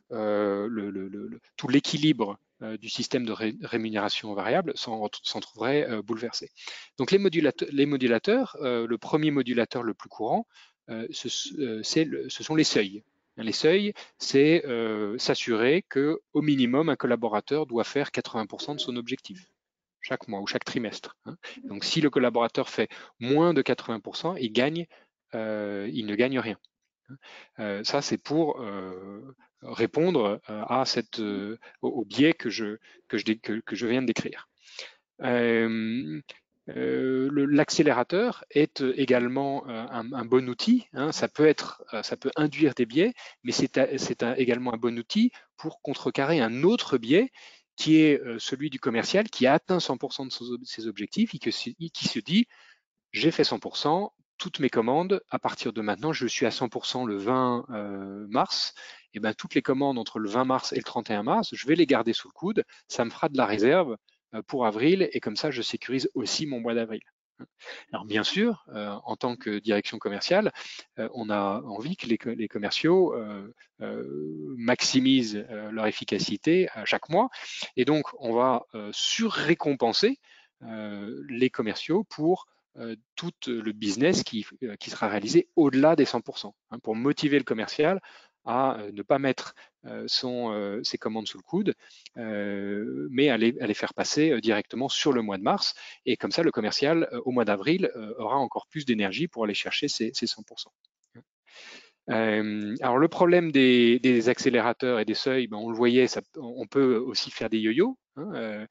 tout 1.57 1.68
l'équilibre 1.68 2.39
du 2.61 2.89
système 2.89 3.27
de 3.27 3.33
rémunération 3.67 4.33
variable 4.35 4.73
s'en 4.77 5.09
trouverait 5.41 6.03
bouleversé. 6.03 6.51
Donc 6.99 7.11
les 7.11 7.19
modulateurs, 7.19 7.69
modulateurs 7.73 8.57
le 8.61 8.97
premier 8.97 9.31
modulateur 9.31 9.83
le 9.83 9.95
plus 9.95 10.09
courant, 10.09 10.47
ce, 10.89 11.83
sont 12.29 12.55
les 12.55 12.65
seuils. 12.65 13.03
Les 13.37 13.53
seuils, 13.53 13.95
c'est 14.19 14.65
euh, 14.65 15.19
s'assurer 15.19 15.85
que 15.89 16.21
au 16.35 16.43
minimum 16.43 16.89
un 16.89 16.97
collaborateur 16.97 17.67
doit 17.67 17.85
faire 17.85 18.11
80% 18.11 18.77
de 18.77 18.81
son 18.81 18.97
objectif 18.97 19.51
chaque 20.01 20.29
mois 20.29 20.41
ou 20.41 20.47
chaque 20.47 20.65
trimestre. 20.65 21.17
Hein. 21.25 21.37
Donc 21.65 21.85
si 21.85 22.01
le 22.01 22.11
collaborateur 22.11 22.69
fait 22.69 22.89
moins 23.19 23.53
de 23.55 23.63
80%, 23.63 24.37
il 24.39 24.53
euh, 25.35 25.87
ne 25.91 26.15
gagne 26.15 26.39
rien. 26.39 26.59
Hein. 27.09 27.17
Euh, 27.59 27.85
ça, 27.85 28.03
c'est 28.03 28.19
pour 28.19 28.63
répondre 29.65 30.41
à 30.47 30.85
cette, 30.87 31.21
au, 31.83 32.05
biais 32.05 32.33
que 32.33 32.51
je, 32.51 32.77
que 33.09 33.19
je, 33.19 33.33
que 33.33 33.77
je 33.77 33.87
viens 33.87 34.03
de 34.03 34.07
décrire. 34.07 34.49
Euh, 36.71 37.29
l'accélérateur 37.31 38.45
est 38.51 38.81
euh, 38.81 38.95
également 38.99 39.69
euh, 39.69 39.87
un, 39.91 40.25
bon 40.25 40.49
outil. 40.49 40.87
Hein. 40.95 41.12
ça 41.12 41.29
peut 41.29 41.47
être, 41.47 41.85
ça 42.03 42.17
peut 42.17 42.31
induire 42.37 42.75
des 42.75 42.87
biais, 42.87 43.12
mais 43.43 43.53
c'est 43.53 44.23
également 44.37 44.73
un 44.73 44.79
bon 44.79 44.99
outil 44.99 45.31
pour 45.57 45.83
contrecarrer 45.83 46.41
un 46.41 46.62
autre 46.62 46.97
biais 46.99 47.31
qui 47.77 47.97
est 47.97 48.21
celui 48.39 48.71
du 48.71 48.79
commercial 48.79 49.29
qui 49.29 49.47
a 49.47 49.55
atteint 49.55 49.79
100% 49.79 50.59
de 50.61 50.65
ses 50.65 50.87
objectifs 50.87 51.35
et 51.35 51.39
qui 51.39 52.09
se 52.09 52.19
dit 52.21 52.47
j'ai 53.11 53.33
fait 53.33 53.43
100%, 53.43 54.11
toutes 54.39 54.61
mes 54.61 54.71
commandes, 54.71 55.23
à 55.29 55.39
partir 55.41 55.73
de 55.73 55.81
maintenant, 55.81 56.12
je 56.12 56.27
suis 56.27 56.47
à 56.47 56.51
100% 56.51 57.05
le 57.05 57.17
20 57.17 57.67
mars, 58.29 58.75
et 59.15 59.21
ben 59.21 59.33
toutes 59.33 59.55
les 59.55 59.62
commandes 59.62 59.99
entre 59.99 60.19
le 60.19 60.29
20 60.29 60.45
mars 60.45 60.73
et 60.73 60.77
le 60.77 60.83
31 60.83 61.23
mars, 61.23 61.51
je 61.53 61.67
vais 61.67 61.77
les 61.77 61.87
garder 61.87 62.12
sous 62.12 62.29
le 62.29 62.33
coude, 62.33 62.65
ça 62.89 63.05
me 63.05 63.11
fera 63.11 63.29
de 63.29 63.37
la 63.37 63.47
réserve 63.47 63.97
euh, 64.35 64.43
pour 64.43 64.67
avril 64.67 65.09
et 65.12 65.21
comme 65.21 65.37
ça, 65.37 65.51
je 65.51 65.62
sécurise 65.62 66.11
aussi 66.15 66.47
mon 66.47 66.61
mois 66.61 66.75
d'avril. 66.75 67.01
Alors 67.93 68.05
bien 68.05 68.23
sûr, 68.23 68.65
euh, 68.75 68.91
en 69.05 69.17
tant 69.17 69.35
que 69.35 69.59
direction 69.59 69.99
commerciale, 69.99 70.53
euh, 70.99 71.09
on 71.15 71.31
a 71.31 71.62
envie 71.62 71.97
que 71.97 72.07
les, 72.07 72.49
commerciaux 72.49 73.15
maximisent 74.57 75.45
leur 75.71 75.87
efficacité 75.87 76.69
à 76.73 76.85
chaque 76.85 77.09
mois 77.09 77.29
et 77.77 77.85
donc 77.85 78.07
on 78.19 78.33
va 78.33 78.65
surrécompenser 78.93 80.19
les 80.61 81.51
commerciaux 81.51 82.05
pour 82.05 82.47
tout 83.17 83.33
le 83.47 83.73
business 83.73 84.23
qui, 84.23 84.47
qui 84.79 84.91
sera 84.91 85.09
réalisé 85.09 85.49
au-delà 85.57 85.97
des 85.97 86.05
100%, 86.05 86.53
hein, 86.71 86.79
pour 86.79 86.95
motiver 86.95 87.39
le 87.39 87.45
commercial 87.45 88.01
à 88.45 88.78
ne 88.92 89.03
pas 89.03 89.18
mettre 89.18 89.55
son, 90.07 90.80
ses 90.82 90.99
commandes 90.99 91.28
sous 91.28 91.38
le 91.38 91.42
coude, 91.42 91.74
mais 92.16 93.28
à 93.28 93.36
les, 93.36 93.74
faire 93.74 93.95
passer 93.95 94.40
directement 94.40 94.88
sur 94.88 95.12
le 95.12 95.22
mois 95.22 95.38
de 95.38 95.42
mars. 95.42 95.74
Et 96.07 96.16
comme 96.16 96.30
ça, 96.30 96.42
le 96.42 96.51
commercial, 96.51 97.09
au 97.24 97.30
mois 97.30 97.45
d'avril, 97.45 97.90
aura 98.18 98.36
encore 98.36 98.66
plus 98.68 98.84
d'énergie 98.84 99.28
pour 99.28 99.45
aller 99.45 99.55
chercher 99.55 99.88
ses, 99.88 100.11
100%. 100.11 100.66
alors 102.09 102.99
le 102.99 103.09
problème 103.09 103.53
des, 103.53 104.28
accélérateurs 104.28 105.01
et 105.01 105.05
des 105.05 105.14
seuils, 105.14 105.47
ben, 105.47 105.59
on 105.59 105.70
le 105.70 105.76
voyait, 105.76 106.07
on 106.36 106.66
peut 106.66 106.97
aussi 106.97 107.30
faire 107.30 107.51
des 107.51 107.59
yo-yo. 107.59 107.99
Hein, 108.16 108.66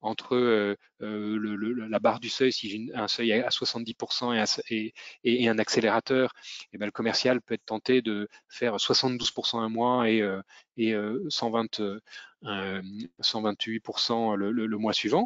entre 0.00 0.36
euh, 0.36 0.76
euh, 1.02 1.88
la 1.88 1.98
barre 1.98 2.20
du 2.20 2.28
seuil, 2.28 2.52
si 2.52 2.68
j'ai 2.68 2.94
un 2.94 3.08
seuil 3.08 3.32
à 3.32 3.48
70% 3.48 4.92
et 5.24 5.48
un, 5.48 5.58
accélérateur, 5.58 6.32
et 6.36 6.68
eh 6.74 6.78
ben, 6.78 6.86
le 6.86 6.92
commercial 6.92 7.40
peut 7.40 7.54
être 7.54 7.64
tenté 7.64 8.02
de 8.02 8.28
faire 8.48 8.76
72% 8.76 9.58
un 9.58 9.68
mois 9.68 10.08
et, 10.08 10.22
120, 11.28 11.80
euh, 11.80 12.00
128% 12.42 14.34
le, 14.36 14.78
mois 14.78 14.92
suivant. 14.92 15.24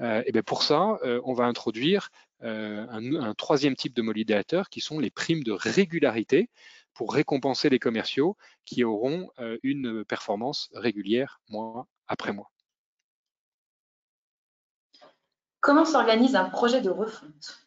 et 0.00 0.32
bien 0.32 0.42
pour 0.42 0.62
ça, 0.62 0.98
on 1.24 1.32
va 1.32 1.44
introduire 1.44 2.10
un, 2.40 3.14
un, 3.14 3.34
troisième 3.34 3.76
type 3.76 3.94
de 3.94 4.02
modulateur 4.02 4.68
qui 4.68 4.80
sont 4.80 4.98
les 4.98 5.10
primes 5.10 5.42
de 5.42 5.52
régularité 5.52 6.50
pour 6.92 7.14
récompenser 7.14 7.70
les 7.70 7.78
commerciaux 7.78 8.36
qui 8.66 8.84
auront 8.84 9.30
une 9.62 10.04
performance 10.04 10.68
régulière 10.74 11.40
mois 11.48 11.86
après 12.08 12.32
mois. 12.32 12.51
Comment 15.62 15.84
s'organise 15.84 16.34
un 16.34 16.50
projet 16.50 16.80
de 16.80 16.90
refonte? 16.90 17.62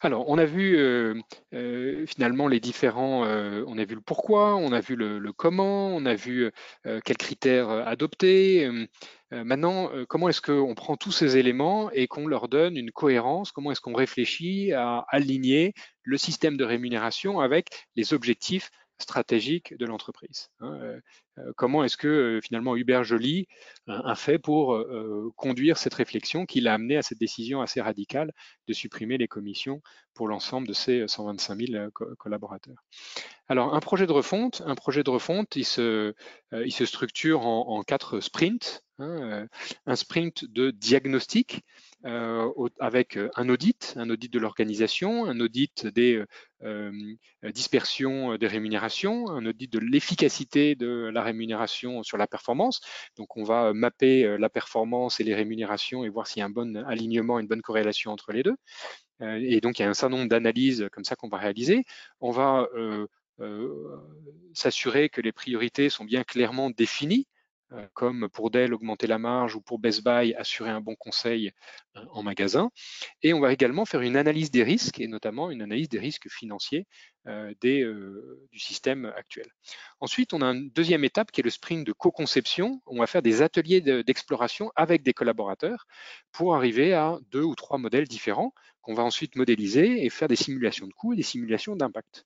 Alors, 0.00 0.28
on 0.28 0.36
a 0.36 0.44
vu 0.44 0.76
euh, 0.76 1.14
euh, 1.54 2.06
finalement 2.06 2.48
les 2.48 2.58
différents, 2.58 3.24
euh, 3.24 3.64
on 3.68 3.78
a 3.78 3.84
vu 3.84 3.94
le 3.94 4.00
pourquoi, 4.00 4.56
on 4.56 4.72
a 4.72 4.80
vu 4.80 4.96
le, 4.96 5.32
comment, 5.32 5.88
on 5.94 6.06
a 6.06 6.14
vu 6.14 6.50
quels 7.04 7.16
critères 7.16 7.70
adopter. 7.70 8.68
maintenant, 9.30 9.90
comment 10.08 10.28
est-ce 10.28 10.42
qu'on 10.42 10.74
prend 10.74 10.96
tous 10.96 11.12
ces 11.12 11.36
éléments 11.36 11.90
et 11.92 12.08
qu'on 12.08 12.26
leur 12.26 12.48
donne 12.48 12.76
une 12.76 12.90
cohérence? 12.90 13.52
Comment 13.52 13.70
est-ce 13.70 13.80
qu'on 13.80 13.94
réfléchit 13.94 14.72
à 14.72 15.04
aligner 15.10 15.72
le 16.02 16.18
système 16.18 16.56
de 16.56 16.64
rémunération 16.64 17.38
avec 17.38 17.68
les 17.94 18.12
objectifs 18.12 18.70
stratégiques 18.98 19.76
de 19.76 19.86
l'entreprise 19.86 20.50
hein, 20.60 21.00
euh, 21.38 21.52
comment 21.56 21.84
est-ce 21.84 21.96
que 21.96 22.08
euh, 22.08 22.40
finalement 22.40 22.76
Hubert 22.76 23.04
Joly 23.04 23.46
a 23.86 24.14
fait 24.14 24.38
pour 24.38 24.74
euh, 24.74 25.32
conduire 25.36 25.78
cette 25.78 25.94
réflexion 25.94 26.46
qui 26.46 26.60
l'a 26.60 26.74
amené 26.74 26.96
à 26.96 27.02
cette 27.02 27.18
décision 27.18 27.60
assez 27.60 27.80
radicale 27.80 28.32
de 28.66 28.72
supprimer 28.72 29.18
les 29.18 29.28
commissions 29.28 29.82
pour 30.14 30.28
l'ensemble 30.28 30.66
de 30.66 30.72
ces 30.72 31.06
125 31.06 31.66
000 31.66 31.90
collaborateurs. 32.18 32.84
Alors 33.48 33.74
un 33.74 33.80
projet 33.80 34.06
de 34.06 34.12
refonte, 34.12 34.62
un 34.66 34.74
projet 34.74 35.02
de 35.02 35.10
refonte, 35.10 35.56
il 35.56 35.64
se, 35.64 36.14
il 36.52 36.72
se 36.72 36.84
structure 36.84 37.46
en, 37.46 37.82
quatre 37.82 38.20
sprints. 38.20 38.82
Hein, 38.98 39.46
un 39.86 39.94
sprint 39.94 40.44
de 40.44 40.72
diagnostic 40.72 41.62
euh, 42.04 42.52
avec 42.78 43.16
euh, 43.16 43.28
un 43.34 43.48
audit, 43.48 43.94
un 43.96 44.08
audit 44.08 44.32
de 44.32 44.38
l'organisation, 44.38 45.26
un 45.26 45.40
audit 45.40 45.84
des 45.88 46.22
euh, 46.62 46.92
dispersions 47.52 48.36
des 48.36 48.46
rémunérations, 48.46 49.28
un 49.30 49.44
audit 49.46 49.72
de 49.72 49.80
l'efficacité 49.80 50.76
de 50.76 51.10
la 51.12 51.22
rémunération 51.22 52.04
sur 52.04 52.16
la 52.16 52.28
performance. 52.28 52.80
Donc 53.16 53.36
on 53.36 53.42
va 53.42 53.72
mapper 53.72 54.38
la 54.38 54.48
performance 54.48 55.18
et 55.18 55.24
les 55.24 55.34
rémunérations 55.34 56.04
et 56.04 56.08
voir 56.08 56.28
s'il 56.28 56.40
y 56.40 56.42
a 56.42 56.46
un 56.46 56.50
bon 56.50 56.76
alignement, 56.76 57.40
une 57.40 57.48
bonne 57.48 57.62
corrélation 57.62 58.12
entre 58.12 58.32
les 58.32 58.42
deux. 58.44 58.56
et 59.20 59.60
donc 59.60 59.78
il 59.78 59.82
y 59.82 59.84
a 59.84 59.88
un 59.88 59.94
certain 59.94 60.16
nombre 60.16 60.28
d'analyses 60.28 60.88
comme 60.92 61.04
ça 61.04 61.16
qu'on 61.16 61.28
va 61.28 61.38
réaliser. 61.38 61.84
On 62.20 62.30
va 62.30 62.68
s'assurer 64.54 65.08
que 65.08 65.20
les 65.20 65.32
priorités 65.32 65.90
sont 65.90 66.04
bien 66.04 66.24
clairement 66.24 66.70
définies 66.70 67.26
comme 67.92 68.28
pour 68.30 68.50
Dell, 68.50 68.72
augmenter 68.72 69.06
la 69.06 69.18
marge 69.18 69.54
ou 69.54 69.60
pour 69.60 69.78
Best 69.78 70.02
Buy, 70.02 70.34
assurer 70.34 70.70
un 70.70 70.80
bon 70.80 70.94
conseil 70.96 71.52
euh, 71.96 72.04
en 72.12 72.22
magasin. 72.22 72.70
Et 73.22 73.34
on 73.34 73.40
va 73.40 73.52
également 73.52 73.84
faire 73.84 74.00
une 74.00 74.16
analyse 74.16 74.50
des 74.50 74.62
risques 74.62 75.00
et 75.00 75.06
notamment 75.06 75.50
une 75.50 75.60
analyse 75.60 75.88
des 75.88 75.98
risques 75.98 76.30
financiers 76.30 76.86
euh, 77.26 77.52
du 77.60 78.58
système 78.58 79.06
actuel. 79.16 79.46
Ensuite, 80.00 80.32
on 80.32 80.40
a 80.40 80.46
une 80.46 80.70
deuxième 80.70 81.04
étape 81.04 81.30
qui 81.30 81.40
est 81.40 81.44
le 81.44 81.50
sprint 81.50 81.86
de 81.86 81.92
co-conception. 81.92 82.80
On 82.86 83.00
va 83.00 83.06
faire 83.06 83.22
des 83.22 83.42
ateliers 83.42 83.82
d'exploration 84.02 84.72
avec 84.74 85.02
des 85.02 85.12
collaborateurs 85.12 85.86
pour 86.32 86.54
arriver 86.56 86.94
à 86.94 87.18
deux 87.30 87.42
ou 87.42 87.54
trois 87.54 87.78
modèles 87.78 88.08
différents 88.08 88.54
qu'on 88.80 88.94
va 88.94 89.02
ensuite 89.02 89.36
modéliser 89.36 90.04
et 90.04 90.08
faire 90.08 90.28
des 90.28 90.36
simulations 90.36 90.86
de 90.86 90.92
coûts 90.94 91.12
et 91.12 91.16
des 91.16 91.22
simulations 91.22 91.76
d'impact. 91.76 92.24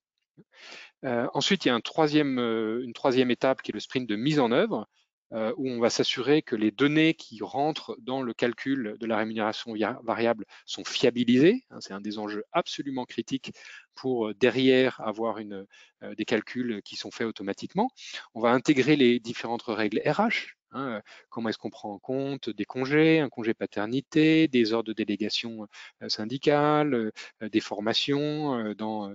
ensuite, 1.03 1.65
il 1.65 1.69
y 1.69 1.71
a 1.73 1.75
une 1.75 2.93
troisième 2.93 3.31
étape 3.31 3.63
qui 3.63 3.73
est 3.73 3.75
le 3.75 3.81
sprint 3.81 4.09
de 4.09 4.15
mise 4.15 4.39
en 4.39 4.53
œuvre, 4.53 4.89
euh, 5.33 5.53
où 5.57 5.69
on 5.69 5.81
va 5.81 5.89
s'assurer 5.89 6.43
que 6.43 6.57
les 6.57 6.71
données 6.71 7.15
qui 7.15 7.39
rentrent 7.43 7.97
dans 8.01 8.23
le 8.23 8.35
calcul 8.35 8.97
de 9.01 9.07
la 9.07 9.17
rémunération 9.17 9.75
variable 10.03 10.45
sont 10.67 10.85
fiabilisées. 10.85 11.65
Hein, 11.71 11.79
c'est 11.81 11.95
un 11.95 12.01
des 12.01 12.19
enjeux 12.19 12.45
absolument 12.53 13.07
critiques 13.07 13.53
pour 13.95 14.29
euh, 14.29 14.35
derrière 14.35 15.01
avoir 15.01 15.39
euh, 15.39 16.15
des 16.17 16.25
calculs 16.27 16.83
qui 16.85 16.97
sont 16.97 17.11
faits 17.11 17.27
automatiquement. 17.27 17.91
On 18.35 18.41
va 18.41 18.51
intégrer 18.51 18.97
les 18.97 19.21
différentes 19.21 19.63
règles 19.63 20.03
RH, 20.05 20.57
Hein, 20.73 20.89
euh, 20.89 21.01
comment 21.29 21.49
est-ce 21.49 21.59
qu'on 21.59 21.71
prend 21.71 21.93
en 21.93 21.99
compte 21.99 22.51
des 22.51 22.65
congés, 22.65 23.21
un 23.21 23.29
congé 23.29 23.55
paternité, 23.55 24.49
des 24.49 24.73
ordres 24.73 24.89
de 24.89 24.93
délégation 24.93 25.69
euh, 26.03 26.09
syndicale, 26.09 26.95
euh, 26.95 27.49
des 27.49 27.61
formations 27.61 28.75
dans, 28.75 29.13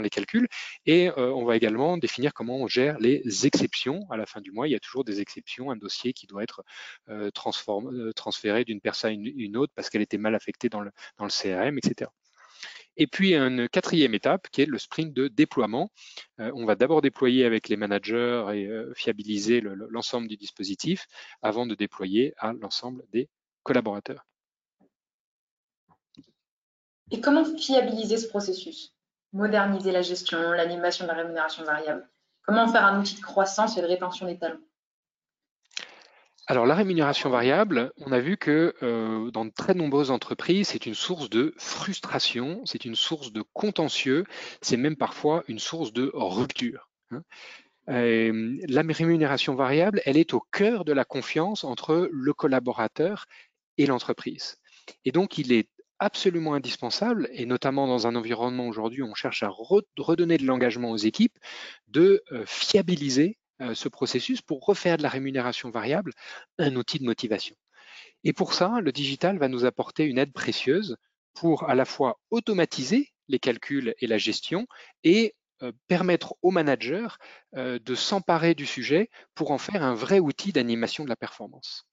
les 0.00 0.10
calculs. 0.10 0.48
Et 0.86 1.10
on 1.16 1.44
va 1.44 1.56
également 1.56 1.96
définir 1.98 2.32
comment 2.32 2.56
on 2.56 2.66
gère 2.68 2.98
les 2.98 3.46
exceptions. 3.46 4.06
À 4.10 4.16
la 4.16 4.26
fin 4.26 4.40
du 4.40 4.52
mois, 4.52 4.68
il 4.68 4.72
y 4.72 4.74
a 4.74 4.80
toujours 4.80 5.04
des 5.04 5.20
exceptions, 5.20 5.70
un 5.70 5.76
dossier 5.76 6.12
qui 6.12 6.26
doit 6.26 6.42
être 6.42 6.62
transféré 8.14 8.64
d'une 8.64 8.80
personne 8.80 9.10
à 9.10 9.14
une, 9.14 9.56
autre 9.56 9.72
parce 9.74 9.90
qu'elle 9.90 10.02
était 10.02 10.18
mal 10.18 10.34
affectée 10.34 10.68
dans 10.68 10.80
le 10.80 10.90
CRM, 11.28 11.78
etc. 11.78 12.10
Et 13.00 13.06
puis 13.06 13.34
une 13.34 13.66
quatrième 13.66 14.12
étape 14.12 14.48
qui 14.50 14.60
est 14.60 14.66
le 14.66 14.76
sprint 14.76 15.14
de 15.14 15.26
déploiement. 15.26 15.90
Euh, 16.38 16.52
on 16.54 16.66
va 16.66 16.74
d'abord 16.74 17.00
déployer 17.00 17.46
avec 17.46 17.70
les 17.70 17.76
managers 17.78 18.44
et 18.52 18.66
euh, 18.66 18.92
fiabiliser 18.94 19.62
l'ensemble 19.62 20.28
du 20.28 20.36
dispositif 20.36 21.06
avant 21.40 21.64
de 21.64 21.74
déployer 21.74 22.34
à 22.36 22.52
l'ensemble 22.52 23.02
des 23.10 23.30
collaborateurs. 23.62 24.26
Et 27.10 27.22
comment 27.22 27.46
fiabiliser 27.56 28.18
ce 28.18 28.28
processus? 28.28 28.94
Moderniser 29.32 29.92
la 29.92 30.02
gestion, 30.02 30.52
l'animation 30.52 31.06
de 31.06 31.10
la 31.10 31.16
rémunération 31.16 31.64
variable? 31.64 32.06
Comment 32.42 32.68
faire 32.68 32.84
un 32.84 33.00
outil 33.00 33.16
de 33.16 33.22
croissance 33.22 33.78
et 33.78 33.80
de 33.80 33.86
rétention 33.86 34.26
des 34.26 34.38
talents? 34.38 34.60
Alors 36.50 36.66
la 36.66 36.74
rémunération 36.74 37.30
variable, 37.30 37.92
on 37.98 38.10
a 38.10 38.18
vu 38.18 38.36
que 38.36 38.74
euh, 38.82 39.30
dans 39.30 39.44
de 39.44 39.52
très 39.52 39.72
nombreuses 39.72 40.10
entreprises, 40.10 40.70
c'est 40.70 40.84
une 40.84 40.96
source 40.96 41.30
de 41.30 41.54
frustration, 41.58 42.60
c'est 42.64 42.84
une 42.84 42.96
source 42.96 43.30
de 43.30 43.44
contentieux, 43.52 44.24
c'est 44.60 44.76
même 44.76 44.96
parfois 44.96 45.44
une 45.46 45.60
source 45.60 45.92
de 45.92 46.10
rupture. 46.12 46.90
Hein. 47.12 47.22
Euh, 47.88 48.58
la 48.66 48.82
rémunération 48.82 49.54
variable, 49.54 50.02
elle 50.04 50.16
est 50.16 50.34
au 50.34 50.40
cœur 50.40 50.84
de 50.84 50.92
la 50.92 51.04
confiance 51.04 51.62
entre 51.62 52.08
le 52.10 52.32
collaborateur 52.32 53.26
et 53.78 53.86
l'entreprise. 53.86 54.56
Et 55.04 55.12
donc, 55.12 55.38
il 55.38 55.52
est 55.52 55.68
absolument 56.00 56.54
indispensable, 56.54 57.28
et 57.32 57.46
notamment 57.46 57.86
dans 57.86 58.08
un 58.08 58.16
environnement 58.16 58.66
aujourd'hui 58.66 59.02
où 59.02 59.06
on 59.06 59.14
cherche 59.14 59.44
à 59.44 59.50
redonner 59.50 60.36
de 60.36 60.46
l'engagement 60.46 60.90
aux 60.90 60.96
équipes, 60.96 61.38
de 61.86 62.24
euh, 62.32 62.42
fiabiliser 62.44 63.38
ce 63.74 63.88
processus 63.88 64.40
pour 64.40 64.64
refaire 64.64 64.96
de 64.96 65.02
la 65.02 65.08
rémunération 65.08 65.70
variable 65.70 66.12
un 66.58 66.76
outil 66.76 66.98
de 66.98 67.04
motivation. 67.04 67.56
Et 68.24 68.32
pour 68.32 68.54
ça, 68.54 68.80
le 68.80 68.92
digital 68.92 69.38
va 69.38 69.48
nous 69.48 69.64
apporter 69.64 70.04
une 70.04 70.18
aide 70.18 70.32
précieuse 70.32 70.96
pour 71.34 71.68
à 71.68 71.74
la 71.74 71.84
fois 71.84 72.18
automatiser 72.30 73.08
les 73.28 73.38
calculs 73.38 73.94
et 73.98 74.06
la 74.06 74.18
gestion 74.18 74.66
et 75.04 75.34
euh, 75.62 75.72
permettre 75.88 76.34
aux 76.42 76.50
managers 76.50 77.08
euh, 77.56 77.78
de 77.78 77.94
s'emparer 77.94 78.54
du 78.54 78.66
sujet 78.66 79.08
pour 79.34 79.50
en 79.52 79.58
faire 79.58 79.82
un 79.82 79.94
vrai 79.94 80.18
outil 80.18 80.52
d'animation 80.52 81.04
de 81.04 81.08
la 81.08 81.16
performance. 81.16 81.86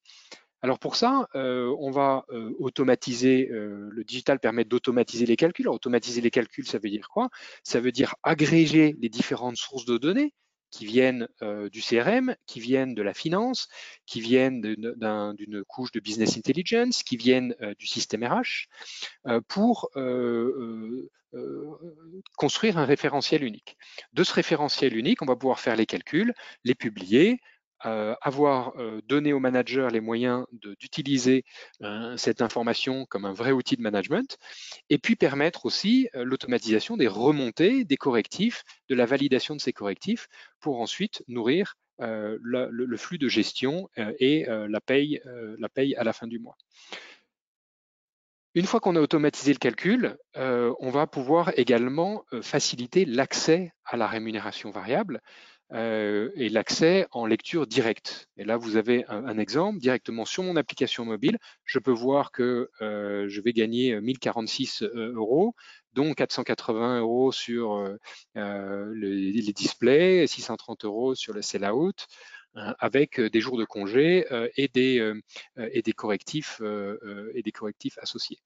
Alors 0.60 0.80
pour 0.80 0.96
ça, 0.96 1.28
on 1.34 1.92
va 1.92 2.24
automatiser, 2.58 3.46
le 3.48 4.02
digital 4.02 4.40
permet 4.40 4.64
d'automatiser 4.64 5.24
les 5.24 5.36
calculs. 5.36 5.68
automatiser 5.68 6.20
les 6.20 6.32
calculs, 6.32 6.66
ça 6.66 6.78
veut 6.78 6.90
dire 6.90 7.08
quoi? 7.08 7.28
Ça 7.62 7.78
veut 7.78 7.92
dire 7.92 8.16
agréger 8.24 8.96
les 8.98 9.08
différentes 9.08 9.56
sources 9.56 9.84
de 9.84 9.98
données, 9.98 10.34
qui 10.70 10.86
viennent 10.86 11.28
euh, 11.42 11.68
du 11.70 11.80
CRM, 11.80 12.34
qui 12.46 12.60
viennent 12.60 12.94
de 12.94 13.02
la 13.02 13.14
finance, 13.14 13.68
qui 14.06 14.20
viennent 14.20 14.60
d'une 14.60 15.64
couche 15.66 15.92
de 15.92 16.00
business 16.00 16.36
intelligence, 16.36 17.02
qui 17.02 17.16
viennent 17.16 17.54
euh, 17.62 17.74
du 17.78 17.86
système 17.86 18.24
RH, 18.24 18.68
euh, 19.26 19.40
pour 19.46 19.90
construire 22.36 22.78
un 22.78 22.86
référentiel 22.86 23.44
unique. 23.44 23.76
De 24.14 24.24
ce 24.24 24.32
référentiel 24.32 24.96
unique, 24.96 25.20
on 25.20 25.26
va 25.26 25.36
pouvoir 25.36 25.60
faire 25.60 25.76
les 25.76 25.84
calculs, 25.84 26.32
les 26.64 26.74
publier, 26.74 27.38
euh, 27.86 28.16
avoir 28.22 28.76
euh, 28.76 29.00
donné 29.06 29.32
aux 29.32 29.38
managers 29.38 29.86
les 29.92 30.00
moyens 30.00 30.46
d'utiliser 30.50 31.44
euh, 31.82 32.16
cette 32.16 32.42
information 32.42 33.06
comme 33.06 33.24
un 33.24 33.32
vrai 33.32 33.52
outil 33.52 33.76
de 33.76 33.82
management, 33.82 34.36
et 34.90 34.98
puis 34.98 35.14
permettre 35.14 35.64
aussi 35.64 36.08
l'automatisation 36.14 36.96
des 36.96 37.06
remontées, 37.06 37.84
des 37.84 37.96
correctifs, 37.96 38.64
de 38.88 38.96
la 38.96 39.06
validation 39.06 39.54
de 39.54 39.60
ces 39.60 39.72
correctifs, 39.72 40.26
pour 40.60 40.80
ensuite 40.80 41.22
nourrir 41.28 41.76
le, 42.00 42.96
flux 42.96 43.18
de 43.18 43.28
gestion 43.28 43.88
et 43.96 44.46
la 44.46 44.80
paye 44.80 45.20
à 45.96 46.04
la 46.04 46.12
fin 46.12 46.26
du 46.26 46.38
mois. 46.38 46.56
Une 48.54 48.66
fois 48.66 48.80
qu'on 48.80 48.96
a 48.96 49.00
automatisé 49.00 49.52
le 49.52 49.58
calcul, 49.58 50.16
on 50.34 50.90
va 50.90 51.06
pouvoir 51.06 51.52
également 51.56 52.24
faciliter 52.42 53.04
l'accès 53.04 53.72
à 53.84 53.96
la 53.96 54.06
rémunération 54.06 54.70
variable. 54.70 55.20
Euh, 55.72 56.30
et 56.34 56.48
l'accès 56.48 57.06
en 57.10 57.26
lecture 57.26 57.66
directe. 57.66 58.28
Et 58.38 58.44
là, 58.44 58.56
vous 58.56 58.76
avez 58.76 59.04
un, 59.08 59.36
exemple 59.38 59.78
directement 59.78 60.24
sur 60.24 60.42
mon 60.42 60.56
application 60.56 61.04
mobile. 61.04 61.36
Je 61.64 61.78
peux 61.78 61.92
voir 61.92 62.32
que 62.32 62.70
euh, 62.80 63.26
je 63.28 63.40
vais 63.42 63.52
gagner 63.52 64.00
1046 64.00 64.82
euh, 64.82 65.12
euros, 65.14 65.54
dont 65.92 66.14
480 66.14 67.00
euros 67.00 67.32
sur 67.32 67.86
les, 68.34 69.32
les, 69.32 69.52
displays, 69.52 70.26
630 70.26 70.86
euros 70.86 71.14
sur 71.14 71.34
le 71.34 71.42
sell-out, 71.42 72.06
avec 72.78 73.20
des 73.20 73.40
jours 73.40 73.58
de 73.58 73.64
congé 73.64 74.24
et 74.56 74.68
des, 74.68 75.12
et 75.56 75.82
des 75.82 75.92
correctifs 75.92 76.60
associés. 77.98 78.38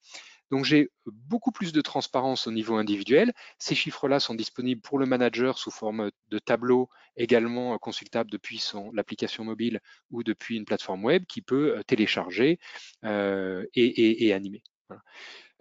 Donc 0.53 0.65
j'ai 0.65 0.91
beaucoup 1.05 1.51
plus 1.51 1.73
de 1.73 1.81
transparence 1.81 2.45
au 2.45 2.51
niveau 2.51 2.75
individuel. 2.75 3.33
Ces 3.57 3.73
chiffres-là 3.73 4.19
sont 4.19 4.35
disponibles 4.35 4.81
pour 4.81 4.99
le 4.99 5.07
manager 5.07 5.57
sous 5.57 5.71
forme 5.71 6.11
de 6.29 6.37
tableau, 6.37 6.89
également 7.17 7.75
consultable 7.79 8.29
depuis 8.29 8.63
l'application 8.93 9.43
mobile 9.43 9.79
ou 10.11 10.21
depuis 10.23 10.57
une 10.57 10.65
plateforme 10.65 11.03
web 11.03 11.25
qui 11.25 11.41
peut 11.41 11.77
euh, 11.77 11.83
télécharger 11.83 12.59
euh, 13.03 13.65
et, 13.73 14.31
animer. 14.31 14.61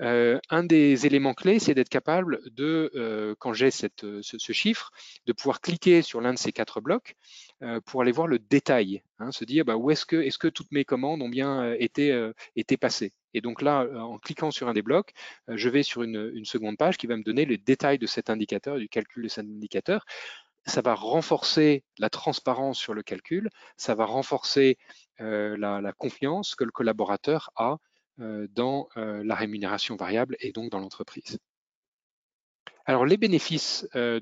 Euh, 0.03 0.38
un 0.50 0.62
des 0.62 1.07
éléments 1.07 1.32
clés, 1.32 1.59
c'est 1.59 1.74
d'être 1.74 1.88
capable 1.88 2.40
de, 2.50 3.34
quand 3.38 3.55
j'ai 3.55 3.70
ce, 3.70 4.53
chiffre, 4.53 4.90
de 5.26 5.32
pouvoir 5.32 5.61
cliquer 5.62 6.03
sur 6.03 6.20
l'un 6.20 6.34
de 6.34 6.38
ces 6.38 6.53
quatre 6.53 6.82
blocs 6.82 7.16
pour 7.86 8.02
aller 8.02 8.12
voir 8.12 8.26
le 8.26 8.38
détail, 8.38 9.02
hein, 9.18 9.32
se 9.32 9.44
dire 9.44 9.64
bah, 9.64 9.76
où 9.76 9.90
est-ce 9.90 10.04
que, 10.06 10.48
toutes 10.48 10.72
mes 10.72 10.84
commandes 10.84 11.22
ont 11.22 11.28
bien 11.28 11.72
été, 11.74 12.30
été 12.56 12.76
passées? 12.76 13.12
Et 13.34 13.40
donc 13.40 13.62
là, 13.62 13.82
euh, 13.82 13.98
en 13.98 14.18
cliquant 14.18 14.50
sur 14.50 14.68
un 14.68 14.72
des 14.72 14.82
blocs, 14.82 15.12
euh, 15.48 15.56
je 15.56 15.68
vais 15.68 15.82
sur 15.82 16.02
une, 16.02 16.44
seconde 16.44 16.76
page 16.76 16.96
qui 16.96 17.06
va 17.06 17.16
me 17.16 17.22
donner 17.22 17.44
le 17.44 17.58
détail 17.58 17.98
de 17.98 18.06
cet 18.06 18.30
indicateur, 18.30 18.76
du 18.78 18.88
calcul 18.88 19.24
de 19.24 19.28
cet 19.28 19.44
indicateur. 19.44 20.04
Ça 20.66 20.80
va 20.82 20.94
renforcer 20.94 21.84
la 21.98 22.10
transparence 22.10 22.78
sur 22.78 22.94
le 22.94 23.02
calcul, 23.02 23.50
ça 23.76 23.94
va 23.94 24.06
renforcer 24.06 24.78
euh, 25.20 25.56
la, 25.56 25.92
confiance 25.92 26.54
que 26.54 26.64
le 26.64 26.70
collaborateur 26.70 27.50
a 27.56 27.78
dans 28.18 28.88
la 28.94 29.34
rémunération 29.34 29.96
variable 29.96 30.36
et 30.38 30.52
donc 30.52 30.70
dans 30.70 30.78
l'entreprise. 30.78 31.38
Alors 32.87 33.07
les 33.07 33.16
bénéfices 33.16 33.87
de, 33.95 34.20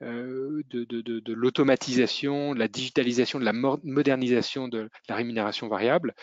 de, 0.00 0.64
de 0.70 1.32
l'automatisation, 1.32 2.54
de 2.54 2.58
la 2.58 2.68
digitalisation, 2.68 3.38
de 3.38 3.44
la 3.44 3.52
modernisation 3.52 4.68
de 4.68 4.90
la 5.08 5.14
rémunération 5.14 5.68
variable, 5.68 6.14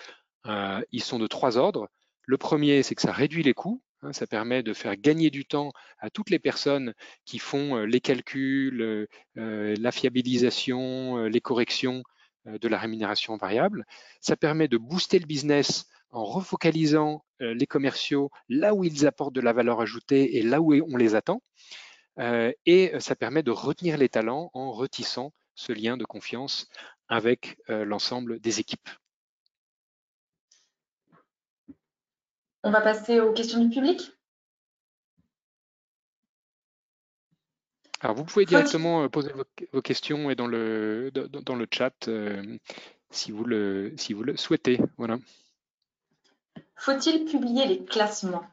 euh, 0.47 0.81
ils 0.91 1.03
sont 1.03 1.19
de 1.19 1.27
trois 1.27 1.57
ordres. 1.57 1.89
Le 2.25 2.37
premier, 2.37 2.83
c'est 2.83 2.95
que 2.95 3.01
ça 3.01 3.11
réduit 3.11 3.43
les 3.43 3.53
coûts. 3.53 3.81
Hein, 4.03 4.13
ça 4.13 4.27
permet 4.27 4.61
de 4.61 4.73
faire 4.73 4.95
gagner 4.95 5.31
du 5.31 5.45
temps 5.45 5.71
à 5.99 6.09
toutes 6.09 6.29
les 6.29 6.39
personnes 6.39 6.93
qui 7.25 7.39
font 7.39 7.77
euh, 7.77 7.85
les 7.85 7.99
calculs, 7.99 9.07
euh, 9.37 9.75
la 9.79 9.91
fiabilisation, 9.91 11.25
les 11.25 11.41
corrections 11.41 12.03
de 12.45 12.67
la 12.69 12.77
rémunération 12.77 13.35
variable. 13.35 13.85
Ça 14.21 14.37
permet 14.37 14.69
de 14.69 14.77
booster 14.77 15.19
le 15.19 15.25
business 15.25 15.85
en 16.11 16.23
refocalisant 16.23 17.23
les 17.39 17.67
commerciaux 17.67 18.31
là 18.49 18.73
où 18.73 18.83
ils 18.83 19.05
apportent 19.05 19.35
de 19.35 19.41
la 19.41 19.53
valeur 19.53 19.81
ajoutée 19.81 20.37
et 20.37 20.41
là 20.41 20.61
où 20.61 20.73
on 20.73 20.97
les 20.97 21.15
attend. 21.15 21.41
et 22.65 22.91
ça 22.99 23.15
permet 23.15 23.43
de 23.43 23.51
retenir 23.51 23.97
les 23.97 24.09
talents 24.09 24.49
en 24.53 24.71
retissant 24.71 25.33
ce 25.55 25.73
lien 25.73 25.97
de 25.97 26.05
confiance 26.05 26.67
avec 27.07 27.57
l'ensemble 27.67 28.39
des 28.39 28.59
équipes. 28.59 28.89
On 32.63 32.71
va 32.71 32.81
passer 32.81 33.19
aux 33.19 33.33
questions 33.33 33.63
du 33.63 33.69
public. 33.69 34.11
Alors, 38.01 38.15
vous 38.15 38.25
pouvez 38.25 38.45
directement 38.45 39.03
euh, 39.03 39.09
poser 39.09 39.31
vos, 39.71 39.81
questions 39.81 40.29
et 40.29 40.35
dans 40.35 40.47
le, 40.47 41.11
dans, 41.13 41.55
le 41.55 41.67
chat 41.71 42.07
euh, 42.07 42.57
si, 43.09 43.31
vous 43.31 43.43
le, 43.43 43.93
si 43.97 44.13
vous 44.13 44.23
le 44.23 44.37
souhaitez. 44.37 44.79
Voilà. 44.97 45.17
Faut-il 46.77 47.25
publier 47.25 47.65
les 47.65 47.83
classements? 47.83 48.45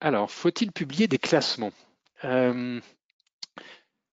Alors, 0.00 0.30
faut-il 0.30 0.72
publier 0.72 1.08
des 1.08 1.18
classements? 1.18 1.72
Euh, 2.24 2.80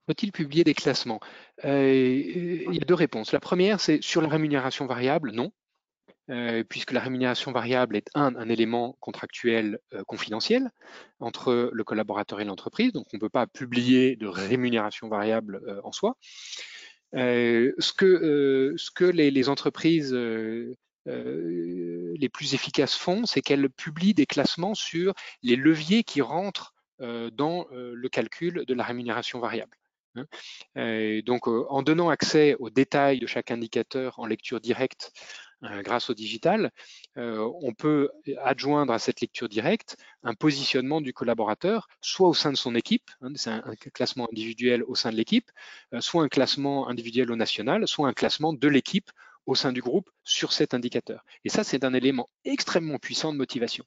Faut-il 0.08 0.32
publier 0.32 0.64
des 0.64 0.74
classements? 0.74 1.20
Il 1.64 2.74
y 2.74 2.82
a 2.82 2.86
deux 2.86 2.94
réponses. 2.94 3.32
La 3.32 3.40
première, 3.40 3.80
c'est 3.80 4.02
sur 4.02 4.22
la 4.22 4.30
rémunération 4.30 4.86
variable, 4.86 5.32
non. 5.32 5.52
Euh, 6.30 6.64
puisque 6.64 6.92
la 6.92 7.00
rémunération 7.00 7.52
variable 7.52 7.96
est 7.96 8.08
un, 8.14 8.50
élément 8.50 8.96
contractuel 9.00 9.80
euh, 9.94 10.04
confidentiel 10.04 10.70
entre 11.20 11.72
le 11.74 11.84
collaborateur 11.84 12.40
et 12.40 12.46
l'entreprise, 12.46 12.94
donc 12.94 13.08
on 13.12 13.18
ne 13.18 13.20
peut 13.20 13.30
pas 13.30 13.48
publier 13.48 14.16
de 14.16 14.28
rémunération 14.28 15.10
variable 15.10 15.60
euh, 15.68 15.82
en 15.84 15.92
soi. 15.92 16.18
ce 17.14 17.94
que, 17.94 19.06
les 19.06 19.50
entreprises 19.50 20.16
les 21.10 22.30
plus 22.30 22.54
efficaces 22.54 22.96
font, 22.96 23.26
c'est 23.26 23.42
qu'elles 23.42 23.70
publient 23.70 24.14
des 24.14 24.26
classements 24.26 24.76
sur 24.76 25.14
les 25.42 25.56
leviers 25.56 26.04
qui 26.04 26.22
rentrent 26.22 26.74
dans 27.00 27.66
le 27.72 28.10
calcul 28.10 28.66
de 28.66 28.74
la 28.74 28.84
rémunération 28.84 29.40
variable. 29.40 29.76
Hein. 30.16 31.22
donc, 31.26 31.48
en 31.48 31.82
donnant 31.82 32.10
accès 32.10 32.56
aux 32.60 32.70
détails 32.70 33.20
de 33.20 33.28
chaque 33.28 33.52
indicateur 33.52 34.20
en 34.20 34.26
lecture 34.26 34.60
directe 34.60 35.12
euh, 35.64 35.82
grâce 35.82 36.10
au 36.10 36.14
digital, 36.14 36.72
euh, 37.18 37.46
on 37.62 37.74
peut 37.74 38.10
adjoindre 38.42 38.94
à 38.94 39.00
cette 39.00 39.20
lecture 39.20 39.50
directe 39.50 39.98
un 40.24 40.34
positionnement 40.34 41.02
du 41.02 41.12
collaborateur, 41.12 41.90
soit 42.00 42.30
au 42.30 42.34
sein 42.34 42.52
de 42.52 42.58
son 42.58 42.76
équipe, 42.76 43.12
hein, 43.22 43.32
c'est 43.36 43.50
un, 43.50 43.76
classement 43.94 44.30
individuel 44.32 44.84
au 44.84 44.96
sein 44.96 45.12
de 45.12 45.18
l'équipe, 45.18 45.52
euh, 45.94 46.00
soit 46.00 46.24
un 46.24 46.30
classement 46.30 46.88
individuel 46.88 47.30
au 47.30 47.36
national, 47.36 47.86
soit 47.90 48.08
un 48.08 48.14
classement 48.14 48.54
de 48.54 48.68
l'équipe 48.70 49.12
au 49.46 49.56
sein 49.56 49.72
du 49.72 49.82
groupe 49.82 50.10
sur 50.24 50.54
cet 50.54 50.74
indicateur. 50.74 51.24
Et 51.44 51.50
ça, 51.50 51.64
c'est 51.64 51.84
un 51.84 51.94
élément 51.94 52.28
extrêmement 52.46 53.00
puissant 53.00 53.32
de 53.34 53.38
motivation. 53.38 53.86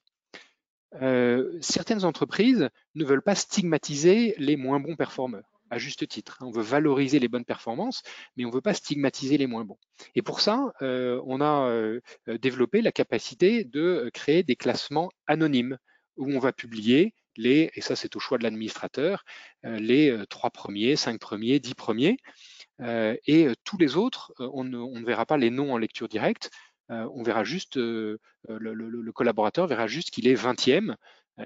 certaines 1.61 2.05
entreprises 2.05 2.69
ne 2.95 3.05
veulent 3.05 3.23
pas 3.23 3.35
stigmatiser 3.35 4.35
les 4.37 4.57
moins 4.57 4.79
bons 4.79 4.95
performeurs 4.95 5.53
à 5.73 5.77
juste 5.77 6.07
titre. 6.07 6.37
Hein. 6.39 6.45
On 6.47 6.51
veut 6.51 6.61
valoriser 6.61 7.19
les 7.19 7.27
bonnes 7.27 7.45
performances, 7.45 8.03
mais 8.37 8.45
on 8.45 8.49
ne 8.49 8.53
veut 8.53 8.61
pas 8.61 8.73
stigmatiser 8.73 9.37
les 9.37 9.47
moins 9.47 9.65
bons. 9.65 9.79
Et 10.15 10.21
pour 10.21 10.39
ça, 10.39 10.71
euh, 10.81 11.21
on 11.25 11.41
a 11.41 11.67
euh, 11.67 11.99
développé 12.27 12.81
la 12.81 12.91
capacité 12.91 13.63
de 13.63 14.09
créer 14.13 14.43
des 14.43 14.55
classements 14.55 15.09
anonymes 15.27 15.77
où 16.15 16.31
on 16.31 16.39
va 16.39 16.53
publier 16.53 17.13
les, 17.35 17.71
et 17.73 17.81
ça 17.81 17.95
c'est 17.95 18.15
au 18.15 18.19
choix 18.19 18.37
de 18.37 18.43
l'administrateur, 18.43 19.25
euh, 19.65 19.79
les 19.79 20.15
trois 20.29 20.51
premiers, 20.51 20.95
cinq 20.95 21.19
premiers, 21.19 21.59
dix 21.59 21.73
premiers. 21.73 22.17
Et 22.83 23.47
tous 23.63 23.77
les 23.77 23.95
autres, 23.95 24.33
on 24.39 24.63
ne, 24.63 25.05
verra 25.05 25.25
pas 25.25 25.37
les 25.37 25.49
noms 25.49 25.73
en 25.73 25.77
lecture 25.77 26.07
directe, 26.07 26.49
on 26.89 27.23
verra 27.23 27.43
juste, 27.43 27.77
le, 27.77 28.19
collaborateur 29.13 29.67
verra 29.67 29.87
juste 29.87 30.11
qu'il 30.11 30.27
est 30.27 30.35
20e 30.35 30.95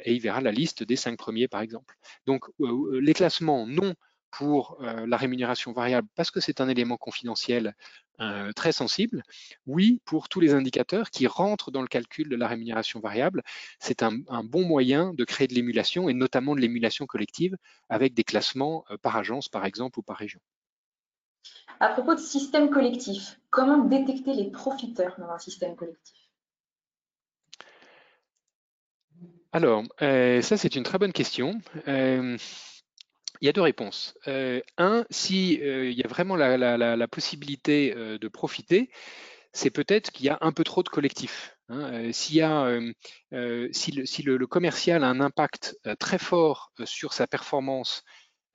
et 0.03 0.13
il 0.13 0.19
verra 0.19 0.41
la 0.41 0.51
liste 0.51 0.83
des 0.83 0.95
cinq 0.95 1.17
premiers 1.17 1.47
par 1.47 1.61
exemple. 1.61 1.95
Donc 2.25 2.45
les 2.59 3.13
classements 3.13 3.67
non 3.67 3.93
pour 4.31 4.77
euh, 4.81 5.05
la 5.07 5.17
rémunération 5.17 5.71
variable 5.71 6.07
parce 6.15 6.31
que 6.31 6.39
c'est 6.39 6.61
un 6.61 6.67
élément 6.67 6.97
confidentiel 6.97 7.75
euh, 8.19 8.51
très 8.53 8.71
sensible. 8.71 9.23
Oui, 9.65 10.01
pour 10.05 10.29
tous 10.29 10.39
les 10.39 10.53
indicateurs 10.53 11.09
qui 11.09 11.27
rentrent 11.27 11.71
dans 11.71 11.81
le 11.81 11.87
calcul 11.87 12.29
de 12.29 12.35
la 12.35 12.47
rémunération 12.47 12.99
variable, 12.99 13.43
c'est 13.79 14.03
un, 14.03 14.11
bon 14.43 14.65
moyen 14.65 15.13
de 15.13 15.23
créer 15.23 15.47
de 15.47 15.53
l'émulation 15.53 16.09
et 16.09 16.13
notamment 16.13 16.55
de 16.55 16.61
l'émulation 16.61 17.05
collective 17.05 17.55
avec 17.89 18.13
des 18.13 18.23
classements 18.23 18.85
euh, 18.91 18.97
par 18.97 19.15
agence, 19.15 19.49
par 19.49 19.65
exemple, 19.65 19.99
ou 19.99 20.03
par 20.03 20.17
région. 20.17 20.39
À 21.79 21.89
propos 21.89 22.15
de 22.15 22.19
système 22.19 22.69
collectif, 22.69 23.39
comment 23.49 23.77
détecter 23.77 24.33
les 24.33 24.49
profiteurs 24.49 25.15
dans 25.19 25.29
un 25.29 25.39
système 25.39 25.75
collectif? 25.75 26.15
Alors, 29.51 29.83
ça 29.99 30.57
c'est 30.57 30.75
une 30.75 30.83
très 30.83 30.97
bonne 30.97 31.13
question. 31.13 31.59
Il 33.41 33.45
y 33.45 33.49
a 33.49 33.53
deux 33.53 33.61
réponses. 33.61 34.15
Euh, 34.27 34.61
un, 34.77 35.05
s'il 35.09 35.61
euh, 35.61 35.91
y 35.91 36.03
a 36.03 36.07
vraiment 36.07 36.35
la, 36.35 37.07
possibilité 37.07 37.93
euh, 37.95 38.17
de 38.17 38.27
profiter, 38.27 38.89
c'est 39.53 39.69
peut-être 39.69 40.11
qu'il 40.11 40.25
y 40.25 40.29
a 40.29 40.37
un 40.41 40.51
peu 40.51 40.63
trop 40.63 40.83
de 40.83 40.89
collectifs. 40.89 41.55
Hein. 41.69 42.11
S'il 42.11 42.93
si, 43.71 44.23
le, 44.23 44.47
commercial 44.47 45.03
a 45.03 45.07
un 45.07 45.19
impact 45.19 45.77
très 45.99 46.17
fort 46.17 46.71
sur 46.85 47.13
sa 47.13 47.27
performance 47.27 48.03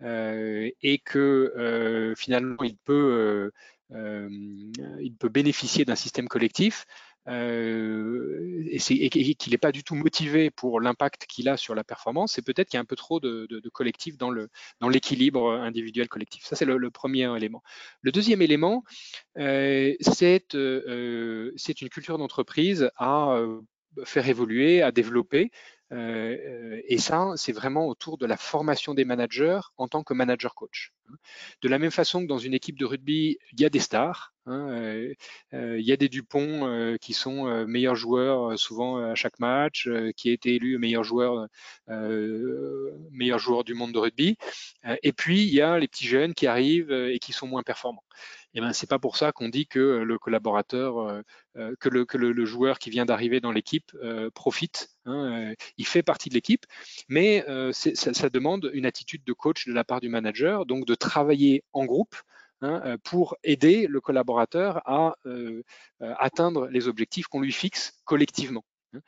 et 0.02 1.00
que 1.04 2.14
finalement 2.16 2.62
il 2.62 2.76
peut, 2.76 3.50
il 3.90 5.14
peut 5.18 5.28
bénéficier 5.28 5.84
d'un 5.84 5.96
système 5.96 6.28
collectif, 6.28 6.86
euh, 7.28 8.64
et, 8.68 8.78
qu'il 9.08 9.52
n'est 9.52 9.58
pas 9.58 9.70
du 9.70 9.84
tout 9.84 9.94
motivé 9.94 10.50
pour 10.50 10.80
l'impact 10.80 11.26
qu'il 11.26 11.48
a 11.48 11.56
sur 11.56 11.74
la 11.74 11.84
performance, 11.84 12.32
c'est 12.32 12.42
peut-être 12.42 12.68
qu'il 12.68 12.78
y 12.78 12.78
a 12.78 12.80
un 12.80 12.86
peu 12.86 12.96
trop 12.96 13.20
de, 13.20 13.46
de, 13.48 13.68
collectif 13.68 14.16
dans 14.16 14.32
l'équilibre 14.88 15.52
individuel 15.52 16.08
collectif. 16.08 16.44
Ça, 16.44 16.56
c'est 16.56 16.64
le, 16.64 16.90
premier 16.90 17.34
élément. 17.36 17.62
Le 18.00 18.10
deuxième 18.12 18.42
élément, 18.42 18.82
euh, 19.38 19.94
euh, 20.54 21.52
c'est 21.56 21.80
une 21.80 21.88
culture 21.88 22.18
d'entreprise 22.18 22.90
à 22.96 23.40
faire 24.04 24.28
évoluer, 24.28 24.82
à 24.82 24.90
développer. 24.90 25.50
Et 25.92 26.98
ça, 26.98 27.32
c'est 27.36 27.52
vraiment 27.52 27.86
autour 27.86 28.18
de 28.18 28.26
la 28.26 28.36
formation 28.36 28.94
des 28.94 29.04
managers 29.04 29.60
en 29.76 29.88
tant 29.88 30.02
que 30.02 30.14
manager 30.14 30.54
coach. 30.54 30.92
De 31.60 31.68
la 31.68 31.78
même 31.78 31.90
façon 31.90 32.22
que 32.22 32.26
dans 32.26 32.38
une 32.38 32.54
équipe 32.54 32.78
de 32.78 32.86
rugby, 32.86 33.38
il 33.52 33.60
y 33.60 33.64
a 33.64 33.68
des 33.68 33.80
stars, 33.80 34.32
Hein, 34.46 34.70
euh, 34.70 35.14
euh, 35.54 35.78
il 35.78 35.86
y 35.86 35.92
a 35.92 35.96
des 35.96 36.08
Dupont 36.08 36.66
euh, 36.66 36.96
qui 37.00 37.12
sont 37.12 37.64
meilleurs 37.66 37.94
joueurs 37.94 38.58
souvent 38.58 38.96
à 38.96 39.14
chaque 39.14 39.38
match, 39.38 39.88
qui 40.16 40.30
a 40.30 40.32
été 40.32 40.56
élu 40.56 40.78
meilleur 40.78 41.04
joueur, 41.04 41.46
meilleur 43.10 43.38
joueur 43.38 43.64
du 43.64 43.74
monde 43.74 43.92
de 43.92 43.98
rugby. 43.98 44.36
et 45.02 45.12
puis 45.12 45.42
il 45.42 45.54
y 45.54 45.60
a 45.60 45.78
les 45.78 45.88
petits 45.88 46.06
jeunes 46.06 46.34
qui 46.34 46.46
arrivent 46.46 46.92
et 46.92 47.18
qui 47.18 47.32
sont 47.32 47.46
moins 47.46 47.62
performants. 47.62 48.04
Et 48.54 48.58
eh 48.58 48.60
ben 48.60 48.72
c'est 48.74 48.88
pas 48.88 48.98
pour 48.98 49.16
ça 49.16 49.32
qu'on 49.32 49.48
dit 49.48 49.66
que 49.66 49.78
le 49.78 50.18
collaborateur, 50.18 51.22
que, 51.54 51.88
le, 51.88 52.04
que 52.04 52.18
le, 52.18 52.44
joueur 52.44 52.78
qui 52.78 52.90
vient 52.90 53.06
d'arriver 53.06 53.40
dans 53.40 53.50
l'équipe 53.50 53.96
profite. 54.34 54.90
Hein, 55.06 55.54
il 55.78 55.86
fait 55.86 56.02
partie 56.02 56.28
de 56.28 56.34
l'équipe, 56.34 56.66
mais 57.08 57.46
ça, 57.72 58.28
demande 58.28 58.70
une 58.74 58.84
attitude 58.84 59.24
de 59.24 59.32
coach 59.32 59.66
de 59.66 59.72
la 59.72 59.84
part 59.84 60.00
du 60.00 60.10
manager, 60.10 60.66
donc 60.66 60.84
de 60.84 60.94
travailler 60.94 61.64
en 61.72 61.86
groupe 61.86 62.14
Hein, 62.62 62.80
euh, 62.84 62.96
pour 63.02 63.36
aider 63.42 63.88
le 63.88 64.00
collaborateur 64.00 64.88
à 64.88 65.16
euh, 65.26 65.64
euh, 66.00 66.14
atteindre 66.20 66.68
les 66.68 66.86
objectifs 66.86 67.26
qu'on 67.26 67.40
lui 67.40 67.50
fixe 67.50 68.00
collectivement. 68.04 68.64
Hein. 68.94 69.00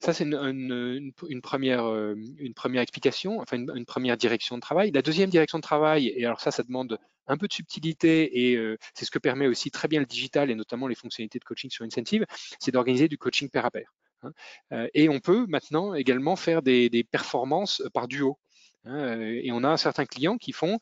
Ça, 0.00 0.12
c'est 0.12 0.24
une, 0.24 1.12
première, 1.42 1.86
une 1.86 2.54
première 2.54 2.82
explication, 2.82 3.40
enfin 3.40 3.56
une, 3.56 3.86
première 3.86 4.16
direction 4.16 4.56
de 4.56 4.60
travail. 4.60 4.90
La 4.92 5.02
deuxième 5.02 5.30
direction 5.30 5.58
de 5.58 5.62
travail, 5.62 6.08
et 6.08 6.24
alors 6.26 6.40
ça, 6.40 6.50
ça 6.50 6.62
demande 6.62 6.98
un 7.26 7.36
peu 7.36 7.48
de 7.48 7.52
subtilité 7.52 8.50
et 8.52 8.76
c'est 8.92 9.06
ce 9.06 9.10
que 9.10 9.18
permet 9.18 9.46
aussi 9.46 9.70
très 9.70 9.88
bien 9.88 10.00
le 10.00 10.06
digital 10.06 10.50
et 10.50 10.54
notamment 10.54 10.88
les 10.88 10.94
fonctionnalités 10.94 11.38
de 11.38 11.44
coaching 11.44 11.70
sur 11.70 11.84
Incentive, 11.84 12.26
c'est 12.58 12.70
d'organiser 12.70 13.08
du 13.08 13.16
coaching 13.16 13.48
pair 13.48 13.64
à 13.64 13.70
pair. 13.70 13.90
Hein. 14.22 14.88
et 14.94 15.08
on 15.08 15.20
peut 15.20 15.46
maintenant 15.48 15.94
également 15.94 16.36
faire 16.36 16.62
des 16.62 17.06
performances 17.10 17.82
par 17.94 18.08
duo. 18.08 18.38
Hein, 18.86 19.18
et 19.20 19.50
on 19.52 19.64
a 19.64 19.76
certains 19.76 20.04
clients 20.04 20.36
qui 20.36 20.52
font, 20.52 20.78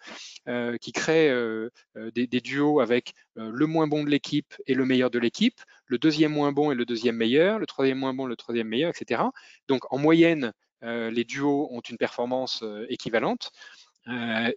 euh, 0.49 0.77
qui 0.79 0.93
créent 0.93 1.31
euh, 1.31 1.71
euh, 1.97 2.11
des, 2.11 2.27
duos 2.27 2.81
avec 2.81 3.15
le 3.37 3.67
moins 3.67 3.87
bon 3.87 4.05
de 4.05 4.11
l'équipe 4.11 4.55
et 4.67 4.75
le 4.75 4.85
meilleur 4.85 5.11
de 5.11 5.19
l'équipe, 5.19 5.61
le 5.87 5.99
deuxième 5.99 6.33
moins 6.33 6.53
bon 6.53 6.71
et 6.73 6.75
le 6.75 6.85
deuxième 6.85 7.17
meilleur, 7.17 7.59
le 7.59 7.67
troisième 7.67 7.99
moins 7.99 8.15
bon, 8.15 8.27
le 8.27 8.37
troisième 8.37 8.69
meilleur, 8.69 8.91
etc. 8.91 9.23
Donc 9.69 9.91
en 9.93 9.99
moyenne, 9.99 10.53
les 10.83 11.25
duos 11.25 11.69
ont 11.71 11.81
une 11.81 11.97
performance 11.97 12.65
équivalente. 12.89 13.53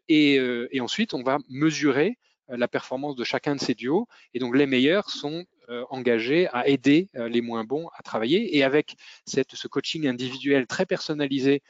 Et, 0.09 0.39
ensuite, 0.81 1.13
on 1.13 1.23
va 1.23 1.37
mesurer 1.49 2.17
la 2.49 2.67
performance 2.67 3.15
de 3.15 3.23
chacun 3.23 3.55
de 3.55 3.59
ces 3.61 3.75
duos. 3.75 4.07
Et 4.33 4.39
donc 4.39 4.55
les 4.55 4.65
meilleurs 4.65 5.09
sont 5.09 5.45
engagés 5.89 6.47
à 6.51 6.67
aider 6.67 7.09
les 7.13 7.41
moins 7.41 7.63
bons 7.63 7.87
à 7.97 8.03
travailler. 8.03 8.57
Et 8.57 8.63
avec 8.63 8.95
cette, 9.25 9.55
ce 9.55 9.67
coaching 9.67 10.07
individuel 10.07 10.67
très 10.67 10.85
personnalisé 10.85 11.61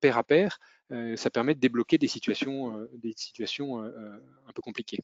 pair 0.00 0.16
à 0.16 0.24
pair, 0.24 0.58
euh, 0.58 0.77
ça 1.16 1.30
permet 1.30 1.54
de 1.54 1.60
débloquer 1.60 1.98
des 1.98 2.08
situations, 2.08 2.76
euh, 2.76 2.90
des 2.94 3.14
situations 3.16 3.82
euh, 3.82 3.90
un 4.48 4.52
peu 4.52 4.62
compliquées. 4.62 4.98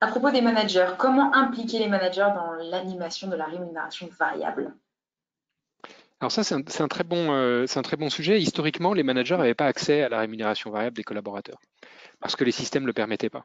À 0.00 0.08
propos 0.08 0.30
des 0.30 0.42
managers, 0.42 0.90
comment 0.98 1.34
impliquer 1.34 1.78
les 1.78 1.88
managers 1.88 2.28
dans 2.34 2.52
l'animation 2.52 3.28
de 3.28 3.36
la 3.36 3.46
rémunération 3.46 4.08
variable? 4.18 4.74
Alors 6.20 6.32
ça, 6.32 6.42
c'est 6.42 6.80
un, 6.80 6.88
très 6.88 7.04
bon, 7.04 7.32
euh, 7.32 7.66
un 7.74 7.82
très 7.82 7.96
bon 7.96 8.08
sujet. 8.08 8.40
Historiquement, 8.40 8.94
les 8.94 9.02
managers 9.02 9.36
n'avaient 9.36 9.54
pas 9.54 9.66
accès 9.66 10.02
à 10.02 10.08
la 10.08 10.20
rémunération 10.20 10.70
variable 10.70 10.96
des 10.96 11.02
collaborateurs 11.02 11.58
parce 12.20 12.36
que 12.36 12.44
les 12.44 12.52
systèmes 12.52 12.84
ne 12.84 12.86
le 12.86 12.94
permettaient 12.94 13.28
pas. 13.28 13.44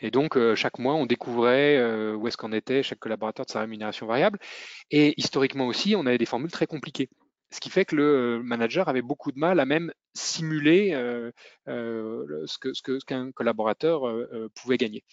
Et 0.00 0.10
donc, 0.10 0.36
euh, 0.36 0.56
chaque 0.56 0.80
mois, 0.80 0.94
on 0.94 1.06
découvrait 1.06 1.76
euh, 1.76 2.16
où 2.16 2.26
est-ce 2.26 2.36
qu'en 2.36 2.50
était 2.50 2.82
chaque 2.82 2.98
collaborateur 2.98 3.46
de 3.46 3.50
sa 3.52 3.60
rémunération 3.60 4.06
variable. 4.06 4.40
Et 4.90 5.14
historiquement 5.16 5.68
aussi, 5.68 5.94
on 5.96 6.04
avait 6.06 6.18
des 6.18 6.26
formules 6.26 6.50
très 6.50 6.66
compliquées. 6.66 7.08
Ce 7.50 7.60
qui 7.60 7.70
fait 7.70 7.84
que 7.84 7.96
le 7.96 8.42
manager 8.42 8.88
avait 8.88 9.02
beaucoup 9.02 9.30
de 9.32 9.38
mal 9.38 9.60
à 9.60 9.64
même 9.64 9.92
simuler 10.14 10.90
ce 11.66 12.58
qu'un 12.58 12.74
ce 12.74 12.82
que, 12.82 13.30
collaborateur 13.30 14.02
pouvait 14.54 14.78
gagner. 14.78 15.04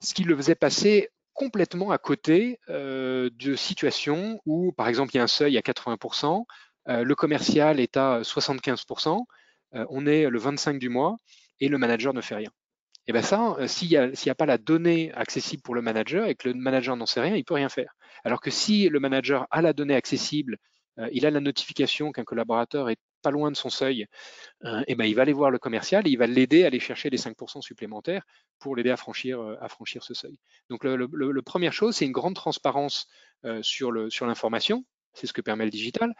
Ce 0.00 0.14
qui 0.14 0.24
le 0.24 0.36
faisait 0.36 0.54
passer 0.54 1.10
complètement 1.36 1.90
à 1.90 1.98
côté 1.98 2.58
euh, 2.68 3.30
de 3.34 3.54
situations 3.54 4.40
où, 4.46 4.72
par 4.72 4.88
exemple, 4.88 5.12
il 5.14 5.18
y 5.18 5.20
a 5.20 5.22
un 5.22 5.28
seuil 5.28 5.56
à 5.58 5.60
80%, 5.60 6.44
euh, 6.88 7.04
le 7.04 7.14
commercial 7.14 7.78
est 7.78 7.96
à 7.96 8.22
75%, 8.22 9.24
euh, 9.74 9.84
on 9.90 10.06
est 10.06 10.28
le 10.28 10.38
25 10.38 10.78
du 10.78 10.88
mois 10.88 11.16
et 11.60 11.68
le 11.68 11.78
manager 11.78 12.14
ne 12.14 12.20
fait 12.20 12.34
rien. 12.34 12.50
Et 13.06 13.12
bien 13.12 13.22
ça, 13.22 13.56
s'il 13.68 13.88
n'y 13.90 14.30
a, 14.30 14.34
pas 14.34 14.46
la 14.46 14.58
donnée 14.58 15.12
accessible 15.12 15.62
pour 15.62 15.76
le 15.76 15.82
manager 15.82 16.26
et 16.26 16.34
que 16.34 16.48
le 16.48 16.54
manager 16.54 16.96
n'en 16.96 17.06
sait 17.06 17.20
rien, 17.20 17.36
il 17.36 17.44
peut 17.44 17.54
rien 17.54 17.68
faire. 17.68 17.94
Alors 18.24 18.40
que 18.40 18.50
si 18.50 18.88
le 18.88 18.98
manager 18.98 19.46
a 19.52 19.62
la 19.62 19.72
donnée 19.72 19.94
accessible, 19.94 20.56
il 21.12 21.26
a 21.26 21.30
la 21.30 21.40
notification 21.40 22.12
qu'un 22.12 22.24
collaborateur 22.24 22.88
est 22.90 22.98
pas 23.22 23.30
loin 23.30 23.50
de 23.50 23.56
son 23.56 23.70
seuil, 23.70 24.06
et 24.86 24.94
ben 24.94 25.04
il 25.04 25.14
va 25.14 25.22
aller 25.22 25.32
voir 25.32 25.50
le 25.50 25.58
commercial 25.58 26.06
et 26.06 26.10
il 26.10 26.16
va 26.16 26.26
l'aider 26.26 26.64
à 26.64 26.68
aller 26.68 26.80
chercher 26.80 27.10
les 27.10 27.18
5% 27.18 27.60
supplémentaires 27.60 28.24
pour 28.58 28.76
l'aider 28.76 28.90
à 28.90 28.96
franchir, 28.96 29.56
franchir 29.68 30.04
ce 30.04 30.14
seuil. 30.14 30.38
Donc 30.70 30.84
le, 30.84 31.42
première 31.42 31.72
chose, 31.72 31.96
c'est 31.96 32.06
une 32.06 32.12
grande 32.12 32.34
transparence 32.34 33.08
sur 33.62 33.92
l'information, 33.92 34.84
c'est 35.12 35.26
ce 35.26 35.32
que 35.32 35.40
permet 35.40 35.64
le 35.64 35.70
digital. 35.70 36.14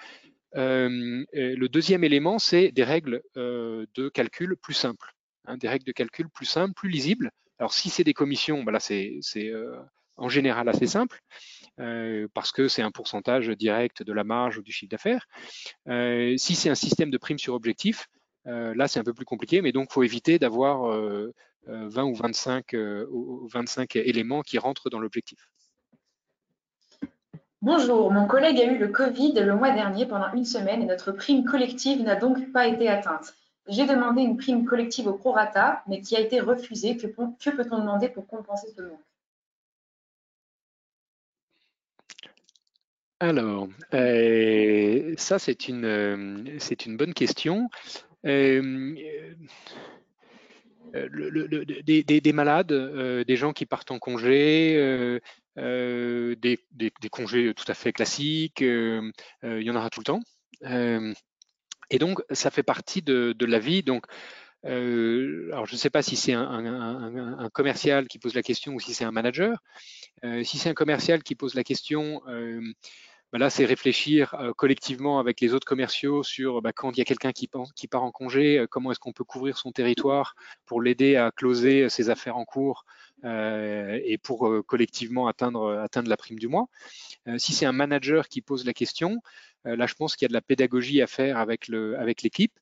le 0.55 1.67
deuxième 1.69 2.05
élément, 2.05 2.39
c'est 2.39 2.73
des 2.73 2.85
règles 2.85 3.23
de 3.35 4.09
calcul 4.09 4.57
plus 4.57 4.75
simples, 4.75 5.15
hein, 5.47 5.57
des 5.57 5.69
règles 5.69 5.85
de 5.85 5.93
calcul 5.93 6.29
plus 6.29 6.47
simples, 6.47 6.75
plus 6.75 6.91
lisibles. 6.91 7.31
Alors 7.59 7.73
si 7.73 7.89
c'est 7.89 8.05
des 8.05 8.15
commissions, 8.15 8.63
ben 8.65 8.73
là 8.73 8.81
c'est 8.81 9.21
en 10.17 10.29
général 10.29 10.69
assez 10.69 10.87
simple. 10.87 11.21
Euh, 11.79 12.27
parce 12.33 12.53
que 12.53 12.69
c'est 12.69 12.83
un 12.83 12.91
pourcentage 12.91 13.49
direct 13.51 14.03
de 14.03 14.13
la 14.13 14.25
marge 14.25 14.59
ou 14.59 14.63
du 14.63 14.73
chiffre 14.73 14.91
d'affaires. 14.91 15.27
Euh, 15.89 16.35
si 16.39 16.55
c'est 16.55 16.71
un 16.71 16.75
système 16.75 17.11
de 17.11 17.19
prime 17.19 17.39
sur 17.39 17.55
objectif, 17.55 18.09
euh, 18.47 18.75
là 18.75 18.89
c'est 18.89 18.99
un 18.99 19.05
peu 19.05 19.13
plus 19.13 19.27
compliqué, 19.27 19.61
mais 19.61 19.73
donc 19.73 19.89
il 19.91 19.93
faut 19.93 20.03
éviter 20.03 20.39
d'avoir 20.39 20.91
20 21.67 22.05
ou 22.05 22.15
25, 22.15 22.75
25 22.75 23.97
éléments 23.97 24.43
qui 24.43 24.59
rentrent 24.59 24.89
dans 24.89 25.01
l'objectif. 25.01 25.39
Bonjour, 27.61 28.13
mon 28.13 28.27
collègue 28.27 28.61
a 28.61 28.65
eu 28.65 28.79
le 28.79 28.89
Covid 28.89 29.33
le 29.35 29.57
mois 29.57 29.73
dernier 29.73 30.07
pendant 30.07 30.33
une 30.33 30.45
semaine 30.45 30.83
et 30.83 30.87
notre 30.87 31.11
prime 31.11 31.45
collective 31.45 32.03
n'a 32.03 32.15
donc 32.15 32.53
pas 32.53 32.69
été 32.69 32.89
atteinte. 32.89 33.35
J'ai 33.69 33.87
demandé 33.87 34.23
une 34.23 34.37
prime 34.37 34.65
collective 34.65 35.09
au 35.09 35.15
prorata, 35.15 35.83
mais 35.89 36.01
qui 36.01 36.15
a 36.15 36.21
été 36.21 36.39
refusée. 36.41 36.97
Que, 36.97 37.09
que 37.09 37.51
peut-on 37.51 37.81
demander 37.81 38.09
pour 38.09 38.29
compenser 38.29 38.69
ce 38.77 38.83
manque? 38.83 39.01
Alors, 43.19 43.69
euh, 43.95 45.15
ça 45.17 45.39
c'est 45.39 45.69
une, 45.69 45.87
euh, 45.87 46.59
une 46.85 46.97
bonne 46.99 47.15
question. 47.15 47.71
Euh, 48.27 48.95
des, 50.93 52.33
malades, 52.35 52.73
des 53.27 53.37
gens 53.37 53.53
qui 53.55 53.65
partent 53.65 53.91
en 53.91 53.99
congé, 53.99 55.21
des, 55.57 56.59
congés 57.11 57.55
tout 57.55 57.65
à 57.69 57.75
fait 57.75 57.93
classiques, 57.93 58.61
il 58.61 59.13
y 59.43 59.71
en 59.71 59.77
aura 59.77 59.89
tout 59.89 60.01
le 60.01 60.05
temps. 60.05 60.21
et 61.91 61.99
donc, 61.99 62.23
ça 62.31 62.51
fait 62.51 62.63
partie 62.63 63.01
de, 63.01 63.35
la 63.47 63.59
vie. 63.59 63.83
Donc, 63.83 64.05
alors, 64.65 65.67
je 65.67 65.73
ne 65.73 65.79
sais 65.79 65.91
pas 65.91 66.03
si 66.03 66.17
c'est 66.17 66.35
un, 66.35 67.49
commercial 67.53 68.09
qui 68.09 68.19
pose 68.19 68.35
la 68.35 68.43
question 68.43 68.75
ou 68.75 68.81
si 68.81 68.93
c'est 68.93 69.05
un 69.05 69.13
manager. 69.13 69.63
si 70.43 70.59
c'est 70.59 70.69
un 70.71 70.75
commercial 70.75 71.23
qui 71.23 71.35
pose 71.35 71.55
la 71.55 71.65
question, 71.65 72.23
bah 73.33 73.39
là, 73.39 73.51
c'est 73.51 73.65
réfléchir 73.65 74.35
euh, 74.35 74.53
collectivement 74.53 75.19
avec 75.19 75.41
les 75.41 75.53
autres 75.53 75.67
commerciaux 75.67 76.23
sur 76.23 76.63
bah, 76.63 76.73
quand 76.73 76.93
il 76.93 76.99
y 76.99 77.01
a 77.01 77.05
quelqu'un 77.05 77.33
qui, 77.33 77.49
part 77.49 78.05
en 78.05 78.13
congé, 78.13 78.59
euh, 78.59 78.67
comment 78.69 78.93
est-ce 78.93 79.01
qu'on 79.01 79.13
peut 79.13 79.25
couvrir 79.25 79.59
son 79.59 79.73
territoire 79.73 80.37
pour 80.65 80.81
l'aider 80.81 81.17
à 81.17 81.33
closer 81.33 81.83
euh, 81.83 81.89
ses 81.89 82.09
affaires 82.09 82.37
en 82.37 82.45
cours 82.45 82.85
et 83.25 84.19
pour 84.23 84.49
collectivement 84.67 85.27
atteindre, 85.27 85.89
la 86.07 86.17
prime 86.17 86.39
du 86.39 86.49
mois. 86.49 86.69
si 87.39 87.55
c'est 87.55 87.65
un 87.65 87.73
manager 87.73 88.29
qui 88.29 88.43
pose 88.43 88.65
la 88.67 88.75
question, 88.75 89.21
là, 89.65 89.87
je 89.87 89.95
pense 89.95 90.15
qu'il 90.15 90.27
y 90.27 90.29
a 90.29 90.29
de 90.29 90.35
la 90.35 90.43
pédagogie 90.43 91.01
à 91.03 91.07
faire 91.07 91.39
avec 91.39 91.67
l'équipe. 92.23 92.53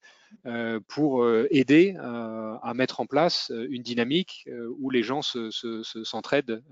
Pour 0.86 1.28
aider 1.50 1.96
à 1.98 2.72
mettre 2.74 3.00
en 3.00 3.06
place 3.06 3.52
une 3.68 3.82
dynamique 3.82 4.48
où 4.78 4.90
les 4.90 5.02
gens 5.02 5.22
s'entraident 5.22 6.62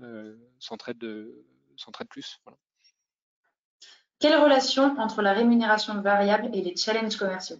se, 0.57 2.05
plus. 2.09 2.39
Quelle 4.23 4.41
relation 4.41 4.97
entre 4.99 5.21
la 5.21 5.33
rémunération 5.33 5.99
variable 5.99 6.49
et 6.53 6.61
les 6.61 6.77
challenges 6.77 7.17
commerciaux? 7.17 7.57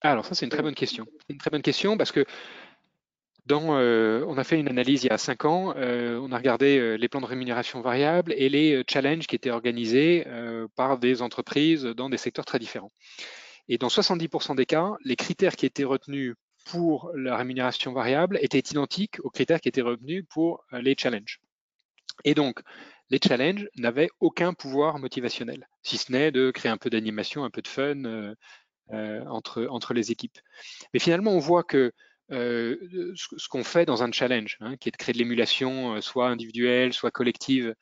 Alors 0.00 0.24
ça, 0.24 0.36
c'est 0.36 0.46
une 0.46 0.52
très 0.52 0.62
bonne 0.62 0.76
question. 0.76 1.04
Une 1.28 1.36
très 1.36 1.50
bonne 1.50 1.62
question 1.62 1.96
parce 1.96 2.12
que 2.12 2.24
dans, 3.44 3.76
euh, 3.76 4.24
on 4.28 4.38
a 4.38 4.44
fait 4.44 4.56
une 4.60 4.68
analyse 4.68 5.02
il 5.02 5.08
y 5.08 5.10
a 5.10 5.18
cinq 5.18 5.46
ans, 5.46 5.74
euh, 5.76 6.20
on 6.22 6.30
a 6.30 6.36
regardé 6.36 6.78
euh, 6.78 6.94
les 6.94 7.08
plans 7.08 7.20
de 7.20 7.26
rémunération 7.26 7.80
variable 7.80 8.34
et 8.36 8.48
les 8.48 8.84
challenges 8.88 9.26
qui 9.26 9.34
étaient 9.34 9.50
organisés 9.50 10.28
par 10.76 10.96
des 10.98 11.22
entreprises 11.22 11.82
dans 11.82 12.08
des 12.08 12.16
secteurs 12.16 12.44
très 12.44 12.60
différents. 12.60 12.92
Et 13.68 13.78
dans 13.78 13.88
70% 13.88 14.54
des 14.54 14.64
cas, 14.64 14.92
les 15.04 15.16
critères 15.16 15.56
qui 15.56 15.66
étaient 15.66 15.82
retenus 15.82 16.36
pour 16.66 17.10
la 17.16 17.36
rémunération 17.36 17.92
variable 17.92 18.38
étaient 18.42 18.60
identiques 18.60 19.18
aux 19.24 19.30
critères 19.30 19.60
qui 19.60 19.68
étaient 19.68 19.82
retenus 19.82 20.24
pour 20.30 20.62
les 20.70 20.94
challenges. 20.96 21.40
Et 22.22 22.34
donc, 22.34 22.60
les 23.10 23.18
challenges 23.22 23.68
n'avaient 23.76 24.10
aucun 24.20 24.54
pouvoir 24.54 24.98
motivationnel, 24.98 25.68
si 25.82 25.98
ce 25.98 26.12
n'est 26.12 26.30
de 26.30 26.50
créer 26.50 26.70
un 26.70 26.76
peu 26.76 26.90
d'animation, 26.90 27.44
un 27.44 27.50
peu 27.50 27.62
de 27.62 27.68
fun 27.68 28.04
euh, 28.04 28.34
euh, 28.92 29.24
entre, 29.26 29.66
entre 29.70 29.94
les 29.94 30.10
équipes. 30.10 30.38
Mais 30.92 31.00
finalement, 31.00 31.32
on 31.32 31.38
voit 31.38 31.64
que 31.64 31.92
euh, 32.30 33.14
ce, 33.14 33.48
qu'on 33.48 33.64
fait 33.64 33.84
dans 33.84 34.02
un 34.02 34.10
challenge, 34.10 34.56
hein, 34.60 34.76
qui 34.76 34.88
est 34.88 34.92
de 34.92 34.96
créer 34.96 35.12
de 35.12 35.18
l'émulation, 35.18 36.00
soit 36.00 36.28
individuelle, 36.28 36.92
soit 36.92 37.10
collective, 37.10 37.74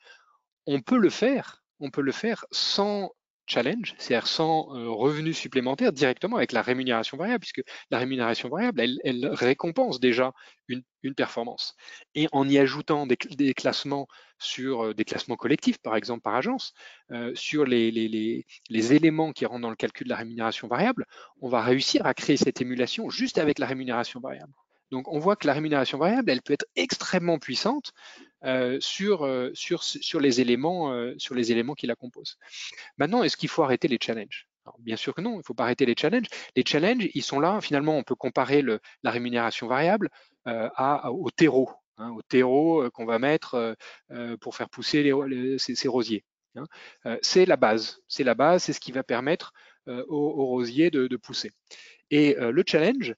on 0.65 0.81
peut 0.81 0.97
le 0.97 1.09
faire, 1.09 1.63
on 1.79 1.89
peut 1.89 2.01
le 2.01 2.11
faire 2.11 2.45
sans 2.51 3.11
challenge, 3.45 3.95
c'est-à-dire 3.97 4.27
sans 4.27 4.63
revenus 4.95 5.37
supplémentaires 5.37 5.91
directement 5.91 6.37
avec 6.37 6.53
la 6.53 6.61
rémunération 6.61 7.17
variable, 7.17 7.41
puisque 7.41 7.63
la 7.91 7.97
rémunération 7.97 8.49
variable, 8.49 8.81
elle, 9.03 9.27
récompense 9.33 9.99
déjà 9.99 10.31
une, 10.67 10.83
performance. 11.15 11.75
Et 12.15 12.29
en 12.31 12.47
y 12.47 12.57
ajoutant 12.57 13.05
des, 13.05 13.53
classements 13.53 14.07
sur 14.43 14.85
euh, 14.85 14.93
des 14.93 15.05
classements 15.05 15.35
collectifs, 15.35 15.77
par 15.79 15.95
exemple 15.95 16.21
par 16.21 16.35
agence, 16.35 16.73
euh, 17.11 17.31
sur 17.35 17.65
les, 17.65 18.45
éléments 18.69 19.31
qui 19.31 19.45
rentrent 19.45 19.61
dans 19.61 19.69
le 19.69 19.75
calcul 19.75 20.05
de 20.05 20.09
la 20.09 20.17
rémunération 20.17 20.67
variable, 20.67 21.05
on 21.41 21.49
va 21.49 21.61
réussir 21.61 22.05
à 22.05 22.13
créer 22.13 22.37
cette 22.37 22.61
émulation 22.61 23.09
juste 23.09 23.37
avec 23.37 23.59
la 23.59 23.65
rémunération 23.65 24.19
variable. 24.19 24.53
Donc 24.91 25.07
on 25.07 25.17
voit 25.17 25.35
que 25.35 25.47
la 25.47 25.53
rémunération 25.53 25.97
variable, 25.97 26.29
elle 26.29 26.41
peut 26.41 26.53
être 26.53 26.67
extrêmement 26.75 27.39
puissante 27.39 27.93
euh, 28.43 28.77
sur, 28.79 29.25
les 30.19 30.41
éléments, 30.41 31.13
qui 31.75 31.87
la 31.87 31.95
composent. 31.95 32.37
Maintenant, 32.97 33.23
est-ce 33.23 33.37
qu'il 33.37 33.49
faut 33.49 33.63
arrêter 33.63 33.87
les 33.87 33.97
challenges? 33.99 34.47
Bien 34.79 34.95
sûr 34.95 35.13
que 35.13 35.21
non, 35.21 35.33
il 35.33 35.37
ne 35.39 35.43
faut 35.43 35.55
pas 35.55 35.63
arrêter 35.63 35.85
les 35.85 35.95
challenges. 35.97 36.27
Les 36.55 36.63
challenges, 36.65 37.09
ils 37.13 37.23
sont 37.23 37.39
là. 37.39 37.59
Finalement, 37.59 37.97
on 37.97 38.03
peut 38.03 38.15
comparer 38.15 38.61
la 38.61 39.11
rémunération 39.11 39.67
variable 39.67 40.09
au 40.45 41.29
terreau, 41.35 41.69
hein, 42.03 42.11
au 42.11 42.21
terreau 42.21 42.89
qu'on 42.91 43.05
va 43.05 43.19
mettre 43.19 43.75
pour 44.41 44.55
faire 44.55 44.69
pousser 44.69 45.11
ces, 45.57 45.87
rosiers. 45.87 46.23
Hein. 46.55 46.65
c'est 47.21 47.45
la 47.45 47.57
base, 47.57 47.99
c'est 48.07 48.23
la 48.23 48.35
base, 48.35 48.63
c'est 48.63 48.73
ce 48.73 48.79
qui 48.79 48.91
va 48.91 49.03
permettre 49.03 49.53
aux, 49.87 50.45
rosiers 50.45 50.91
de, 50.91 51.17
pousser. 51.17 51.51
Et 52.11 52.35
le 52.39 52.63
challenge, 52.65 53.15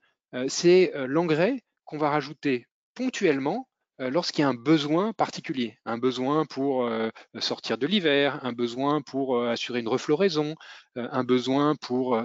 c'est 0.48 0.92
l'engrais 1.08 1.64
qu'on 1.84 1.98
va 1.98 2.10
rajouter 2.10 2.68
ponctuellement 2.96 3.68
euh, 3.68 3.75
lorsqu'il 4.00 4.42
y 4.42 4.46
a 4.46 4.50
un 4.50 4.54
besoin 4.54 5.14
particulier, 5.14 5.78
un 5.86 5.98
besoin 5.98 6.46
pour 6.46 6.86
euh, 6.86 7.10
sortir 7.40 7.78
de 7.78 7.88
l'hiver, 7.88 8.40
un 8.44 8.52
besoin 8.52 9.02
pour 9.02 9.38
euh, 9.38 9.50
assurer 9.50 9.80
une 9.80 9.88
refloraison, 9.88 10.56
un 10.96 11.24
besoin 11.24 11.76
pour 11.76 12.22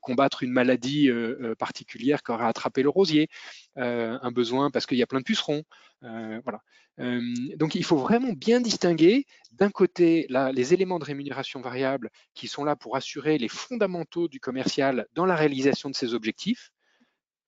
combattre 0.00 0.42
une 0.42 0.50
maladie 0.50 1.08
particulière 1.56 2.22
qui 2.24 2.32
aura 2.32 2.48
attrapé 2.48 2.82
le 2.82 2.88
rosier, 2.88 3.28
un 3.76 4.32
besoin 4.32 4.70
parce 4.72 4.86
qu'il 4.86 4.98
y 4.98 5.02
a 5.02 5.06
plein 5.06 5.20
de 5.20 5.24
pucerons. 5.24 5.62
donc 6.02 7.76
il 7.76 7.84
faut 7.84 7.96
vraiment 7.96 8.32
bien 8.32 8.60
distinguer 8.60 9.24
d'un 9.52 9.70
côté 9.70 10.26
les 10.52 10.74
éléments 10.74 10.98
de 10.98 11.04
rémunération 11.04 11.60
variable 11.60 12.10
qui 12.34 12.48
sont 12.48 12.64
là 12.64 12.74
pour 12.74 12.96
assurer 12.96 13.38
les 13.38 13.48
fondamentaux 13.48 14.26
du 14.26 14.40
commercial 14.40 15.06
dans 15.14 15.26
la 15.26 15.36
réalisation 15.36 15.88
de 15.88 15.94
ses 15.94 16.12
objectifs, 16.12 16.72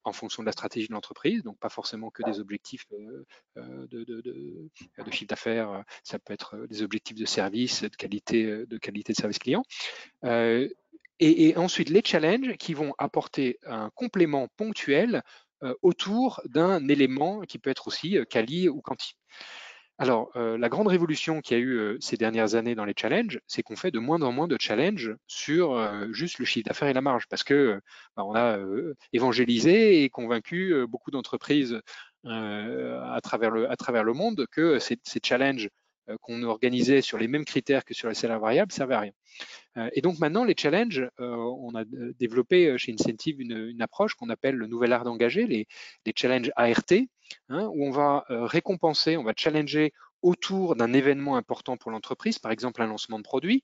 en 0.05 0.12
fonction 0.12 0.42
de 0.42 0.46
la 0.46 0.53
stratégie 0.53 0.88
de 0.88 0.92
l'entreprise, 0.92 1.42
donc 1.42 1.59
pas 1.59 1.68
forcément 1.68 2.11
que 2.11 2.22
des 2.22 2.40
objectifs 2.40 2.86
de, 2.90 3.26
chiffre 5.11 5.28
d'affaires, 5.28 5.84
ça 6.03 6.18
peut 6.18 6.32
être 6.32 6.66
des 6.68 6.82
objectifs 6.82 7.16
de 7.16 7.26
service, 7.26 7.82
de 7.82 7.88
qualité 7.88 8.66
de, 8.66 8.78
qualité 8.78 9.12
de 9.12 9.18
service 9.18 9.38
client. 9.38 9.62
Et, 11.20 11.57
ensuite, 11.57 11.90
les 11.90 12.03
challenges 12.05 12.57
qui 12.59 12.74
vont 12.74 12.94
apporter 12.96 13.59
un 13.66 13.90
complément 13.90 14.49
ponctuel 14.57 15.22
autour 15.82 16.40
d'un 16.44 16.86
élément 16.88 17.40
qui 17.40 17.59
peut 17.59 17.70
être 17.70 17.88
aussi 17.88 18.18
quali 18.30 18.68
ou 18.68 18.80
quanti. 18.80 19.14
Alors, 19.99 20.30
la 20.36 20.68
grande 20.68 20.86
révolution 20.86 21.40
qu'il 21.40 21.59
y 21.59 21.61
a 21.61 21.64
eu 21.64 21.96
ces 22.01 22.16
dernières 22.16 22.55
années 22.55 22.76
dans 22.76 22.84
les 22.84 22.94
challenges, 22.96 23.40
c'est 23.49 23.62
qu'on 23.62 23.74
fait 23.74 23.90
de 23.90 23.99
moins 23.99 24.22
en 24.22 24.30
moins 24.30 24.46
de 24.46 24.57
challenges 24.59 25.16
sur 25.26 25.76
juste 26.12 26.38
le 26.38 26.44
chiffre 26.44 26.68
d'affaires 26.68 26.88
et 26.88 26.92
la 26.92 27.01
marge, 27.01 27.26
parce 27.28 27.42
que 27.42 27.80
bah, 28.16 28.24
on 28.24 28.34
a 28.36 28.59
évangélisé 29.12 30.05
et 30.05 30.09
convaincu 30.09 30.86
beaucoup 30.88 31.11
d'entreprises 31.11 31.80
à, 32.24 33.20
travers 33.22 33.51
le, 33.51 34.12
monde 34.12 34.46
que 34.53 34.78
ces 34.78 34.99
challenges 35.22 35.68
qu'on 36.22 36.42
organisait 36.42 37.02
sur 37.02 37.18
les 37.18 37.28
mêmes 37.28 37.44
critères 37.44 37.84
que 37.84 37.94
sur 37.94 38.09
les 38.09 38.14
salaires 38.14 38.40
variables 38.40 38.72
servaient 38.72 38.94
à 38.94 39.00
rien. 39.00 39.12
Et 39.92 40.00
donc 40.00 40.18
maintenant, 40.18 40.44
les 40.44 40.54
challenges, 40.56 41.09
on 41.18 41.74
a 41.74 41.84
développé 42.18 42.76
chez 42.78 42.92
Incentive 42.92 43.40
une, 43.40 43.80
approche 43.80 44.14
qu'on 44.14 44.28
appelle 44.28 44.56
le 44.56 44.66
nouvel 44.66 44.92
art 44.92 45.04
d'engager, 45.04 45.46
les, 45.46 45.66
les, 46.04 46.12
challenges 46.16 46.50
ART, 46.56 46.92
hein, 47.48 47.66
où 47.72 47.86
on 47.86 47.90
va 47.90 48.24
récompenser, 48.28 49.16
on 49.16 49.22
va 49.22 49.34
challenger 49.36 49.92
autour 50.22 50.74
d'un 50.74 50.92
événement 50.92 51.36
important 51.36 51.76
pour 51.76 51.90
l'entreprise, 51.90 52.38
par 52.38 52.50
exemple 52.52 52.82
un 52.82 52.86
lancement 52.86 53.18
de 53.18 53.24
produit. 53.24 53.62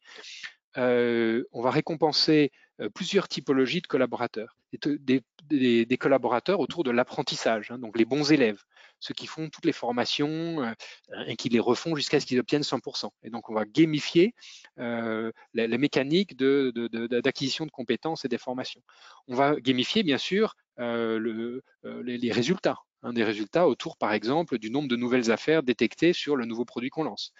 on 0.76 1.62
va 1.62 1.70
récompenser 1.70 2.52
plusieurs 2.94 3.28
typologies 3.28 3.80
de 3.80 3.86
collaborateurs, 3.86 4.56
des, 4.72 5.96
collaborateurs 5.98 6.60
autour 6.60 6.84
de 6.84 6.90
l'apprentissage, 6.90 7.70
hein, 7.70 7.78
donc 7.78 7.98
les 7.98 8.04
bons 8.04 8.32
élèves, 8.32 8.62
ceux 9.04 9.14
qui 9.14 9.26
font 9.26 9.50
toutes 9.50 9.66
les 9.66 9.72
formations 9.72 10.62
euh, 10.62 10.72
et 11.26 11.36
qui 11.36 11.50
les 11.50 11.60
refont 11.60 11.94
jusqu'à 11.94 12.20
ce 12.20 12.26
qu'ils 12.26 12.40
obtiennent 12.40 12.62
100%. 12.62 13.10
Et 13.22 13.30
donc, 13.30 13.50
on 13.50 13.54
va 13.54 13.66
gamifier 13.66 14.34
euh, 14.78 15.30
la, 15.52 15.78
mécanique 15.78 16.36
d'acquisition 16.36 17.66
de, 17.66 17.70
compétences 17.70 18.24
et 18.24 18.28
des 18.28 18.38
formations. 18.38 18.80
On 19.28 19.34
va 19.34 19.56
gamifier, 19.60 20.02
bien 20.02 20.16
sûr, 20.16 20.56
euh, 20.80 21.60
les, 21.84 22.32
résultats 22.32 22.78
des 23.12 23.24
résultats 23.24 23.68
autour, 23.68 23.96
par 23.96 24.12
exemple, 24.12 24.58
du 24.58 24.70
nombre 24.70 24.88
de 24.88 24.96
nouvelles 24.96 25.30
affaires 25.30 25.62
détectées 25.62 26.12
sur 26.12 26.36
le 26.36 26.46
nouveau 26.46 26.64
produit 26.64 26.90
qu'on 26.90 27.04
lance. 27.04 27.32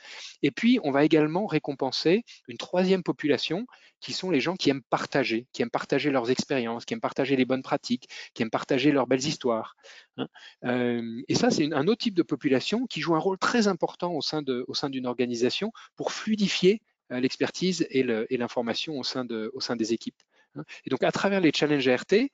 Et 0.43 0.51
puis, 0.51 0.79
on 0.83 0.91
va 0.91 1.05
également 1.05 1.47
récompenser 1.47 2.25
une 2.49 2.59
troisième 2.59 3.03
population 3.03 3.67
qui 4.01 4.13
sont 4.13 4.31
les 4.31 4.41
gens 4.41 4.57
qui 4.57 4.71
aiment 4.71 4.83
partager, 4.83 5.47
qui 5.53 5.63
aiment 5.63 5.71
partager 5.71 6.11
leurs 6.11 6.31
expériences, 6.31 6.85
qui 6.85 6.95
aiment 6.95 7.01
partager 7.01 7.37
les 7.37 7.45
bonnes 7.45 7.63
pratiques, 7.63 8.09
qui 8.35 8.43
aiment 8.43 8.51
partager 8.51 8.93
leurs 8.93 9.07
belles 9.07 9.25
histoires. 9.25 9.77
Hein. 10.19 10.29
Euh, 10.65 11.23
et 11.29 11.35
ça, 11.35 11.51
c'est 11.51 11.73
un 11.73 11.89
autre 11.89 12.03
type 12.03 12.15
de 12.15 12.23
population 12.23 12.87
qui 12.87 13.01
joue 13.01 13.15
un 13.15 13.19
rôle 13.19 13.39
très 13.39 13.67
important 13.67 14.13
au 14.13 14.21
sein 14.21 14.43
d'une 14.43 15.07
organisation 15.07 15.73
pour 15.97 16.13
fluidifier 16.13 16.83
euh, 17.13 17.21
l'expertise 17.21 17.87
et 17.91 18.03
l'information 18.37 18.99
au, 18.99 19.05
sein 19.05 19.27
au 19.53 19.61
sein 19.61 19.77
des 19.77 19.93
équipes. 19.93 20.23
Hein. 20.57 20.65
Et 20.85 20.91
donc, 20.91 21.03
à 21.03 21.13
travers 21.13 21.41
les 21.41 21.53
challenges 21.55 21.89
RT, 21.89 22.31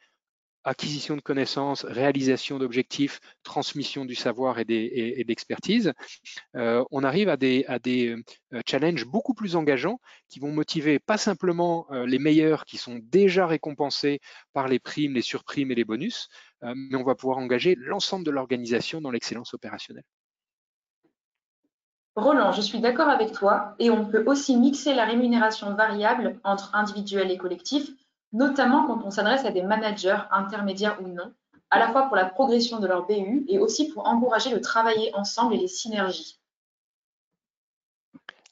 acquisition 0.64 1.16
de 1.16 1.20
connaissances, 1.20 1.84
réalisation 1.84 2.58
d'objectifs, 2.58 3.20
transmission 3.42 4.04
du 4.04 4.14
savoir 4.14 4.58
et 4.58 5.24
d'expertise, 5.24 5.92
euh, 6.56 6.84
on 6.90 7.04
arrive 7.04 7.28
à 7.28 7.36
des, 7.36 7.64
euh, 8.52 8.60
challenges 8.66 9.06
beaucoup 9.06 9.34
plus 9.34 9.56
engageants 9.56 10.00
qui 10.28 10.40
vont 10.40 10.52
motiver 10.52 10.98
pas 10.98 11.16
simplement 11.16 11.86
euh, 11.90 12.06
les 12.06 12.18
meilleurs 12.18 12.64
qui 12.64 12.76
sont 12.76 13.00
déjà 13.02 13.46
récompensés 13.46 14.20
par 14.52 14.68
les 14.68 14.78
primes, 14.78 15.14
les 15.14 15.22
surprimes 15.22 15.70
et 15.70 15.74
les 15.74 15.84
bonus, 15.84 16.28
mais 16.62 16.96
on 16.96 17.04
va 17.04 17.14
pouvoir 17.14 17.38
engager 17.38 17.74
l'ensemble 17.78 18.24
de 18.24 18.30
l'organisation 18.30 19.00
dans 19.00 19.10
l'excellence 19.10 19.54
opérationnelle. 19.54 20.04
Roland, 22.16 22.52
je 22.52 22.60
suis 22.60 22.80
d'accord 22.80 23.08
avec 23.08 23.32
toi 23.32 23.74
et 23.78 23.88
on 23.88 24.04
peut 24.04 24.24
aussi 24.26 24.56
mixer 24.56 24.94
la 24.94 25.06
rémunération 25.06 25.74
variable 25.74 26.38
entre 26.44 26.74
individuel 26.74 27.30
et 27.30 27.38
collectif 27.38 27.90
notamment 28.32 28.86
quand 28.86 29.02
on 29.04 29.10
s'adresse 29.10 29.44
à 29.44 29.50
des 29.50 29.62
managers, 29.62 30.18
intermédiaires 30.30 30.98
ou 31.02 31.08
non, 31.08 31.32
à 31.70 31.78
la 31.78 31.90
fois 31.90 32.02
pour 32.02 32.16
la 32.16 32.26
progression 32.26 32.80
de 32.80 32.86
leur 32.86 33.06
BU 33.06 33.44
et 33.48 33.58
aussi 33.58 33.88
pour 33.90 34.06
encourager 34.06 34.50
le 34.50 34.60
travailler 34.60 35.14
ensemble 35.14 35.54
et 35.54 35.58
les 35.58 35.68
synergies. 35.68 36.40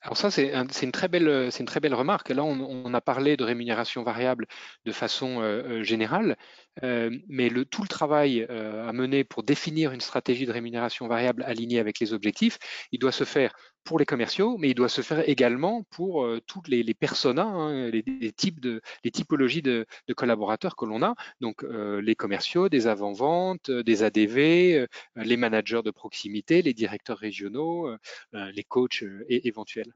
Alors 0.01 0.16
ça, 0.16 0.31
c'est 0.31 0.53
une, 0.83 0.93
très 0.93 1.09
belle, 1.09 1.51
une 1.59 1.66
très 1.66 1.81
belle 1.81 1.95
remarque. 1.95 2.29
Là, 2.31 2.45
on, 2.45 2.95
a 2.95 3.01
parlé 3.01 3.37
de 3.37 3.43
rémunération 3.43 4.05
variable 4.05 4.47
de 4.85 4.93
façon 4.93 5.43
euh, 5.43 5.81
euh, 5.81 5.83
générale, 5.83 6.37
euh, 6.85 7.11
mais 7.29 7.49
le, 7.49 7.64
tout 7.64 7.83
le 7.83 7.89
travail 7.89 8.45
à 8.45 8.93
mener 8.93 9.24
pour 9.24 9.43
définir 9.43 9.91
une 9.91 10.01
stratégie 10.01 10.47
de 10.47 10.53
rémunération 10.53 11.09
variable 11.09 11.43
alignée 11.43 11.81
avec 11.81 11.99
les 11.99 12.12
objectifs, 12.12 12.59
il 12.93 13.01
doit 13.01 13.12
se 13.12 13.24
faire 13.24 13.53
pour 13.89 13.99
les 13.99 14.05
commerciaux, 14.05 14.59
mais 14.59 14.68
il 14.68 14.74
doit 14.74 14.91
se 14.91 15.01
faire 15.01 15.26
également 15.26 15.82
pour 15.84 16.22
euh, 16.22 16.43
toutes 16.47 16.68
les, 16.68 16.82
les 16.82 16.93
personas, 16.93 17.47
hein, 17.47 17.89
les, 17.89 18.32
types 18.32 18.61
de, 18.61 18.82
les 19.03 19.11
typologies 19.11 19.62
de, 19.62 19.86
collaborateurs 20.14 20.76
que 20.76 20.84
l'on 20.84 21.03
a, 21.03 21.14
donc 21.41 21.64
euh, 21.64 22.03
les 22.03 22.14
commerciaux, 22.14 22.68
des 22.68 22.86
avant-ventes, 22.86 23.70
euh, 23.70 23.82
des 23.82 24.03
ADV, 24.03 24.86
les 25.16 25.36
managers 25.39 25.80
de 25.82 25.91
proximité, 25.91 26.61
les 26.61 26.74
directeurs 26.74 27.16
régionaux, 27.16 27.89
les 28.32 28.64
coachs 28.64 29.05
éventuels. 29.28 29.95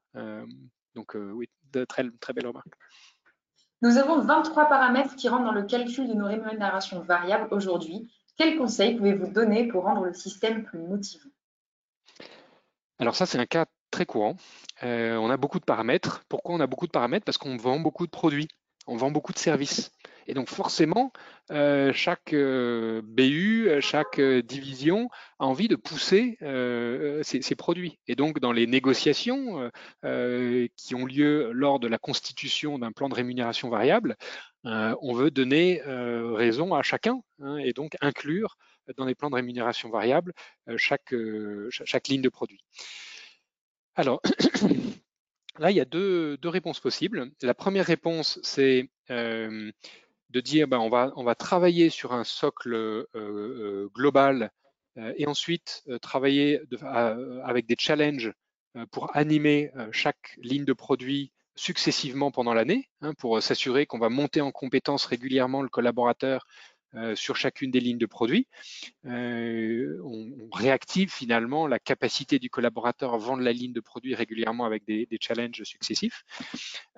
donc 0.94 1.14
oui, 1.14 1.50
de 1.72 1.84
très, 1.84 2.04
très 2.18 2.32
belle 2.32 2.46
remarque. 2.46 2.74
Nous 3.82 3.98
avons 3.98 4.22
23 4.22 4.70
paramètres 4.70 5.16
qui 5.16 5.28
rentrent 5.28 5.44
dans 5.44 5.52
le 5.52 5.64
calcul 5.64 6.08
de 6.08 6.14
nos 6.14 6.26
rémunérations 6.26 7.00
variables 7.00 7.48
aujourd'hui. 7.50 8.10
Quels 8.38 8.56
conseils 8.56 8.96
pouvez-vous 8.96 9.30
donner 9.30 9.68
pour 9.68 9.84
rendre 9.84 10.04
le 10.06 10.14
système 10.14 10.64
plus 10.64 10.78
motivant? 10.78 11.28
Alors 12.98 13.16
ça, 13.16 13.26
c'est 13.26 13.38
un 13.38 13.46
cas 13.46 13.66
très 13.92 14.06
courant. 14.06 14.36
Euh, 14.82 15.16
on 15.16 15.30
a 15.30 15.36
beaucoup 15.36 15.60
de 15.60 15.64
paramètres. 15.64 16.24
Pourquoi 16.28 16.56
on 16.56 16.60
a 16.60 16.66
beaucoup 16.66 16.88
de 16.88 16.90
paramètres? 16.90 17.24
Parce 17.24 17.38
qu'on 17.38 17.56
vend 17.56 17.78
beaucoup 17.78 18.06
de 18.06 18.10
produits, 18.10 18.48
on 18.88 18.96
vend 18.96 19.12
beaucoup 19.12 19.32
de 19.32 19.38
services. 19.38 19.92
Et 20.26 20.34
donc 20.34 20.48
forcément, 20.48 21.12
euh, 21.50 21.92
chaque 21.92 22.32
euh, 22.32 23.02
BU, 23.04 23.68
chaque 23.80 24.20
division 24.20 25.08
a 25.40 25.46
envie 25.46 25.68
de 25.68 25.76
pousser 25.76 26.38
ses, 27.22 27.54
produits. 27.54 27.98
Et 28.08 28.16
donc 28.16 28.40
dans 28.40 28.52
les 28.52 28.66
négociations 28.66 29.70
qui 30.76 30.94
ont 30.94 31.06
lieu 31.06 31.52
lors 31.52 31.78
de 31.78 31.86
la 31.86 31.98
constitution 31.98 32.78
d'un 32.78 32.92
plan 32.92 33.08
de 33.08 33.14
rémunération 33.14 33.68
variable, 33.68 34.16
on 34.64 35.12
veut 35.12 35.30
donner 35.30 35.82
raison 35.84 36.74
à 36.74 36.82
chacun 36.82 37.20
hein, 37.40 37.58
et 37.58 37.72
donc 37.72 37.96
inclure 38.00 38.56
dans 38.96 39.04
les 39.04 39.14
plans 39.14 39.30
de 39.30 39.36
rémunération 39.36 39.90
variable 39.90 40.32
chaque, 40.76 41.14
chaque 41.70 42.08
ligne 42.08 42.22
de 42.22 42.28
produit. 42.28 42.64
Alors, 43.94 44.22
là, 45.58 45.70
il 45.70 45.76
y 45.76 45.80
a 45.80 45.84
deux, 45.84 46.38
réponses 46.44 46.80
possibles. 46.80 47.30
La 47.42 47.54
première 47.54 47.86
réponse, 47.86 48.38
c'est 48.42 48.88
euh, 49.10 49.70
de 50.30 50.40
dire 50.40 50.66
ben, 50.68 50.78
on, 50.78 50.88
va, 50.88 51.34
travailler 51.34 51.90
sur 51.90 52.12
un 52.12 52.24
socle 52.24 52.74
euh, 52.74 53.06
euh, 53.14 53.88
global 53.94 54.50
et 55.16 55.26
ensuite 55.26 55.84
travailler 56.02 56.60
avec 57.44 57.64
des 57.64 57.76
challenges 57.78 58.30
pour 58.90 59.16
animer 59.16 59.70
chaque 59.90 60.36
ligne 60.36 60.66
de 60.66 60.74
produit 60.74 61.32
successivement 61.54 62.30
pendant 62.30 62.52
l'année, 62.52 62.90
hein, 63.00 63.14
pour 63.14 63.42
s'assurer 63.42 63.86
qu'on 63.86 63.98
va 63.98 64.10
monter 64.10 64.42
en 64.42 64.52
compétence 64.52 65.06
régulièrement 65.06 65.62
le 65.62 65.70
collaborateur 65.70 66.46
euh, 66.94 67.16
sur 67.16 67.36
chacune 67.36 67.70
des 67.70 67.80
lignes 67.80 67.98
de 67.98 68.04
produits. 68.04 68.46
Euh, 69.06 69.98
on, 70.04 70.30
réactive 70.52 71.10
finalement 71.10 71.66
la 71.66 71.78
capacité 71.78 72.38
du 72.38 72.50
collaborateur 72.50 73.14
à 73.14 73.16
vendre 73.16 73.42
la 73.42 73.52
ligne 73.52 73.72
de 73.72 73.80
produit 73.80 74.14
régulièrement 74.14 74.66
avec 74.66 74.84
des, 74.84 75.08
challenges 75.18 75.62
successifs. 75.64 76.24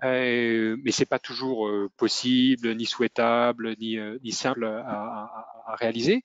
Euh, 0.03 0.76
mais 0.82 0.90
c'est 0.90 1.07
pas 1.07 1.20
toujours 1.20 1.70
possible, 1.97 2.74
ni 2.74 2.86
souhaitable, 2.86 3.76
ni, 3.78 4.32
simple 4.32 4.64
à, 4.64 5.76
réaliser. 5.78 6.24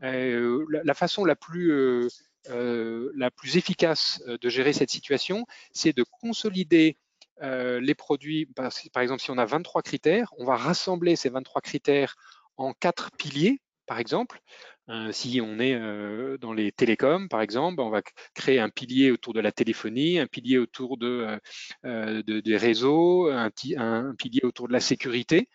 La, 0.00 0.94
façon 0.94 1.24
la 1.24 1.36
plus, 1.36 2.10
la 2.48 3.30
plus 3.30 3.56
efficace 3.56 4.20
de 4.26 4.48
gérer 4.48 4.72
cette 4.72 4.90
situation, 4.90 5.46
c'est 5.72 5.96
de 5.96 6.04
consolider 6.20 6.96
les 7.40 7.94
produits, 7.94 8.46
par, 8.46 9.02
exemple, 9.02 9.22
si 9.22 9.30
on 9.30 9.38
a 9.38 9.44
23 9.44 9.82
critères, 9.82 10.34
on 10.38 10.44
va 10.44 10.56
rassembler 10.56 11.14
ces 11.14 11.28
23 11.28 11.60
critères 11.60 12.16
en 12.56 12.72
quatre 12.72 13.10
piliers, 13.12 13.60
par 13.86 13.98
exemple. 13.98 14.40
Euh, 14.88 15.10
si 15.10 15.40
on 15.40 15.58
est 15.58 15.74
euh, 15.74 16.38
dans 16.38 16.52
les 16.52 16.70
télécoms, 16.70 17.28
par 17.28 17.40
exemple, 17.40 17.80
on 17.80 17.90
va 17.90 18.02
créer 18.34 18.60
un 18.60 18.68
pilier 18.68 19.10
autour 19.10 19.34
de 19.34 19.40
la 19.40 19.50
téléphonie, 19.50 20.20
un 20.20 20.28
pilier 20.28 20.58
autour 20.58 20.96
de, 20.96 21.40
euh, 21.84 22.22
des 22.22 22.56
réseaux, 22.56 23.28
un, 23.28 23.50
pilier 23.50 24.42
autour 24.44 24.68
de 24.68 24.72
la 24.72 24.80
sécurité, 24.80 25.48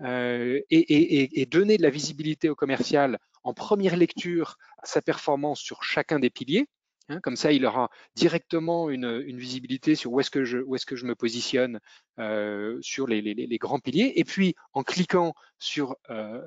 et, 0.00 1.46
donner 1.50 1.76
de 1.76 1.82
la 1.82 1.90
visibilité 1.90 2.48
au 2.48 2.54
commercial 2.54 3.18
en 3.42 3.52
première 3.52 3.96
lecture 3.96 4.56
à 4.82 4.86
sa 4.86 5.02
performance 5.02 5.60
sur 5.60 5.82
chacun 5.82 6.18
des 6.18 6.30
piliers. 6.30 6.66
Hein, 7.10 7.18
comme 7.22 7.34
ça, 7.34 7.50
il 7.50 7.66
aura 7.66 7.90
directement 8.14 8.88
une, 8.88 9.20
visibilité 9.36 9.96
sur 9.96 10.12
où 10.12 10.20
est-ce 10.20 10.30
que 10.30 10.44
je, 10.44 10.58
me 10.58 11.14
positionne 11.14 11.80
euh, 12.20 12.78
sur 12.82 13.08
les, 13.08 13.58
grands 13.58 13.80
piliers. 13.80 14.12
Et 14.14 14.22
puis, 14.24 14.54
en 14.74 14.84
cliquant 14.84 15.34
sur 15.58 15.96
euh, 16.08 16.40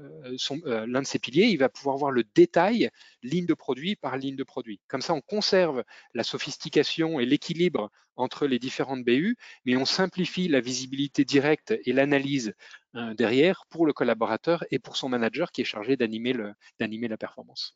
euh, 0.65 0.85
l'un 0.87 1.01
de 1.01 1.05
ces 1.05 1.19
piliers, 1.19 1.47
il 1.47 1.57
va 1.57 1.67
pouvoir 1.67 1.97
voir 1.97 2.11
le 2.11 2.23
détail 2.33 2.89
ligne 3.23 3.45
de 3.45 3.53
produit 3.53 3.97
par 3.97 4.15
ligne 4.15 4.37
de 4.37 4.43
produit. 4.45 4.79
Comme 4.87 5.01
ça, 5.01 5.13
on 5.13 5.19
conserve 5.19 5.83
la 6.13 6.23
sophistication 6.23 7.19
et 7.19 7.25
l'équilibre 7.25 7.91
entre 8.15 8.47
les 8.47 8.59
différentes 8.59 9.03
BU, 9.03 9.35
mais 9.65 9.75
on 9.75 9.85
simplifie 9.85 10.47
la 10.47 10.61
visibilité 10.61 11.25
directe 11.25 11.73
et 11.83 11.91
l'analyse 11.91 12.53
derrière 12.93 13.65
pour 13.69 13.85
le 13.85 13.91
collaborateur 13.91 14.63
et 14.71 14.79
pour 14.79 14.95
son 14.95 15.09
manager 15.09 15.51
qui 15.51 15.61
est 15.61 15.65
chargé 15.65 15.97
d'animer 15.97 16.33
la 16.37 17.17
performance. 17.17 17.75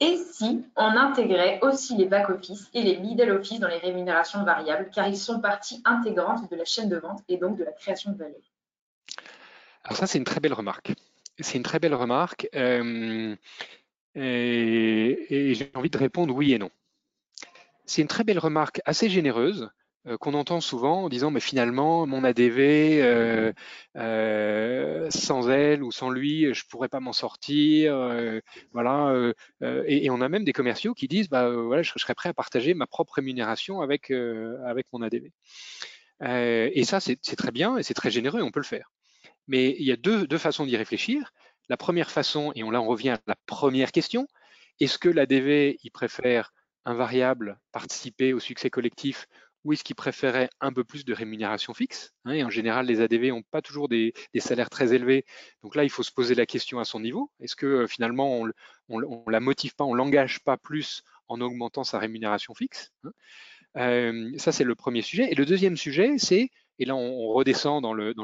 Et 0.00 0.16
si 0.16 0.64
on 0.76 0.96
intégrait 0.96 1.60
aussi 1.62 1.96
les 1.96 2.06
back-office 2.06 2.68
et 2.74 2.82
les 2.82 2.98
middle-office 2.98 3.60
dans 3.60 3.68
les 3.68 3.78
rémunérations 3.78 4.44
variables, 4.44 4.90
car 4.92 5.06
ils 5.06 5.16
sont 5.16 5.40
partie 5.40 5.80
intégrante 5.84 6.50
de 6.50 6.56
la 6.56 6.64
chaîne 6.64 6.88
de 6.88 6.96
vente 6.96 7.20
et 7.28 7.36
donc 7.36 7.56
de 7.56 7.64
la 7.64 7.72
création 7.72 8.12
de 8.12 8.18
valeur 8.18 8.40
Alors 9.84 9.96
ça, 9.96 10.06
c'est 10.06 10.18
une 10.18 10.24
très 10.24 10.40
belle 10.40 10.52
remarque. 10.52 10.92
C'est 11.38 11.58
une 11.58 11.62
très 11.62 11.78
belle 11.78 11.94
remarque. 11.94 12.48
Euh, 12.54 13.36
et 14.16 15.54
j'ai 15.54 15.70
envie 15.74 15.90
de 15.90 15.98
répondre 15.98 16.34
oui 16.34 16.52
et 16.52 16.58
non. 16.58 16.70
C'est 17.86 18.02
une 18.02 18.08
très 18.08 18.24
belle 18.24 18.38
remarque 18.38 18.80
assez 18.84 19.08
généreuse 19.08 19.70
qu'on 20.20 20.34
entend 20.34 20.60
souvent 20.60 21.04
en 21.04 21.08
disant 21.08 21.30
mais 21.30 21.40
finalement 21.40 22.06
mon 22.06 22.24
ADV 22.24 23.00
euh, 23.00 23.52
euh, 23.96 25.10
sans 25.10 25.48
elle 25.48 25.82
ou 25.82 25.92
sans 25.92 26.10
lui 26.10 26.52
je 26.52 26.66
pourrais 26.66 26.88
pas 26.88 27.00
m'en 27.00 27.12
sortir 27.12 27.96
voilà 28.72 29.14
et, 29.62 30.10
on 30.10 30.20
a 30.20 30.28
même 30.28 30.44
des 30.44 30.52
commerciaux 30.52 30.94
qui 30.94 31.08
disent 31.08 31.28
bah 31.28 31.48
voilà 31.50 31.82
je, 31.82 31.92
serais 31.96 32.14
prêt 32.14 32.28
à 32.28 32.34
partager 32.34 32.74
ma 32.74 32.86
propre 32.86 33.14
rémunération 33.14 33.80
avec 33.80 34.10
avec 34.10 34.86
mon 34.92 35.00
ADV 35.02 35.30
et 36.20 36.84
ça 36.84 37.00
c'est 37.00 37.16
très 37.36 37.50
bien 37.50 37.78
et 37.78 37.82
c'est 37.82 37.94
très 37.94 38.10
généreux 38.10 38.42
on 38.42 38.50
peut 38.50 38.60
le 38.60 38.64
faire. 38.64 38.90
Mais 39.46 39.76
il 39.78 39.84
y 39.84 39.92
a 39.92 39.96
deux, 39.96 40.26
deux 40.26 40.38
façons 40.38 40.64
d'y 40.64 40.76
réfléchir. 40.76 41.32
La 41.68 41.76
première 41.76 42.10
façon 42.10 42.50
et 42.54 42.62
on 42.62 42.70
là 42.70 42.80
on 42.80 42.86
revient 42.86 43.10
à 43.10 43.18
la 43.26 43.36
première 43.46 43.92
question 43.92 44.26
est-ce 44.80 44.98
que 44.98 45.08
l'ADV 45.08 45.78
il 45.82 45.90
préfère 45.90 46.52
un 46.84 46.94
variable 46.94 47.58
participer 47.72 48.32
au 48.32 48.40
succès 48.40 48.70
collectif 48.70 49.26
ou 49.64 49.72
est-ce 49.72 49.82
qu'ils 49.82 49.96
préféraient 49.96 50.50
un 50.60 50.72
peu 50.72 50.84
plus 50.84 51.04
de 51.04 51.14
rémunération 51.14 51.74
fixe 51.74 52.12
hein, 52.24 52.32
Et 52.32 52.44
en 52.44 52.50
général, 52.50 52.86
les 52.86 53.00
ADV 53.00 53.28
n'ont 53.30 53.42
pas 53.42 53.62
toujours 53.62 53.88
des, 53.88 54.12
salaires 54.38 54.70
très 54.70 54.94
élevés. 54.94 55.24
Donc 55.62 55.74
là, 55.74 55.84
il 55.84 55.90
faut 55.90 56.02
se 56.02 56.12
poser 56.12 56.34
la 56.34 56.46
question 56.46 56.78
à 56.78 56.84
son 56.84 57.00
niveau. 57.00 57.30
Est-ce 57.40 57.56
que 57.56 57.66
euh, 57.66 57.86
finalement, 57.86 58.40
on 58.88 58.98
ne 58.98 59.30
la 59.30 59.40
motive 59.40 59.74
pas, 59.74 59.84
on 59.84 59.94
l'engage 59.94 60.40
pas 60.44 60.56
plus 60.56 61.02
en 61.28 61.40
augmentant 61.40 61.84
sa 61.84 61.98
rémunération 61.98 62.54
fixe 62.54 62.92
hein? 63.04 63.12
Euh, 63.78 64.32
Ça, 64.36 64.52
c'est 64.52 64.64
le 64.64 64.74
premier 64.74 65.02
sujet. 65.02 65.28
Et 65.30 65.34
le 65.34 65.46
deuxième 65.46 65.76
sujet, 65.76 66.18
c'est, 66.18 66.50
et 66.78 66.84
là, 66.84 66.94
on, 66.94 67.28
redescend 67.28 67.82
dans, 67.82 67.94
le, 67.94 68.14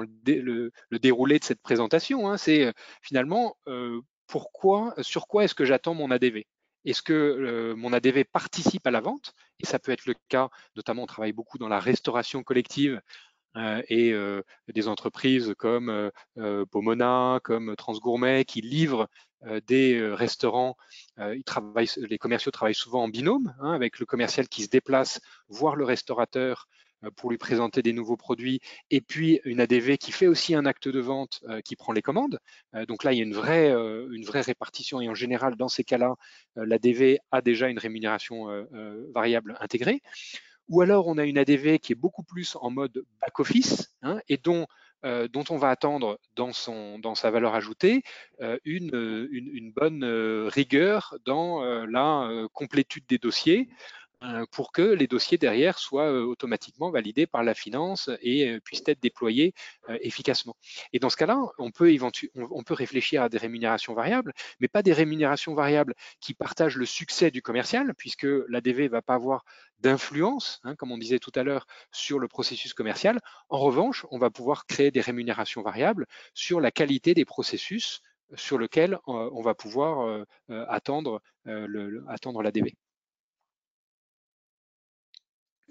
déroulé 0.93 1.38
de 1.38 1.45
cette 1.45 1.62
présentation, 1.62 2.28
hein, 2.28 2.36
c'est 2.36 2.66
euh, 2.66 2.72
finalement, 3.03 3.57
pourquoi, 4.26 4.95
sur 5.01 5.26
quoi 5.26 5.45
est-ce 5.45 5.55
que 5.55 5.64
j'attends 5.64 5.95
mon 5.95 6.11
ADV 6.11 6.45
est-ce 6.85 7.03
que 7.03 7.12
euh, 7.12 7.76
mon 7.76 7.93
ADV 7.93 8.24
participe 8.24 8.87
à 8.87 8.91
la 8.91 9.01
vente? 9.01 9.35
Et 9.59 9.66
ça 9.66 9.78
peut 9.78 9.93
être 9.93 10.07
le 10.07 10.14
cas, 10.28 10.49
notamment 10.76 11.03
on 11.03 11.07
travaille 11.07 11.33
beaucoup 11.33 11.59
dans 11.59 11.68
la 11.68 11.81
restauration 11.81 12.43
collective 12.43 13.01
euh, 13.57 13.83
et 13.89 14.12
euh, 14.12 14.43
des 14.72 14.89
entreprises 14.89 15.55
comme 15.59 16.11
Pomona, 16.70 17.41
comme 17.43 17.76
Transgourmet 17.76 18.45
qui 18.45 18.61
livrent 18.61 19.09
des 19.66 20.01
restaurants. 20.12 20.76
Les 21.16 22.18
commerciaux 22.18 22.51
travaillent 22.51 22.74
souvent 22.74 23.05
en 23.05 23.09
binôme 23.09 23.55
hein, 23.61 23.72
avec 23.72 23.99
le 23.99 24.05
commercial 24.05 24.49
qui 24.49 24.64
se 24.64 24.68
déplace 24.68 25.20
voir 25.49 25.76
le 25.76 25.85
restaurateur 25.85 26.68
pour 27.16 27.30
lui 27.30 27.38
présenter 27.38 27.82
des 27.82 27.92
nouveaux 27.92 28.16
produits, 28.16 28.61
et 28.90 29.01
puis 29.01 29.40
une 29.44 29.61
ADV 29.61 29.96
qui 29.98 30.12
fait 30.12 30.26
aussi 30.26 30.55
un 30.55 30.66
acte 30.66 30.88
de 30.88 31.01
vente 31.01 31.40
euh, 31.48 31.61
qui 31.61 31.76
prend 31.76 31.92
les 31.92 32.03
commandes. 32.03 32.38
Euh, 32.74 32.86
donc 32.86 33.05
là, 33.05 33.12
il 33.12 33.18
y 33.18 33.20
a 33.20 33.24
une 33.24 33.34
vraie, 33.34 33.70
une 33.70 34.24
vraie 34.24 34.40
répartition, 34.40 35.01
et 35.01 35.09
en 35.09 35.14
général, 35.14 35.57
dans 35.57 35.68
ces 35.68 35.84
cas-là, 35.84 36.14
l'ADV 36.57 37.18
a 37.30 37.40
déjà 37.40 37.68
une 37.68 37.78
rémunération 37.78 38.46
variable 39.14 39.57
intégrée. 39.61 40.03
Ou 40.68 40.82
alors, 40.82 41.07
on 41.07 41.18
a 41.18 41.24
une 41.24 41.38
ADV 41.38 41.78
qui 41.78 41.92
est 41.92 41.96
beaucoup 41.96 42.22
plus 42.22 42.57
en 42.61 42.70
mode 42.70 43.05
back-office, 43.20 43.94
hein, 44.03 44.20
et 44.28 44.36
dont 44.36 44.66
dont 45.03 45.44
on 45.48 45.57
va 45.57 45.70
attendre 45.70 46.20
dans, 46.36 46.53
son, 46.53 46.98
dans 46.98 47.14
sa 47.14 47.30
valeur 47.30 47.55
ajoutée 47.55 48.03
une, 48.66 49.28
une, 49.32 49.72
bonne 49.72 50.05
rigueur 50.48 51.16
dans 51.24 51.64
la 51.86 52.30
complétude 52.53 53.07
des 53.09 53.16
dossiers, 53.16 53.70
euh, 53.70 54.09
pour 54.51 54.73
que 54.73 54.83
les 54.83 55.07
dossiers 55.07 55.39
derrière 55.39 55.79
soient 55.79 56.11
euh, 56.11 56.25
automatiquement 56.25 56.91
validés 56.91 57.27
par 57.27 57.43
la 57.43 57.55
finance 57.55 58.11
et 58.21 58.49
euh, 58.49 58.61
puissent 58.61 58.83
être 58.87 59.01
déployés 59.01 59.55
efficacement. 60.03 60.57
Et 60.93 60.99
dans 60.99 61.11
ce 61.11 61.16
cas-là, 61.16 61.41
on 61.59 61.71
peut, 61.71 61.97
on 62.35 62.62
peut 62.62 62.75
réfléchir 62.75 63.23
à 63.23 63.29
des 63.29 63.39
rémunérations 63.39 63.95
variables, 63.95 64.33
mais 64.61 64.68
pas 64.68 64.83
des 64.83 64.93
rémunérations 64.93 65.55
variables 65.55 65.95
qui 66.21 66.35
partagent 66.35 66.77
le 66.77 66.87
succès 66.87 67.31
du 67.31 67.43
commercial, 67.43 67.93
puisque 67.97 68.27
l'ADV 68.49 68.85
ne 68.85 68.89
va 68.89 69.03
pas 69.03 69.14
avoir 69.14 69.45
d'influence, 69.81 70.61
hein, 70.64 70.77
comme 70.77 70.93
on 70.93 70.99
disait 70.99 71.18
tout 71.18 71.33
à 71.35 71.43
l'heure, 71.43 71.66
sur 71.91 72.18
le 72.18 72.29
processus 72.29 72.75
commercial. 72.75 73.21
En 73.49 73.59
revanche, 73.59 74.07
on 74.11 74.18
va 74.18 74.31
pouvoir 74.31 74.66
créer 74.66 74.91
des 74.91 75.01
rémunérations 75.01 75.62
variables 75.62 76.07
sur 76.35 76.61
la 76.61 76.71
qualité 76.71 77.14
des 77.14 77.25
processus 77.25 78.01
sur 78.37 78.59
lesquels 78.59 78.99
on 79.07 79.43
va 79.43 79.55
pouvoir 79.55 80.25
attendre 80.49 81.21
l'ADV. 81.45 82.77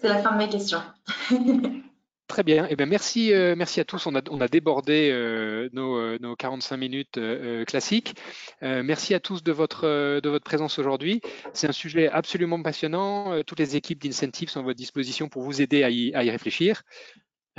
C'est 0.01 0.07
la 0.07 0.21
fin 0.21 0.31
de 0.33 0.37
mes 0.37 0.49
questions. 0.49 0.81
Très 2.29 2.43
bien. 2.43 2.67
Eh 2.69 2.75
bien 2.75 2.85
merci, 2.85 3.33
euh, 3.33 3.55
merci 3.57 3.79
à 3.79 3.85
tous. 3.85 4.05
On 4.05 4.13
a, 4.13 4.47
débordé 4.47 5.09
euh, 5.11 5.67
nos, 5.73 5.97
euh, 5.97 6.19
nos, 6.21 6.35
45 6.35 6.77
minutes 6.77 7.19
classiques. 7.65 8.13
merci 8.61 9.15
à 9.15 9.19
tous 9.19 9.43
de 9.43 9.51
votre, 9.51 10.19
de 10.19 10.29
votre 10.29 10.45
présence 10.45 10.77
aujourd'hui. 10.77 11.21
C'est 11.53 11.67
un 11.67 11.73
sujet 11.73 12.07
absolument 12.07 12.61
passionnant. 12.61 13.41
Toutes 13.43 13.59
les 13.59 13.75
équipes 13.75 14.01
d'Incentive 14.01 14.49
sont 14.49 14.59
à 14.59 14.63
votre 14.63 14.77
disposition 14.77 15.27
pour 15.27 15.41
vous 15.41 15.61
aider 15.61 15.83
à 15.83 15.89
y 15.89 16.29
réfléchir. 16.29 16.83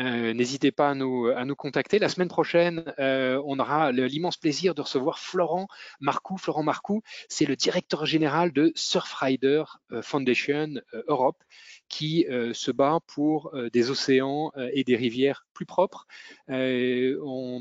N'hésitez 0.00 0.72
pas 0.72 0.90
à 0.90 0.94
nous, 0.94 1.54
contacter. 1.56 1.98
La 1.98 2.08
semaine 2.08 2.28
prochaine, 2.28 2.84
on 2.98 3.58
aura 3.58 3.92
l'immense 3.92 4.36
plaisir 4.36 4.74
de 4.74 4.80
recevoir 4.80 5.18
Florent 5.18 5.68
Marcoux. 6.00 6.38
Florent 6.38 6.62
Marcoux, 6.62 7.02
c'est 7.28 7.44
le 7.44 7.56
directeur 7.56 8.06
général 8.06 8.52
de 8.52 8.72
Surfrider 8.74 9.64
Foundation 10.02 10.80
Europe 11.08 11.42
qui 11.90 12.24
euh, 12.30 12.54
se 12.54 12.70
bat 12.70 13.00
pour 13.06 13.50
euh, 13.52 13.68
des 13.68 13.90
océans 13.90 14.52
euh, 14.56 14.70
et 14.72 14.84
des 14.84 14.96
rivières 14.96 15.46
plus 15.52 15.66
propres. 15.66 16.06
On, 16.48 17.60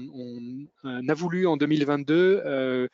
a 0.85 1.13
voulu 1.13 1.47
en 1.47 1.57
2022 1.57 2.87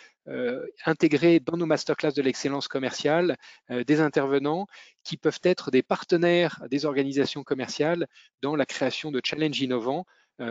intégrer 0.85 1.39
dans 1.39 1.57
nos 1.57 1.65
masterclass 1.65 2.13
de 2.13 2.21
l'excellence 2.21 2.67
commerciale 2.67 3.37
des 3.69 3.99
intervenants 3.99 4.67
qui 5.03 5.17
peuvent 5.17 5.39
être 5.43 5.71
des 5.71 5.83
partenaires 5.83 6.63
des 6.69 6.85
organisations 6.85 7.43
commerciales 7.43 8.07
dans 8.41 8.55
la 8.55 8.65
création 8.65 9.11
de 9.11 9.21
challenges 9.23 9.61
innovants 9.61 10.05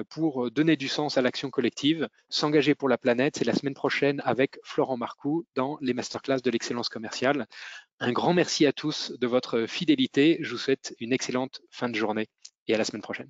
pour 0.08 0.50
donner 0.50 0.76
du 0.76 0.88
sens 0.88 1.18
à 1.18 1.22
l'action 1.22 1.50
collective, 1.50 2.08
s'engager 2.28 2.74
pour 2.74 2.88
la 2.88 2.98
planète. 2.98 3.36
C'est 3.36 3.44
la 3.44 3.54
semaine 3.54 3.74
prochaine 3.74 4.22
avec 4.24 4.58
Florent 4.62 4.96
Marcoux 4.96 5.46
dans 5.54 5.78
les 5.80 5.94
masterclass 5.94 6.40
de 6.42 6.50
l'excellence 6.50 6.88
commerciale. 6.88 7.46
Un 8.00 8.12
grand 8.12 8.34
merci 8.34 8.66
à 8.66 8.72
tous 8.72 9.12
de 9.12 9.26
votre 9.26 9.66
fidélité. 9.66 10.38
Je 10.40 10.52
vous 10.52 10.58
souhaite 10.58 10.94
une 11.00 11.12
excellente 11.12 11.60
fin 11.70 11.88
de 11.88 11.96
journée 11.96 12.28
et 12.66 12.74
à 12.74 12.78
la 12.78 12.84
semaine 12.84 13.02
prochaine. 13.02 13.28